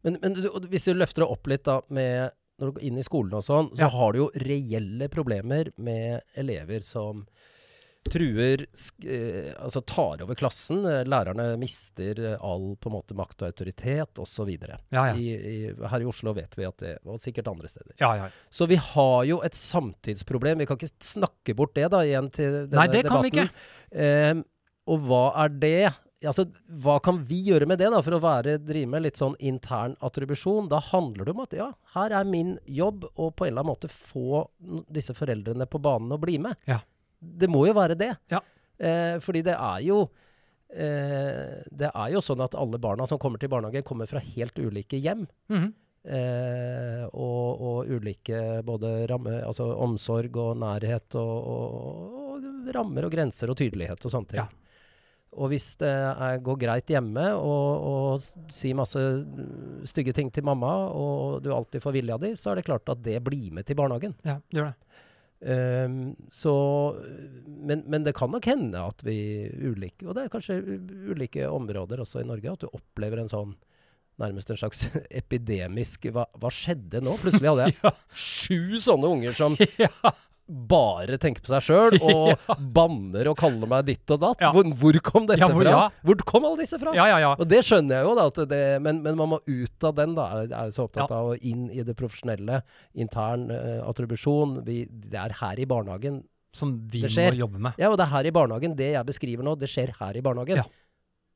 Men, 0.06 0.16
men 0.22 0.36
du, 0.36 0.46
hvis 0.70 0.86
du 0.86 0.94
løfter 0.94 1.24
det 1.24 1.30
opp 1.34 1.48
litt 1.50 1.64
da, 1.66 1.80
med, 1.92 2.30
når 2.58 2.70
du 2.70 2.76
går 2.78 2.86
inn 2.88 3.00
i 3.00 3.06
skolen 3.06 3.34
og 3.38 3.44
sånn, 3.44 3.70
så 3.74 3.86
Ja. 3.86 3.90
har 3.92 4.14
du 4.14 4.20
jo 4.22 4.28
reelle 4.46 5.08
problemer 5.12 5.72
med 5.76 6.22
elever 6.38 6.84
som 6.86 7.26
truer, 8.12 8.64
eh, 9.04 9.52
altså 9.58 9.82
tar 9.86 10.24
over 10.24 10.38
klassen. 10.38 10.82
Eh, 10.88 11.04
Lærerne 11.08 11.50
mister 11.60 12.20
eh, 12.32 12.36
all 12.44 12.72
på 12.76 12.90
en 12.90 12.96
måte 12.96 13.16
makt 13.18 13.42
og 13.42 13.50
autoritet 13.50 14.20
osv. 14.22 14.50
Ja, 14.54 14.78
ja. 14.92 15.14
I, 15.14 15.28
i, 15.34 15.56
her 15.92 16.04
i 16.04 16.08
Oslo 16.08 16.34
vet 16.36 16.58
vi 16.58 16.66
at 16.68 16.84
det, 16.84 16.96
og 17.04 17.22
sikkert 17.22 17.50
andre 17.52 17.70
steder. 17.70 17.94
Ja, 18.00 18.14
ja. 18.18 18.28
Så 18.50 18.68
vi 18.70 18.80
har 18.80 19.22
jo 19.28 19.40
et 19.46 19.56
samtidsproblem. 19.58 20.62
Vi 20.62 20.68
kan 20.70 20.80
ikke 20.80 20.92
snakke 21.04 21.56
bort 21.58 21.76
det 21.78 21.88
da 21.94 22.02
igjen 22.06 22.32
til 22.34 22.64
denne 22.66 22.84
Nei, 22.84 22.90
det 22.92 23.06
kan 23.08 23.24
vi 23.24 23.32
ikke. 23.32 23.48
Eh, 23.92 24.34
og 24.88 25.08
hva 25.08 25.24
er 25.44 25.56
det? 25.60 25.88
Altså, 26.26 26.48
hva 26.82 26.96
kan 27.02 27.20
vi 27.28 27.38
gjøre 27.46 27.68
med 27.70 27.78
det, 27.78 27.92
da, 27.94 28.00
for 28.02 28.16
å 28.16 28.22
være, 28.22 28.56
drive 28.66 28.90
med 28.90 29.04
litt 29.04 29.20
sånn 29.20 29.36
intern 29.38 29.94
attribusjon? 30.02 30.66
Da 30.72 30.80
handler 30.90 31.28
det 31.28 31.34
om 31.36 31.42
at 31.44 31.54
ja, 31.54 31.68
her 31.94 32.14
er 32.18 32.26
min 32.26 32.56
jobb 32.66 33.06
å 33.14 33.30
på 33.30 33.46
en 33.46 33.52
eller 33.52 33.62
annen 33.62 33.70
måte 33.70 33.90
få 33.92 34.42
disse 34.90 35.14
foreldrene 35.14 35.68
på 35.70 35.78
banen 35.82 36.16
og 36.16 36.24
bli 36.24 36.40
med. 36.42 36.58
Ja. 36.66 36.80
Det 37.20 37.48
må 37.50 37.66
jo 37.66 37.74
være 37.76 37.96
det. 37.98 38.12
Ja. 38.30 38.40
Eh, 38.78 39.18
fordi 39.24 39.42
det 39.46 39.54
er 39.58 39.80
jo 39.86 40.02
eh, 40.70 41.62
det 41.70 41.90
er 41.94 42.12
jo 42.14 42.20
sånn 42.24 42.42
at 42.44 42.54
alle 42.58 42.78
barna 42.82 43.06
som 43.10 43.18
kommer 43.20 43.40
til 43.42 43.50
barnehagen, 43.52 43.82
kommer 43.86 44.06
fra 44.10 44.20
helt 44.22 44.58
ulike 44.58 45.00
hjem. 45.02 45.26
Mhm. 45.50 45.68
Eh, 46.08 47.02
og, 47.10 47.60
og 47.60 47.88
ulike 47.90 48.62
både 48.64 48.92
ramme, 49.10 49.42
altså 49.44 49.66
omsorg 49.82 50.36
og 50.40 50.54
nærhet 50.62 51.16
og, 51.20 51.34
og, 51.52 51.74
og 52.38 52.70
rammer 52.72 53.04
og 53.08 53.12
grenser 53.12 53.50
og 53.52 53.58
tydelighet 53.60 54.06
og 54.06 54.14
sånne 54.14 54.30
ting. 54.30 54.40
Ja. 54.40 54.46
Og 55.38 55.50
hvis 55.52 55.66
det 55.82 55.90
er, 55.90 56.38
går 56.40 56.56
greit 56.62 56.88
hjemme 56.88 57.26
og, 57.36 57.84
og 57.90 58.22
s- 58.24 58.30
si 58.56 58.70
masse 58.78 58.96
mm, 59.02 59.84
stygge 59.90 60.14
ting 60.16 60.30
til 60.32 60.46
mamma, 60.48 60.70
og 60.88 61.42
du 61.44 61.50
alltid 61.52 61.84
får 61.84 61.98
vilja 61.98 62.16
di, 62.22 62.30
så 62.40 62.54
er 62.54 62.62
det 62.62 62.64
klart 62.70 62.88
at 62.94 63.02
det 63.04 63.18
blir 63.26 63.50
med 63.58 63.66
til 63.68 63.76
barnehagen. 63.76 64.14
Ja, 64.24 64.38
det 64.40 64.56
gjør 64.62 64.70
det. 64.70 65.04
Ehm, 65.38 66.16
så, 66.34 66.52
men, 67.46 67.84
men 67.86 68.02
det 68.02 68.16
kan 68.18 68.32
nok 68.34 68.48
hende 68.50 68.80
at 68.82 69.04
vi 69.06 69.46
ulike 69.70 70.02
Og 70.08 70.16
det 70.16 70.24
er 70.24 70.32
kanskje 70.32 70.56
ulike 71.12 71.44
områder 71.46 72.00
også 72.02 72.24
i 72.24 72.26
Norge, 72.26 72.50
at 72.56 72.64
du 72.64 72.72
opplever 72.74 73.22
en 73.22 73.30
sånn 73.30 73.52
Nærmest 74.18 74.50
en 74.50 74.58
slags 74.58 74.88
epidemisk 75.20 76.08
Hva, 76.10 76.24
hva 76.42 76.50
skjedde 76.50 76.98
nå? 77.06 77.14
Plutselig 77.22 77.52
hadde 77.52 77.68
jeg 77.68 77.78
Ja. 77.86 77.92
sju 78.10 78.80
sånne 78.82 79.12
unger 79.14 79.38
som 79.38 79.54
ja. 79.84 79.92
Bare 80.48 81.18
tenker 81.20 81.44
på 81.44 81.50
seg 81.52 81.64
sjøl, 81.66 81.96
og 82.08 82.56
banner 82.74 83.28
og 83.28 83.36
kaller 83.40 83.68
meg 83.68 83.84
ditt 83.90 84.14
og 84.14 84.20
datt. 84.22 84.40
Ja. 84.40 84.50
Hvor, 84.54 84.64
hvor 84.80 84.98
kom 85.04 85.26
dette 85.28 85.42
Ja, 85.44 85.48
hvor- 85.52 85.62
fra? 85.66 85.74
ja. 85.74 85.82
Hvor 86.08 86.24
kom 86.24 86.46
alle 86.48 86.62
disse 86.64 86.78
fra? 86.80 86.94
ja, 86.96 87.04
ja, 87.12 87.18
ja. 87.26 87.34
Og 87.36 87.46
det 87.50 87.60
skjønner 87.68 88.00
jeg 88.00 88.08
jo, 88.08 88.14
da, 88.16 88.46
det, 88.54 88.62
men, 88.84 89.02
men 89.04 89.18
man 89.20 89.32
må 89.34 89.40
ut 89.44 89.84
av 89.90 89.94
den. 89.98 90.14
da, 90.16 90.26
Jeg 90.46 90.52
er 90.56 90.72
så 90.74 90.86
opptatt 90.88 91.10
Ja. 91.12 91.20
av 91.20 91.34
å 91.34 91.38
inn 91.38 91.68
i 91.70 91.84
det 91.84 91.94
profesjonelle. 91.98 92.62
Intern 92.96 93.48
uh, 93.52 93.84
attribusjon. 93.90 94.58
Vi, 94.64 94.82
det 94.88 95.20
er 95.20 95.36
her 95.42 95.60
i 95.60 95.68
barnehagen. 95.68 96.22
Som 96.56 96.78
vi 96.90 97.02
må 97.04 97.34
jobbe 97.36 97.60
med. 97.60 97.76
Ja, 97.78 97.90
og 97.92 97.98
det 98.00 98.06
er 98.08 98.14
her 98.16 98.26
i 98.26 98.32
barnehagen. 98.34 98.72
Det 98.78 98.92
jeg 98.94 99.06
beskriver 99.06 99.44
nå, 99.44 99.52
det 99.60 99.68
skjer 99.70 99.92
her 100.00 100.16
i 100.16 100.22
barnehagen. 100.24 100.64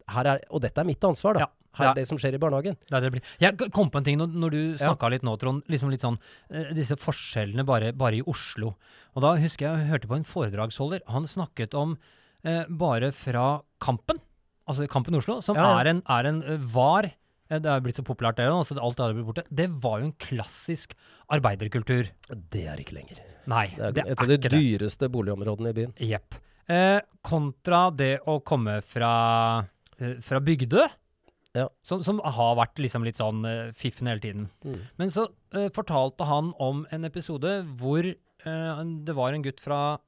Er, 0.08 0.40
og 0.50 0.60
dette 0.64 0.80
er 0.82 0.84
mitt 0.88 1.04
ansvar, 1.04 1.34
da. 1.34 1.40
Ja. 1.46 1.50
Her, 1.72 1.84
Ja. 1.86 1.92
Det 1.96 2.02
som 2.06 2.18
skjer 2.20 2.34
i 2.36 2.38
barnehagen. 2.38 2.76
Det 2.90 2.92
er 2.98 3.10
det. 3.10 3.22
Jeg 3.40 3.56
kom 3.72 3.88
på 3.88 3.96
en 3.96 4.04
ting 4.04 4.18
når, 4.20 4.28
når 4.36 4.50
du 4.52 4.58
snakka 4.76 5.08
litt 5.08 5.22
nå, 5.24 5.38
Trond. 5.40 5.62
Liksom 5.72 5.88
litt 5.90 6.02
sånn 6.04 6.18
eh, 6.50 6.68
Disse 6.76 6.98
forskjellene 7.00 7.64
bare, 7.64 7.94
bare 7.96 8.18
i 8.18 8.22
Oslo. 8.28 8.74
Og 9.16 9.22
da 9.24 9.30
husker 9.40 9.70
jeg 9.70 9.78
jeg 9.80 9.88
hørte 9.94 10.10
på 10.10 10.18
en 10.18 10.24
foredragsholder. 10.28 11.00
Han 11.08 11.24
snakket 11.24 11.72
om 11.74 11.96
eh, 12.44 12.66
bare 12.68 13.08
fra 13.16 13.62
Kampen, 13.80 14.20
altså 14.68 14.84
Kampen 14.92 15.16
Oslo, 15.16 15.40
som 15.40 15.56
Ja, 15.56 15.78
er 15.80 15.88
en, 15.94 16.02
er 16.12 16.28
en 16.28 16.42
eh, 16.44 16.60
var 16.76 17.08
eh, 17.08 17.56
Det 17.58 17.72
er 17.72 17.80
blitt 17.80 17.96
så 17.96 18.04
populært, 18.04 18.36
det. 18.36 18.50
òg. 18.52 18.60
alt 18.76 18.96
det 18.98 19.04
hadde 19.06 19.16
blitt 19.16 19.30
borte. 19.32 19.44
Det 19.48 19.70
var 19.82 20.00
jo 20.02 20.10
en 20.10 20.16
klassisk 20.20 20.92
arbeiderkultur. 21.32 22.12
Det 22.52 22.66
er 22.68 22.80
ikke 22.84 23.00
lenger. 23.00 23.24
Nei, 23.48 23.68
Det 23.78 23.86
er, 23.88 23.92
det 23.96 24.04
et 24.04 24.12
er 24.12 24.22
av 24.22 24.28
de 24.28 24.52
dyreste 24.60 25.08
boligområdene 25.08 25.72
i 25.72 25.78
byen. 25.80 25.94
Jepp. 26.04 26.36
Eh, 26.68 27.00
kontra 27.24 27.86
det 27.90 28.18
å 28.28 28.38
komme 28.46 28.76
fra, 28.86 29.64
fra 30.24 30.40
Bygdø, 30.42 30.88
Ja. 31.54 31.66
som, 31.84 32.00
som 32.02 32.20
har 32.24 32.54
vært 32.56 32.80
liksom 32.80 33.04
litt 33.04 33.18
sånn 33.20 33.44
uh, 33.44 33.72
fiffen 33.76 34.08
hele 34.08 34.22
tiden. 34.24 34.46
Mm. 34.64 34.78
Men 34.96 35.10
så 35.12 35.26
uh, 35.28 35.68
fortalte 35.76 36.24
han 36.24 36.54
om 36.56 36.86
en 36.90 37.04
episode 37.04 37.50
hvor 37.80 38.06
uh, 38.08 38.82
det 39.04 39.16
var 39.18 39.36
en 39.36 39.44
gutt 39.44 39.60
fra, 39.60 39.98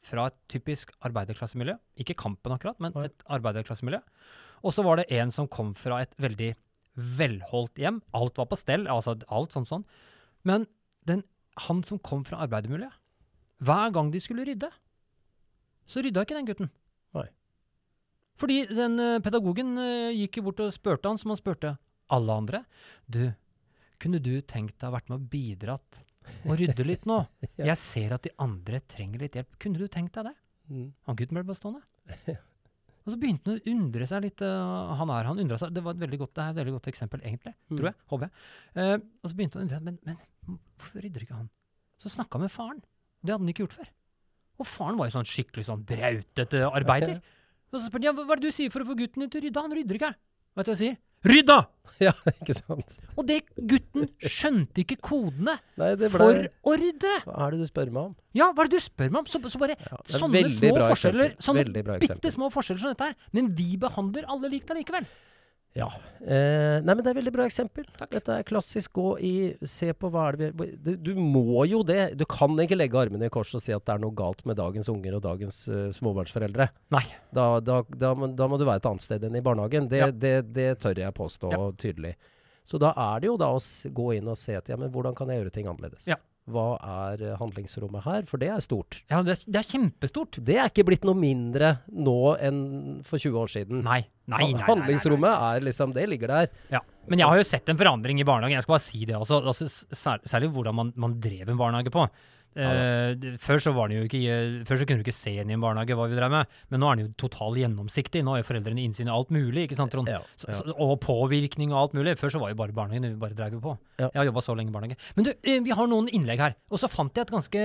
fra 0.00 0.30
et 0.30 0.38
typisk 0.48 0.94
arbeiderklassemiljø. 1.04 1.76
Ikke 2.00 2.16
Kampen 2.16 2.56
akkurat, 2.56 2.80
men 2.80 2.96
et 3.04 3.26
arbeiderklassemiljø. 3.28 4.00
Og 4.64 4.72
så 4.72 4.84
var 4.86 4.96
det 4.96 5.10
en 5.12 5.30
som 5.34 5.48
kom 5.52 5.74
fra 5.76 6.00
et 6.00 6.14
veldig 6.16 6.54
velholdt 7.18 7.82
hjem. 7.82 8.00
Alt 8.16 8.40
var 8.40 8.48
på 8.48 8.56
stell, 8.56 8.88
altså 8.88 9.18
alt 9.28 9.52
sånn 9.52 9.68
sånn. 9.68 9.84
Men 10.48 10.64
den, 11.04 11.20
han 11.66 11.82
som 11.84 12.00
kom 12.00 12.24
fra 12.24 12.40
arbeidermiljøet, 12.46 12.96
hver 13.64 13.92
gang 13.92 14.08
de 14.12 14.20
skulle 14.24 14.46
rydde, 14.48 14.72
så 15.84 16.00
rydda 16.00 16.24
ikke 16.24 16.36
den 16.38 16.48
gutten. 16.48 16.72
Fordi 18.40 18.64
den 18.70 18.98
eh, 19.02 19.20
pedagogen 19.22 19.76
eh, 19.78 20.10
gikk 20.24 20.40
bort 20.46 20.62
og 20.64 20.72
spurte 20.74 21.10
han 21.10 21.20
som 21.20 21.30
han 21.34 21.38
spurte 21.40 21.76
alle 22.14 22.34
andre. 22.34 22.64
Du, 23.06 23.22
kunne 24.02 24.20
du 24.22 24.32
tenkt 24.42 24.78
deg 24.80 24.90
å 24.90 24.94
vært 24.96 25.10
med 25.12 25.20
og 25.20 25.28
bidratt 25.32 26.00
og 26.48 26.56
rydde 26.58 26.86
litt 26.88 27.06
nå? 27.08 27.20
Ja. 27.60 27.68
Jeg 27.70 27.78
ser 27.78 28.16
at 28.16 28.24
de 28.26 28.32
andre 28.42 28.80
trenger 28.90 29.22
litt 29.22 29.36
hjelp. 29.38 29.54
Kunne 29.62 29.78
du 29.78 29.86
tenkt 29.92 30.16
deg 30.18 30.26
det? 30.30 30.34
Mm. 30.72 30.88
Han 31.06 31.16
gutten 31.20 31.38
ble 31.38 31.44
bare 31.46 31.58
stående. 31.60 31.84
Og 33.04 33.12
så 33.12 33.18
begynte 33.20 33.52
han 33.52 33.58
å 33.60 33.72
undre 33.74 34.06
seg 34.08 34.24
litt. 34.24 34.42
eh, 34.42 34.92
han 34.98 35.10
er, 35.12 35.26
han 35.28 35.40
undret 35.42 35.60
seg. 35.60 35.74
Det 35.76 35.82
var 35.84 35.94
et 35.94 36.00
veldig 36.02 36.18
godt, 36.22 36.32
det 36.34 36.42
er 36.46 36.54
et 36.54 36.58
veldig 36.62 36.74
godt 36.78 36.88
eksempel, 36.90 37.20
egentlig. 37.22 37.52
Mm. 37.68 37.76
Tror 37.76 37.88
jeg. 37.90 37.96
Håper 38.10 38.26
jeg. 38.26 38.46
Eh, 38.80 38.94
og 39.20 39.28
så 39.30 39.36
begynte 39.38 39.60
han 39.60 39.62
å 39.62 39.66
undre 39.68 39.76
seg. 39.78 39.84
Men, 39.90 39.98
men 40.08 40.58
hvorfor 40.80 41.04
rydder 41.04 41.26
ikke 41.26 41.36
han? 41.38 41.50
Så 42.00 42.14
snakka 42.16 42.40
han 42.40 42.46
med 42.48 42.54
faren. 42.54 42.80
Det 43.20 43.34
hadde 43.34 43.44
han 43.44 43.52
ikke 43.52 43.66
gjort 43.66 43.76
før. 43.76 43.90
Og 44.54 44.68
faren 44.70 44.98
var 44.98 45.10
jo 45.10 45.14
sånn 45.18 45.28
skikkelig 45.28 45.66
sånn 45.68 45.84
brautete 45.88 46.64
arbeider. 46.70 47.20
Og 47.74 47.80
så 47.82 47.88
spør 47.90 48.04
de 48.04 48.06
ja, 48.06 48.12
hva 48.14 48.24
er 48.36 48.40
det 48.40 48.52
du 48.52 48.54
sier 48.54 48.70
for 48.70 48.84
å 48.84 48.86
få 48.86 48.94
gutten 48.98 49.24
din 49.24 49.30
til 49.32 49.40
å 49.42 49.44
rydde. 49.48 49.62
Han 49.66 49.74
rydder 49.74 49.98
ikke. 49.98 50.12
Vet 50.54 50.68
du 50.68 50.70
hva 50.70 50.76
jeg 50.76 50.80
sier? 50.84 51.00
Rydd, 51.24 51.46
da! 51.48 51.60
Ja, 52.02 52.10
ikke 52.26 52.54
sant? 52.56 52.94
Og 53.14 53.26
det 53.28 53.36
gutten 53.54 54.08
skjønte 54.18 54.82
ikke 54.82 54.96
kodene 55.04 55.52
Nei, 55.78 55.90
det 55.94 55.98
ble 56.00 56.08
for 56.10 56.40
å 56.66 56.74
rydde. 56.80 57.12
Hva 57.26 57.36
er 57.46 57.54
det 57.54 57.60
du 57.60 57.68
spør 57.70 57.92
meg 57.94 58.00
om? 58.08 58.14
Ja, 58.34 58.48
hva 58.50 58.64
er 58.64 58.70
det 58.72 58.80
du 58.80 58.84
spør 58.84 59.12
meg 59.14 59.20
om? 59.22 59.28
Så, 59.30 59.38
så 59.52 59.60
bare 59.62 59.76
Ja, 59.78 60.00
Sånne 60.10 60.42
små 60.50 60.72
forskjeller, 60.80 61.34
eksempel. 61.36 61.44
sånne 61.70 61.98
bitte 62.02 62.32
små 62.34 62.48
forskjeller 62.54 62.82
som 62.82 62.94
dette 62.96 63.10
her. 63.12 63.16
Men 63.36 63.52
vi 63.54 63.68
behandler 63.80 64.26
alle 64.32 64.50
likt 64.56 64.72
allikevel. 64.74 65.06
Ja. 65.74 65.88
Eh, 66.22 66.78
nei, 66.86 66.94
men 66.94 67.00
det 67.02 67.08
er 67.08 67.16
et 67.16 67.18
veldig 67.18 67.32
bra 67.34 67.44
eksempel. 67.50 67.84
Dette 68.12 68.36
er 68.38 68.44
klassisk. 68.46 68.92
Gå 68.94 69.06
i 69.18 69.32
Se 69.66 69.88
på 69.98 70.06
hva 70.14 70.28
er 70.30 70.36
det 70.38 70.48
vi 70.54 70.68
du, 70.78 70.92
du 70.96 71.14
må 71.18 71.64
jo 71.66 71.80
det. 71.82 72.14
Du 72.20 72.22
kan 72.30 72.54
ikke 72.62 72.78
legge 72.78 73.00
armene 73.00 73.26
i 73.26 73.32
kors 73.34 73.50
og 73.58 73.62
si 73.64 73.74
at 73.74 73.82
det 73.84 73.96
er 73.96 74.02
noe 74.04 74.14
galt 74.14 74.44
med 74.46 74.56
dagens 74.60 74.88
unger 74.92 75.16
og 75.18 75.24
dagens 75.26 75.58
uh, 75.68 75.88
småbarnsforeldre. 75.96 76.68
Nei. 76.94 77.02
Da, 77.34 77.48
da, 77.60 77.80
da, 77.90 78.12
må- 78.14 78.30
da 78.38 78.46
må 78.46 78.58
du 78.60 78.64
være 78.68 78.78
et 78.84 78.86
annet 78.92 79.02
sted 79.02 79.26
enn 79.26 79.34
i 79.36 79.42
barnehagen. 79.44 79.88
Det, 79.90 79.98
Ja. 80.04 80.10
det, 80.12 80.34
det 80.54 80.68
tør 80.84 80.94
jeg 81.02 81.14
påstå 81.18 81.50
Ja. 81.52 81.64
tydelig. 81.82 82.14
Så 82.64 82.78
da 82.80 82.94
er 82.96 83.20
det 83.20 83.26
jo 83.28 83.36
da 83.36 83.50
å 83.52 83.58
gå 83.92 84.06
inn 84.16 84.28
og 84.30 84.38
se 84.40 84.54
etter 84.56 84.72
ja, 84.72 84.76
men 84.80 84.90
hvordan 84.94 85.14
kan 85.18 85.28
jeg 85.28 85.42
gjøre 85.42 85.52
ting 85.58 85.66
annerledes? 85.68 86.06
Ja. 86.08 86.16
Hva 86.50 86.64
er 86.84 87.22
eh, 87.24 87.36
handlingsrommet 87.40 88.04
her? 88.04 88.26
For 88.28 88.36
det 88.42 88.50
er 88.52 88.60
stort. 88.60 88.98
Ja, 89.08 89.22
det, 89.24 89.38
er- 89.38 89.46
det 89.54 89.60
er 89.62 89.68
kjempestort. 89.70 90.38
Det 90.44 90.58
er 90.60 90.68
ikke 90.68 90.84
blitt 90.90 91.06
noe 91.08 91.16
mindre 91.16 91.70
nå 91.88 92.16
enn 92.36 92.58
for 93.08 93.16
20 93.22 93.38
år 93.40 93.52
siden. 93.54 93.80
Nei. 93.86 94.02
Nei, 94.28 94.38
nei, 94.38 94.50
nei, 94.52 94.58
nei, 94.58 94.66
Handlingsrommet 94.68 95.34
er 95.36 95.64
liksom 95.66 95.90
Det 95.92 96.04
ligger 96.08 96.30
der. 96.32 96.46
Ja. 96.72 96.80
Men 97.08 97.20
jeg 97.20 97.28
har 97.28 97.36
jo 97.40 97.44
sett 97.48 97.68
en 97.68 97.80
forandring 97.80 98.20
i 98.20 98.24
barnehagen. 98.28 98.56
Jeg 98.56 98.64
skal 98.64 98.76
bare 98.76 98.84
si 98.86 99.02
det 99.08 99.16
også. 99.18 99.40
Altså, 99.44 99.68
særlig 100.28 100.48
hvordan 100.52 100.76
man, 100.78 100.92
man 100.96 101.16
drev 101.20 101.48
en 101.52 101.60
barnehage 101.60 101.92
på. 101.92 102.06
D- 102.54 103.32
før 103.42 103.58
så 103.62 103.72
var 103.74 103.88
det 103.90 103.96
jo 103.98 104.04
ikke 104.06 104.20
eh, 104.30 104.56
Før 104.68 104.78
så 104.78 104.86
kunne 104.86 105.02
du 105.02 105.04
ikke 105.06 105.14
se 105.16 105.32
inn 105.42 105.50
i 105.50 105.56
en 105.56 105.62
barnehage 105.64 105.96
hva 105.98 106.06
vi 106.10 106.14
drev 106.18 106.30
med, 106.30 106.52
men 106.70 106.80
nå 106.82 106.90
er 106.92 106.96
den 107.00 107.08
jo 107.08 107.14
totalt 107.24 107.58
gjennomsiktig. 107.58 108.22
Nå 108.22 108.36
har 108.36 108.42
jo 108.44 108.46
foreldrene 108.46 108.84
innsyn 108.84 109.10
i 109.10 109.14
alt 109.14 109.32
mulig, 109.34 109.64
ikke 109.66 109.78
sant, 109.80 109.90
Trond? 109.94 110.08
Ja, 110.12 110.20
ja. 110.22 110.54
så, 110.60 110.70
og 110.76 110.94
påvirkning 111.02 111.74
og 111.74 111.80
alt 111.82 111.96
mulig. 111.98 112.14
Før 112.20 112.30
så 112.36 112.42
var 112.42 112.54
jo 112.54 112.60
bare 112.62 112.76
barnehagen 112.76 113.08
vi 113.10 113.20
bare 113.20 113.34
drev 113.38 113.58
på. 113.64 113.74
Ja. 113.98 114.08
Jeg 114.14 114.20
har 114.22 114.28
jobba 114.30 114.44
så 114.46 114.54
lenge 114.58 114.70
i 114.70 114.76
barnehage. 114.78 115.00
Men 115.18 115.28
du, 115.28 115.32
eh, 115.42 115.60
vi 115.66 115.74
har 115.74 115.90
noen 115.90 116.08
innlegg 116.14 116.38
her. 116.46 116.56
Og 116.70 116.78
så 116.82 116.90
fant 116.92 117.14
jeg 117.18 117.26
et 117.26 117.34
ganske 117.34 117.62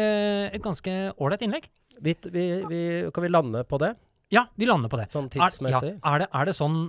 et 0.49 0.63
ganske 0.65 0.97
ålreit 1.21 1.45
innlegg. 1.45 1.69
Vi, 2.01 2.15
vi, 2.31 2.45
vi, 2.69 2.83
kan 3.13 3.25
vi 3.25 3.29
lande 3.33 3.65
på 3.67 3.77
det, 3.81 3.93
Ja, 4.31 4.45
vi 4.57 4.65
lander 4.69 4.89
på 4.89 4.97
det. 5.01 5.07
sånn 5.11 5.25
Er, 5.29 5.33
tidsmessig? 5.49 5.95
er, 6.05 6.19
det, 6.23 6.27
er 6.33 6.45
det 6.49 6.53
sånn 6.55 6.87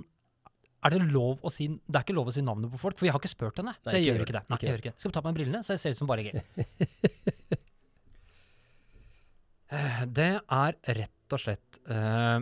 er 0.81 0.89
det 0.95 0.99
lov 1.13 1.37
å 1.45 1.49
si 1.53 1.67
Det 1.69 1.93
er 1.99 2.01
ikke 2.01 2.15
lov 2.17 2.29
å 2.31 2.33
si 2.33 2.41
navnet 2.41 2.71
på 2.73 2.79
folk, 2.81 2.95
for 2.97 3.05
jeg 3.05 3.13
har 3.13 3.21
ikke 3.21 3.29
spurt 3.29 3.59
henne. 3.61 3.75
Så 3.85 3.91
jeg 3.93 4.01
ikke 4.01 4.13
gjør 4.15 4.23
ikke 4.25 4.33
det. 4.37 4.41
Nei, 4.49 4.57
Ikke 4.57 4.65
jeg 4.65 4.71
gjør 4.73 4.81
ikke. 4.81 4.93
det. 4.95 5.01
Skal 5.03 5.11
ta 5.13 5.21
på 5.21 5.29
meg 5.29 5.37
brillene, 5.37 5.59
så 5.67 5.75
jeg 5.75 5.81
ser 5.83 5.93
ut 5.93 5.99
som 5.99 6.09
bare 6.09 6.23
gay. 6.25 6.41
Eh, 9.71 10.01
det 10.03 10.31
er 10.35 10.75
rett 10.97 11.31
og 11.31 11.39
slett 11.39 11.77
eh, 11.87 12.41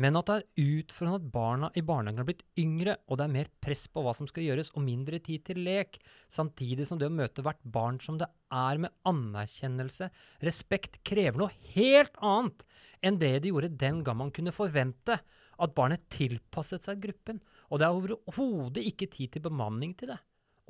Men 0.00 0.18
at 0.20 0.28
det 0.28 0.36
er 0.36 0.76
ut 0.78 0.92
fra 0.94 1.16
at 1.16 1.24
barna 1.34 1.70
i 1.74 1.82
barnehagen 1.82 2.22
har 2.22 2.28
blitt 2.28 2.44
yngre, 2.62 2.94
og 3.10 3.18
det 3.18 3.26
er 3.26 3.32
mer 3.34 3.50
press 3.60 3.82
på 3.90 4.04
hva 4.04 4.14
som 4.16 4.28
skal 4.30 4.46
gjøres, 4.46 4.70
og 4.78 4.86
mindre 4.86 5.18
tid 5.20 5.42
til 5.48 5.60
lek, 5.66 5.98
samtidig 6.30 6.86
som 6.88 7.00
det 7.00 7.10
å 7.10 7.12
møte 7.12 7.42
hvert 7.44 7.60
barn 7.74 7.98
som 8.00 8.20
det 8.20 8.30
er 8.54 8.80
med 8.80 8.94
anerkjennelse, 9.10 10.08
respekt, 10.46 11.02
krever 11.04 11.42
noe 11.42 11.74
helt 11.74 12.16
annet 12.22 12.64
enn 13.04 13.18
det 13.20 13.34
de 13.42 13.52
gjorde 13.52 13.74
den 13.80 14.00
gang 14.06 14.20
man 14.22 14.32
kunne 14.32 14.54
forvente 14.54 15.18
at 15.60 15.76
barnet 15.76 16.06
tilpasset 16.12 16.86
seg 16.86 17.02
gruppen, 17.02 17.42
og 17.68 17.82
det 17.82 17.88
er 17.90 17.98
overhodet 17.98 18.86
ikke 18.88 19.10
tid 19.10 19.34
til 19.34 19.44
bemanning 19.50 19.92
til 19.98 20.14
det. 20.14 20.20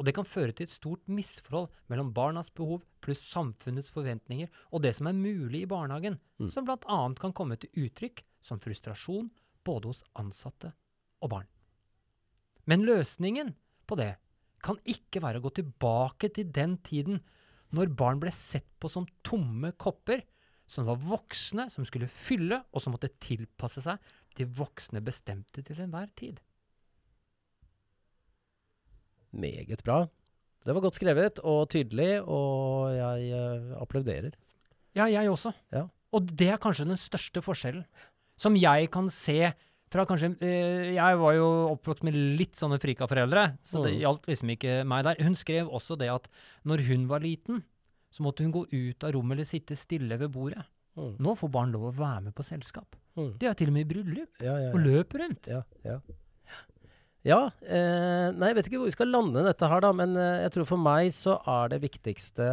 Og 0.01 0.07
det 0.09 0.15
kan 0.17 0.25
føre 0.25 0.55
til 0.57 0.65
et 0.65 0.73
stort 0.73 1.03
misforhold 1.13 1.69
mellom 1.93 2.15
barnas 2.17 2.49
behov 2.57 2.81
pluss 3.05 3.21
samfunnets 3.21 3.91
forventninger 3.93 4.49
og 4.73 4.81
det 4.81 4.95
som 4.97 5.11
er 5.11 5.19
mulig 5.19 5.67
i 5.67 5.69
barnehagen, 5.69 6.17
Mm. 6.41 6.49
som 6.49 6.65
bl.a. 6.65 7.15
kan 7.21 7.35
komme 7.37 7.59
til 7.61 7.69
uttrykk 7.77 8.25
som 8.41 8.59
frustrasjon 8.59 9.31
både 9.63 9.93
hos 9.93 10.03
ansatte 10.17 10.73
og 11.21 11.31
barn. 11.31 11.47
Men 12.65 12.87
løsningen 12.89 13.55
på 13.87 13.99
det 14.01 14.17
kan 14.65 14.81
ikke 14.89 15.21
være 15.21 15.41
å 15.41 15.45
gå 15.45 15.53
tilbake 15.61 16.33
til 16.33 16.49
den 16.49 16.79
tiden 16.79 17.21
når 17.77 17.93
barn 17.95 18.21
ble 18.21 18.33
sett 18.33 18.67
på 18.81 18.89
som 18.89 19.07
tomme 19.23 19.73
kopper, 19.77 20.25
som 20.67 20.87
var 20.87 20.97
voksne, 20.97 21.69
som 21.71 21.85
skulle 21.85 22.09
fylle, 22.09 22.65
og 22.73 22.81
som 22.83 22.95
måtte 22.95 23.13
tilpasse 23.21 23.83
seg 23.83 23.99
de 24.39 24.47
voksne 24.47 25.03
bestemte 25.03 25.63
til 25.67 25.81
enhver 25.83 26.09
tid. 26.17 26.41
Meget 29.33 29.83
bra. 29.87 30.09
Det 30.64 30.74
var 30.76 30.83
godt 30.85 30.99
skrevet 30.99 31.39
og 31.47 31.68
tydelig, 31.72 32.20
og 32.28 32.91
jeg 32.93 33.33
uh, 33.33 33.81
applauderer. 33.81 34.35
Ja, 34.97 35.07
jeg 35.09 35.31
også. 35.31 35.53
Ja. 35.72 35.87
Og 36.12 36.26
det 36.37 36.49
er 36.53 36.59
kanskje 36.61 36.85
den 36.91 36.99
største 37.01 37.41
forskjellen. 37.45 37.85
Som 38.41 38.57
jeg 38.57 38.91
kan 38.93 39.09
se 39.12 39.53
fra 39.91 40.05
kanskje 40.09 40.33
uh, 40.43 40.91
Jeg 40.95 41.18
var 41.20 41.35
jo 41.37 41.47
oppvokst 41.76 42.03
med 42.07 42.14
litt 42.39 42.59
sånne 42.59 42.81
frika 42.83 43.07
foreldre, 43.11 43.55
så 43.62 43.83
det 43.85 43.95
Mm. 43.95 44.01
gjaldt 44.03 44.26
liksom 44.28 44.51
ikke 44.57 44.74
meg 44.87 45.05
der. 45.05 45.16
Hun 45.24 45.35
skrev 45.39 45.68
også 45.70 45.97
det 45.99 46.11
at 46.12 46.28
når 46.66 46.85
hun 46.89 47.07
var 47.09 47.20
liten, 47.24 47.62
så 48.11 48.22
måtte 48.26 48.43
hun 48.43 48.53
gå 48.53 48.66
ut 48.72 49.05
av 49.07 49.12
rommet 49.14 49.37
eller 49.39 49.45
sitte 49.49 49.76
stille 49.78 50.18
ved 50.18 50.28
bordet. 50.35 50.64
Mm. 50.99 51.14
Nå 51.22 51.37
får 51.39 51.49
barn 51.55 51.70
lov 51.72 51.85
å 51.89 51.95
være 51.97 52.20
med 52.26 52.35
på 52.35 52.43
selskap. 52.45 52.97
Mm. 53.16 53.39
De 53.39 53.47
er 53.47 53.55
til 53.55 53.68
og 53.70 53.72
med 53.78 53.87
i 53.87 53.95
bryllup 53.95 54.43
Ja, 54.43 54.57
ja, 54.59 54.70
og 54.74 54.81
løper 54.83 55.22
rundt. 55.22 55.47
ja, 55.49 55.62
ja. 55.87 56.01
Ja 57.27 57.51
eh, 57.62 58.31
nei, 58.33 58.49
jeg 58.51 58.57
vet 58.57 58.68
ikke 58.71 58.79
hvor 58.81 58.89
vi 58.89 58.95
skal 58.97 59.11
lande 59.12 59.43
dette 59.45 59.68
her, 59.68 59.81
da, 59.85 59.91
men 59.93 60.14
eh, 60.16 60.43
jeg 60.47 60.53
tror 60.55 60.68
for 60.71 60.81
meg 60.81 61.11
så 61.12 61.35
er 61.45 61.68
det 61.75 61.81
viktigste 61.83 62.47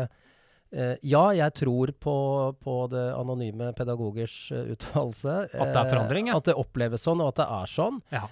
eh, 0.74 0.96
Ja, 1.08 1.30
jeg 1.38 1.54
tror 1.56 1.94
på, 2.04 2.16
på 2.60 2.76
det 2.92 3.06
anonyme 3.16 3.70
pedagogers 3.78 4.52
eh, 4.52 4.74
uttalelse. 4.74 5.38
At 5.54 5.72
det 5.72 5.80
er 5.86 5.94
forandring, 5.94 6.28
ja. 6.32 6.36
At 6.42 6.50
det 6.52 6.58
oppleves 6.60 7.06
sånn, 7.08 7.22
og 7.24 7.32
at 7.32 7.40
det 7.44 7.48
er 7.62 7.72
sånn. 7.72 8.02
Ja. 8.12 8.26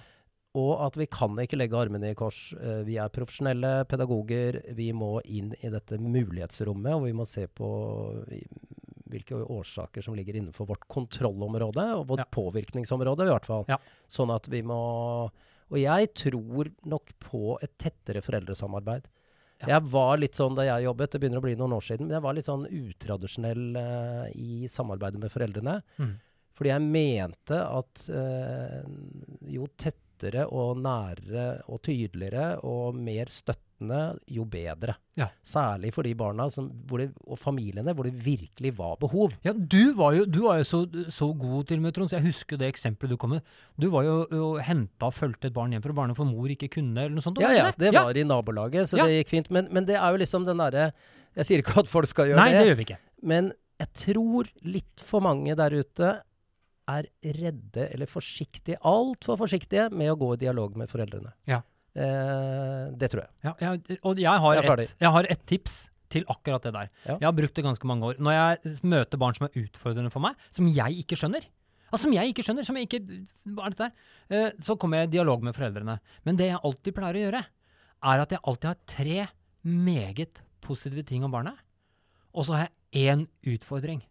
Og 0.56 0.70
at 0.86 0.94
vi 0.96 1.04
kan 1.12 1.36
ikke 1.40 1.56
legge 1.60 1.76
armene 1.76 2.12
i 2.12 2.16
kors. 2.16 2.50
Eh, 2.56 2.82
vi 2.88 2.94
er 3.00 3.10
profesjonelle 3.12 3.72
pedagoger. 3.88 4.60
Vi 4.76 4.90
må 4.96 5.18
inn 5.24 5.50
i 5.60 5.68
dette 5.72 5.98
mulighetsrommet, 6.00 6.94
og 6.96 7.08
vi 7.08 7.12
må 7.16 7.26
se 7.28 7.44
på 7.48 7.68
hvilke 9.06 9.38
årsaker 9.38 10.02
som 10.02 10.16
ligger 10.18 10.36
innenfor 10.40 10.66
vårt 10.68 10.86
kontrollområde, 10.90 11.84
og 12.00 12.06
vårt 12.08 12.24
Ja. 12.24 12.30
påvirkningsområde 12.36 13.24
i 13.26 13.30
hvert 13.32 13.46
fall. 13.46 13.64
Ja. 13.68 13.78
Sånn 14.08 14.32
at 14.34 14.48
vi 14.48 14.62
må 14.62 15.30
Og 15.72 15.78
jeg 15.82 16.10
tror 16.14 16.70
nok 16.86 17.12
på 17.22 17.56
et 17.64 17.72
tettere 17.80 18.22
foreldresamarbeid. 18.24 19.08
Ja. 19.62 19.76
Jeg 19.76 19.88
var 19.88 20.18
litt 20.20 20.36
sånn 20.36 20.56
da 20.56 20.66
jeg 20.66 20.84
jobbet, 20.84 21.14
det 21.14 21.20
begynner 21.22 21.40
å 21.40 21.46
bli 21.46 21.56
noen 21.56 21.74
år 21.78 21.84
siden, 21.86 22.08
men 22.08 22.18
jeg 22.18 22.24
var 22.26 22.36
litt 22.36 22.48
sånn 22.48 22.66
utradisjonell 22.68 23.64
uh, 23.80 24.26
i 24.36 24.68
samarbeidet 24.68 25.20
med 25.22 25.32
foreldrene. 25.32 25.78
Mm. 25.96 26.12
Fordi 26.56 26.72
jeg 26.72 26.84
mente 26.84 27.60
at 27.64 28.04
uh, 28.12 28.82
jo 29.52 29.68
tettere 29.80 30.44
og 30.52 30.82
nærere 30.84 31.46
og 31.72 31.80
tydeligere 31.88 32.50
og 32.68 33.00
mer 33.00 33.32
støttende, 33.76 34.18
jo 34.32 34.44
bedre. 34.44 34.94
Ja. 35.16 35.28
Særlig 35.44 35.92
for 35.94 36.02
de 36.02 36.14
barna 36.14 36.48
som, 36.50 36.68
hvor 36.88 36.98
det, 36.98 37.10
og 37.26 37.38
familiene 37.38 37.94
hvor 37.94 38.04
det 38.04 38.14
virkelig 38.24 38.74
var 38.76 38.96
behov. 39.00 39.32
Ja, 39.44 39.52
du 39.52 39.94
var 39.94 40.12
jo, 40.16 40.24
du 40.24 40.42
var 40.44 40.58
jo 40.58 40.64
så, 40.64 40.80
så 41.12 41.28
god 41.36 41.66
til 41.68 41.80
med, 41.80 41.94
Trond. 41.94 42.08
så 42.10 42.16
Jeg 42.18 42.26
husker 42.32 42.56
det 42.58 42.68
eksempelet 42.72 43.10
du 43.10 43.16
kom 43.16 43.30
med. 43.36 43.42
Du 43.78 43.88
var 43.90 44.04
jo, 44.04 44.16
og 44.30 44.60
henta 44.62 45.06
og 45.10 45.14
fulgte 45.14 45.48
et 45.48 45.54
barn 45.54 45.72
hjem 45.72 45.82
fra 45.84 45.92
barnet 45.92 46.16
for 46.16 46.24
mor 46.28 46.48
ikke 46.48 46.68
kunne, 46.72 46.96
eller 47.04 47.16
noe 47.16 47.22
sånt. 47.24 47.38
Ja, 47.40 47.52
ja, 47.52 47.70
det 47.76 47.92
var 47.94 48.16
i 48.16 48.24
nabolaget, 48.24 48.88
så 48.88 48.96
Ja. 48.98 49.04
det 49.06 49.20
gikk 49.24 49.28
fint. 49.34 49.50
Men, 49.50 49.68
men 49.70 49.84
det 49.84 49.96
er 49.96 50.10
jo 50.10 50.16
liksom 50.22 50.44
den 50.46 50.58
derre 50.58 50.92
Jeg 51.36 51.44
sier 51.44 51.58
ikke 51.60 51.80
at 51.82 51.88
folk 51.88 52.06
skal 52.08 52.26
gjøre 52.30 52.40
Nei, 52.40 52.52
det 52.52 52.60
det, 52.60 52.66
gjør 52.70 52.76
vi 52.76 52.84
ikke. 52.86 52.98
men 53.22 53.52
jeg 53.78 53.88
tror 53.92 54.46
litt 54.64 55.00
for 55.04 55.20
mange 55.20 55.52
der 55.54 55.70
ute 55.76 56.14
er 56.88 57.04
redde 57.20 57.88
eller 57.92 58.06
forsiktige, 58.06 58.78
altfor 58.80 59.36
forsiktige, 59.36 59.90
med 59.92 60.08
å 60.08 60.16
gå 60.16 60.30
i 60.32 60.38
dialog 60.38 60.76
med 60.78 60.88
foreldrene. 60.88 61.32
Ja. 61.46 61.58
Eh, 61.96 62.92
det 63.00 63.08
tror 63.12 63.24
jeg. 63.24 63.30
Ja, 63.46 63.52
jeg, 63.62 63.98
og 64.04 64.18
jeg 64.20 64.40
har, 64.44 64.56
Jeg 64.58 64.80
et, 64.84 64.96
jeg 65.00 65.12
har 65.14 65.28
et 65.32 65.44
tips 65.48 65.76
til 66.12 66.26
akkurat 66.30 66.62
det 66.66 66.72
der. 66.74 66.90
Ja. 67.06 67.16
Jeg 67.16 67.26
har 67.26 67.36
brukt 67.36 67.56
det 67.56 67.64
ganske 67.64 67.88
mange 67.88 68.10
år. 68.10 68.18
Når 68.22 68.36
jeg 68.36 68.80
møter 68.84 69.20
barn 69.20 69.36
som 69.36 69.48
er 69.48 69.56
utfordrende 69.62 70.12
for 70.12 70.22
meg, 70.22 70.36
som 70.54 70.68
jeg 70.68 71.00
ikke 71.02 71.18
skjønner, 71.18 71.46
altså, 71.88 72.04
som 72.04 72.14
jeg 72.14 72.32
ikke 72.32 72.44
skjønner, 72.46 72.66
som 72.68 72.78
jeg 72.78 72.88
ikke 72.88 73.00
Hva 73.56 73.66
er 73.66 73.74
dette 73.74 73.88
her? 73.88 73.94
Eh, 74.28 74.50
så 74.60 74.76
kommer 74.76 75.02
jeg 75.02 75.10
i 75.10 75.14
dialog 75.16 75.42
med 75.46 75.56
foreldrene. 75.56 75.98
Men 76.28 76.38
det 76.38 76.50
jeg 76.50 76.60
alltid 76.62 76.96
pleier 76.98 77.18
å 77.18 77.24
gjøre, 77.24 77.44
er 78.12 78.24
at 78.26 78.34
jeg 78.36 78.44
alltid 78.44 78.70
har 78.70 78.82
tre 78.92 79.28
meget 79.66 80.42
positive 80.62 81.02
ting 81.06 81.24
om 81.26 81.32
barnet, 81.32 81.56
og 82.36 82.44
så 82.46 82.58
har 82.58 82.68
jeg 82.68 83.08
én 83.16 83.24
utfordring. 83.48 84.02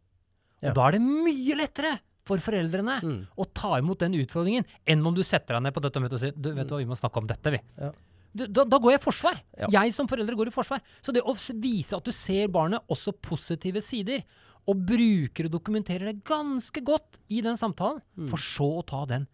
Ja. 0.64 0.72
Og 0.72 0.80
da 0.80 0.88
er 0.88 0.98
det 0.98 1.04
mye 1.06 1.58
lettere 1.60 1.94
for 2.26 2.38
foreldrene 2.42 3.00
Mm. 3.04 3.28
å 3.38 3.46
ta 3.54 3.78
imot 3.78 4.00
den 4.00 4.14
utfordringen, 4.18 4.66
enn 4.88 5.06
om 5.06 5.14
du 5.14 5.22
setter 5.24 5.56
deg 5.56 5.64
ned 5.64 5.74
på 5.76 5.82
dette 5.82 6.00
møtet 6.02 6.14
og 6.14 6.20
sier 6.24 6.34
du, 6.36 6.52
vet 6.54 6.68
du 6.68 6.74
hva, 6.74 6.80
vi 6.82 6.90
må 6.90 6.98
snakke 6.98 7.18
om 7.22 7.28
dette, 7.28 7.52
vi. 7.54 7.60
Ja. 7.78 7.92
Da, 8.36 8.66
da 8.68 8.78
går 8.80 8.92
jeg 8.92 9.00
i 9.00 9.04
forsvar. 9.06 9.38
Ja. 9.58 9.68
Jeg 9.72 9.94
som 9.96 10.08
forelder 10.12 10.36
går 10.36 10.48
i 10.50 10.52
forsvar. 10.52 10.82
Så 11.02 11.14
det 11.14 11.22
å 11.24 11.34
vise 11.62 11.96
at 11.96 12.04
du 12.04 12.12
ser 12.12 12.48
barnet 12.52 12.82
også 12.92 13.14
positive 13.22 13.80
sider, 13.82 14.24
og 14.68 14.82
bruker 14.84 15.46
og 15.46 15.52
dokumenterer 15.54 16.10
det 16.10 16.24
ganske 16.26 16.82
godt 16.84 17.20
i 17.30 17.40
den 17.46 17.56
samtalen, 17.56 18.02
Mm. 18.18 18.28
for 18.30 18.38
så 18.38 18.82
å 18.82 18.86
ta 18.86 19.06
den 19.06 19.28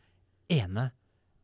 ene 0.49 0.91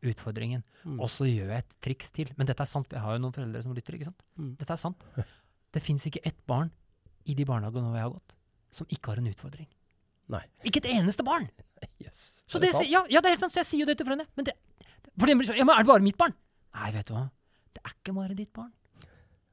utfordringen. 0.04 0.64
Mm. 0.86 1.00
Og 1.00 1.08
så 1.10 1.26
gjør 1.26 1.50
jeg 1.56 1.64
et 1.64 1.76
triks 1.82 2.12
til. 2.12 2.28
Men 2.38 2.46
dette 2.48 2.62
er 2.62 2.66
sant, 2.70 2.88
vi 2.90 2.96
jeg 2.96 3.02
har 3.02 3.16
jo 3.18 3.24
noen 3.24 3.34
foreldre 3.34 3.64
som 3.64 3.74
lytter, 3.74 3.96
ikke 3.98 4.10
sant? 4.12 4.22
Mm. 4.38 4.56
Dette 4.58 4.72
er 4.76 4.78
sant. 4.84 5.04
Det 5.74 5.82
fins 5.84 6.06
ikke 6.06 6.22
ett 6.26 6.46
barn 6.48 6.70
i 7.26 7.34
de 7.34 7.44
barnehagene 7.46 7.90
hvor 7.90 7.96
jeg 7.98 8.04
har 8.06 8.14
gått, 8.14 8.34
som 8.72 8.88
ikke 8.88 9.08
har 9.12 9.18
en 9.18 9.28
utfordring. 9.34 9.68
Nei. 10.34 10.44
Ikke 10.68 10.84
et 10.84 10.92
eneste 10.98 11.26
barn! 11.28 11.50
Yes. 12.02 12.44
Så 12.50 12.58
det, 12.58 12.72
sant? 12.74 12.88
ja, 12.90 13.04
ja, 13.06 13.20
det 13.22 13.30
er 13.30 13.36
helt 13.36 13.42
sant, 13.44 13.54
så 13.54 13.60
jeg 13.60 13.68
sier 13.70 13.82
jo 13.84 13.86
det 13.90 13.98
til 14.00 14.08
foreldrene. 14.08 14.26
Men 14.38 14.48
det, 14.48 14.54
for 15.14 15.30
de 15.30 15.36
blir 15.38 15.50
sånn, 15.50 15.60
ja, 15.60 15.66
men 15.68 15.76
er 15.76 15.86
det 15.86 15.90
bare 15.92 16.02
mitt 16.06 16.18
barn? 16.18 16.34
Nei, 16.78 16.88
vet 16.96 17.10
du 17.10 17.14
hva. 17.14 17.26
Det 17.76 17.84
er 17.84 17.94
ikke 17.94 18.14
bare 18.16 18.38
ditt 18.38 18.50
barn. 18.56 18.72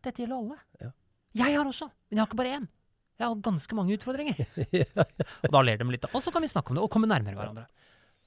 Dette 0.05 0.23
gjelder 0.23 0.39
alle. 0.39 0.57
Ja. 0.81 0.89
Jeg 1.43 1.57
har 1.59 1.69
også, 1.69 1.89
men 1.91 2.17
jeg 2.17 2.23
har 2.23 2.31
ikke 2.31 2.39
bare 2.41 2.55
én. 2.61 2.69
Jeg 3.21 3.27
har 3.27 3.43
ganske 3.45 3.77
mange 3.77 3.97
utfordringer. 3.99 4.41
ja. 4.81 5.07
Og 5.45 5.53
da 5.57 5.63
ler 5.67 5.81
de 5.83 5.89
litt. 5.93 6.07
Og 6.13 6.25
så 6.25 6.33
kan 6.33 6.45
vi 6.45 6.51
snakke 6.53 6.73
om 6.73 6.79
det, 6.79 6.87
og 6.87 6.93
komme 6.95 7.11
nærmere 7.11 7.37
hverandre. 7.39 7.67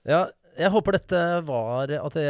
Ja, 0.08 0.22
jeg 0.58 0.72
håper 0.74 0.96
dette 0.98 1.20
var 1.46 1.92
At 1.98 2.16
det 2.18 2.26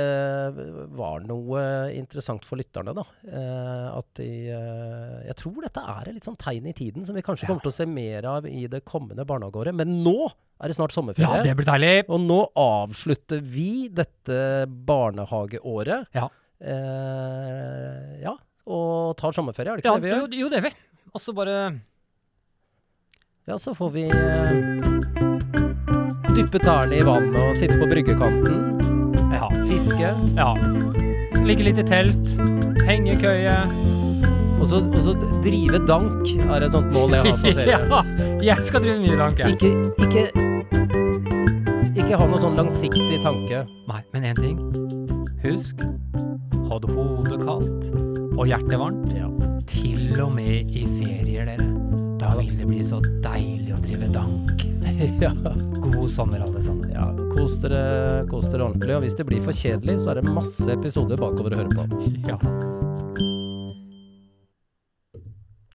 var 0.97 1.21
noe 1.25 1.61
interessant 1.95 2.43
for 2.47 2.59
lytterne, 2.59 2.93
da. 2.97 3.03
Eh, 3.27 3.85
at 3.97 4.07
de 4.19 4.27
eh, 4.51 5.27
Jeg 5.29 5.37
tror 5.41 5.61
dette 5.65 5.83
er 5.95 6.09
et 6.09 6.17
litt 6.17 6.27
sånn 6.27 6.37
tegn 6.41 6.67
i 6.67 6.73
tiden 6.77 7.05
som 7.07 7.15
vi 7.15 7.23
kanskje 7.25 7.45
Ja. 7.47 7.51
kommer 7.53 7.63
til 7.65 7.71
å 7.73 7.77
se 7.77 7.85
mer 7.89 8.25
av 8.27 8.47
i 8.49 8.65
det 8.71 8.83
kommende 8.87 9.25
barnehageåret. 9.27 9.75
Men 9.75 10.03
nå 10.03 10.27
er 10.59 10.67
det 10.71 10.75
snart 10.79 10.91
sommerferie. 10.95 11.27
Ja, 11.29 11.43
det 11.45 11.55
blir 11.59 11.67
deilig! 11.69 12.05
Og 12.09 12.19
nå 12.25 12.39
avslutter 12.57 13.39
vi 13.43 13.87
dette 13.93 14.65
barnehageåret. 14.67 16.07
Ja. 16.17 16.27
Eh, 16.61 18.17
ja. 18.23 18.33
Og 18.67 19.13
tar 19.19 19.31
sommerferie, 19.37 19.71
er 19.71 19.77
det 19.79 19.85
ikke 19.85 19.93
Ja, 19.93 19.99
det 19.99 20.03
vi 20.03 20.11
gjør? 20.15 20.25
jo, 20.27 20.41
jo, 20.45 20.49
det 20.51 20.57
er 20.57 20.67
vi. 20.69 20.73
Og 21.13 21.21
så 21.23 21.33
bare 21.37 21.59
Ja, 23.47 23.55
så 23.55 23.71
får 23.77 23.91
vi 23.93 24.09
eh, 24.11 25.16
dyppe 26.37 26.61
tærne 26.63 26.99
i 26.99 27.03
vannet 27.05 27.37
og 27.41 27.55
sitte 27.57 27.77
på 27.81 27.87
bryggekanten. 27.89 28.63
Ja. 29.33 29.49
Fiske. 29.67 30.13
ja. 30.37 30.51
Ligge 31.47 31.63
litt 31.67 31.79
i 31.81 31.85
telt. 31.87 32.33
Hengekøye. 32.87 33.57
Og 34.57 34.65
så, 34.71 34.79
og 34.81 34.99
så 35.05 35.13
drive 35.45 35.79
dank 35.87 36.27
er 36.47 36.65
et 36.65 36.73
sånt 36.73 36.89
mål 36.95 37.13
jeg 37.15 37.25
har 37.27 37.37
for 37.39 37.55
ferie. 37.59 37.77
ja, 37.77 38.01
jeg 38.49 38.65
skal 38.67 38.83
drive 38.83 38.99
mye 39.03 39.17
dank, 39.19 39.39
jeg. 39.39 39.55
Ikke, 39.55 39.71
ikke, 40.03 40.23
ikke 41.97 42.19
ha 42.19 42.27
noe 42.29 42.41
sånn 42.41 42.57
langsiktig 42.59 43.21
tanke. 43.23 43.63
Nei, 43.89 44.01
men 44.13 44.27
én 44.31 44.41
ting. 44.41 44.59
Husk, 45.45 45.85
ha 46.67 46.79
det 46.83 46.91
hodet 46.97 47.39
kaldt 47.45 47.91
og 48.37 48.43
hjertet 48.49 48.77
varmt. 48.81 49.13
Ja. 49.15 49.29
Til 49.69 50.17
og 50.25 50.33
med 50.35 50.73
i 50.73 50.83
ferier, 50.97 51.47
dere. 51.47 51.69
Da 52.21 52.33
vil 52.39 52.53
det 52.57 52.67
bli 52.67 52.81
så 52.85 52.99
deilig 53.23 53.75
å 53.77 53.81
drive 53.83 54.09
dank. 54.15 54.66
ja. 55.25 55.33
God 55.81 56.09
sommer, 56.11 56.43
alle 56.47 56.61
sammen. 56.61 56.91
ja 56.93 57.07
kos, 57.37 57.59
dere, 57.61 58.25
kos 58.29 58.49
dere 58.51 58.67
ordentlig. 58.67 58.95
Og 58.97 59.05
hvis 59.05 59.17
det 59.17 59.27
blir 59.29 59.43
for 59.45 59.55
kjedelig, 59.55 59.99
så 60.03 60.13
er 60.13 60.21
det 60.21 60.33
masse 60.33 60.67
episoder 60.73 61.21
bakover 61.21 61.55
å 61.55 61.63
høre 61.63 61.75
på. 61.77 62.09
Ja. 62.27 62.76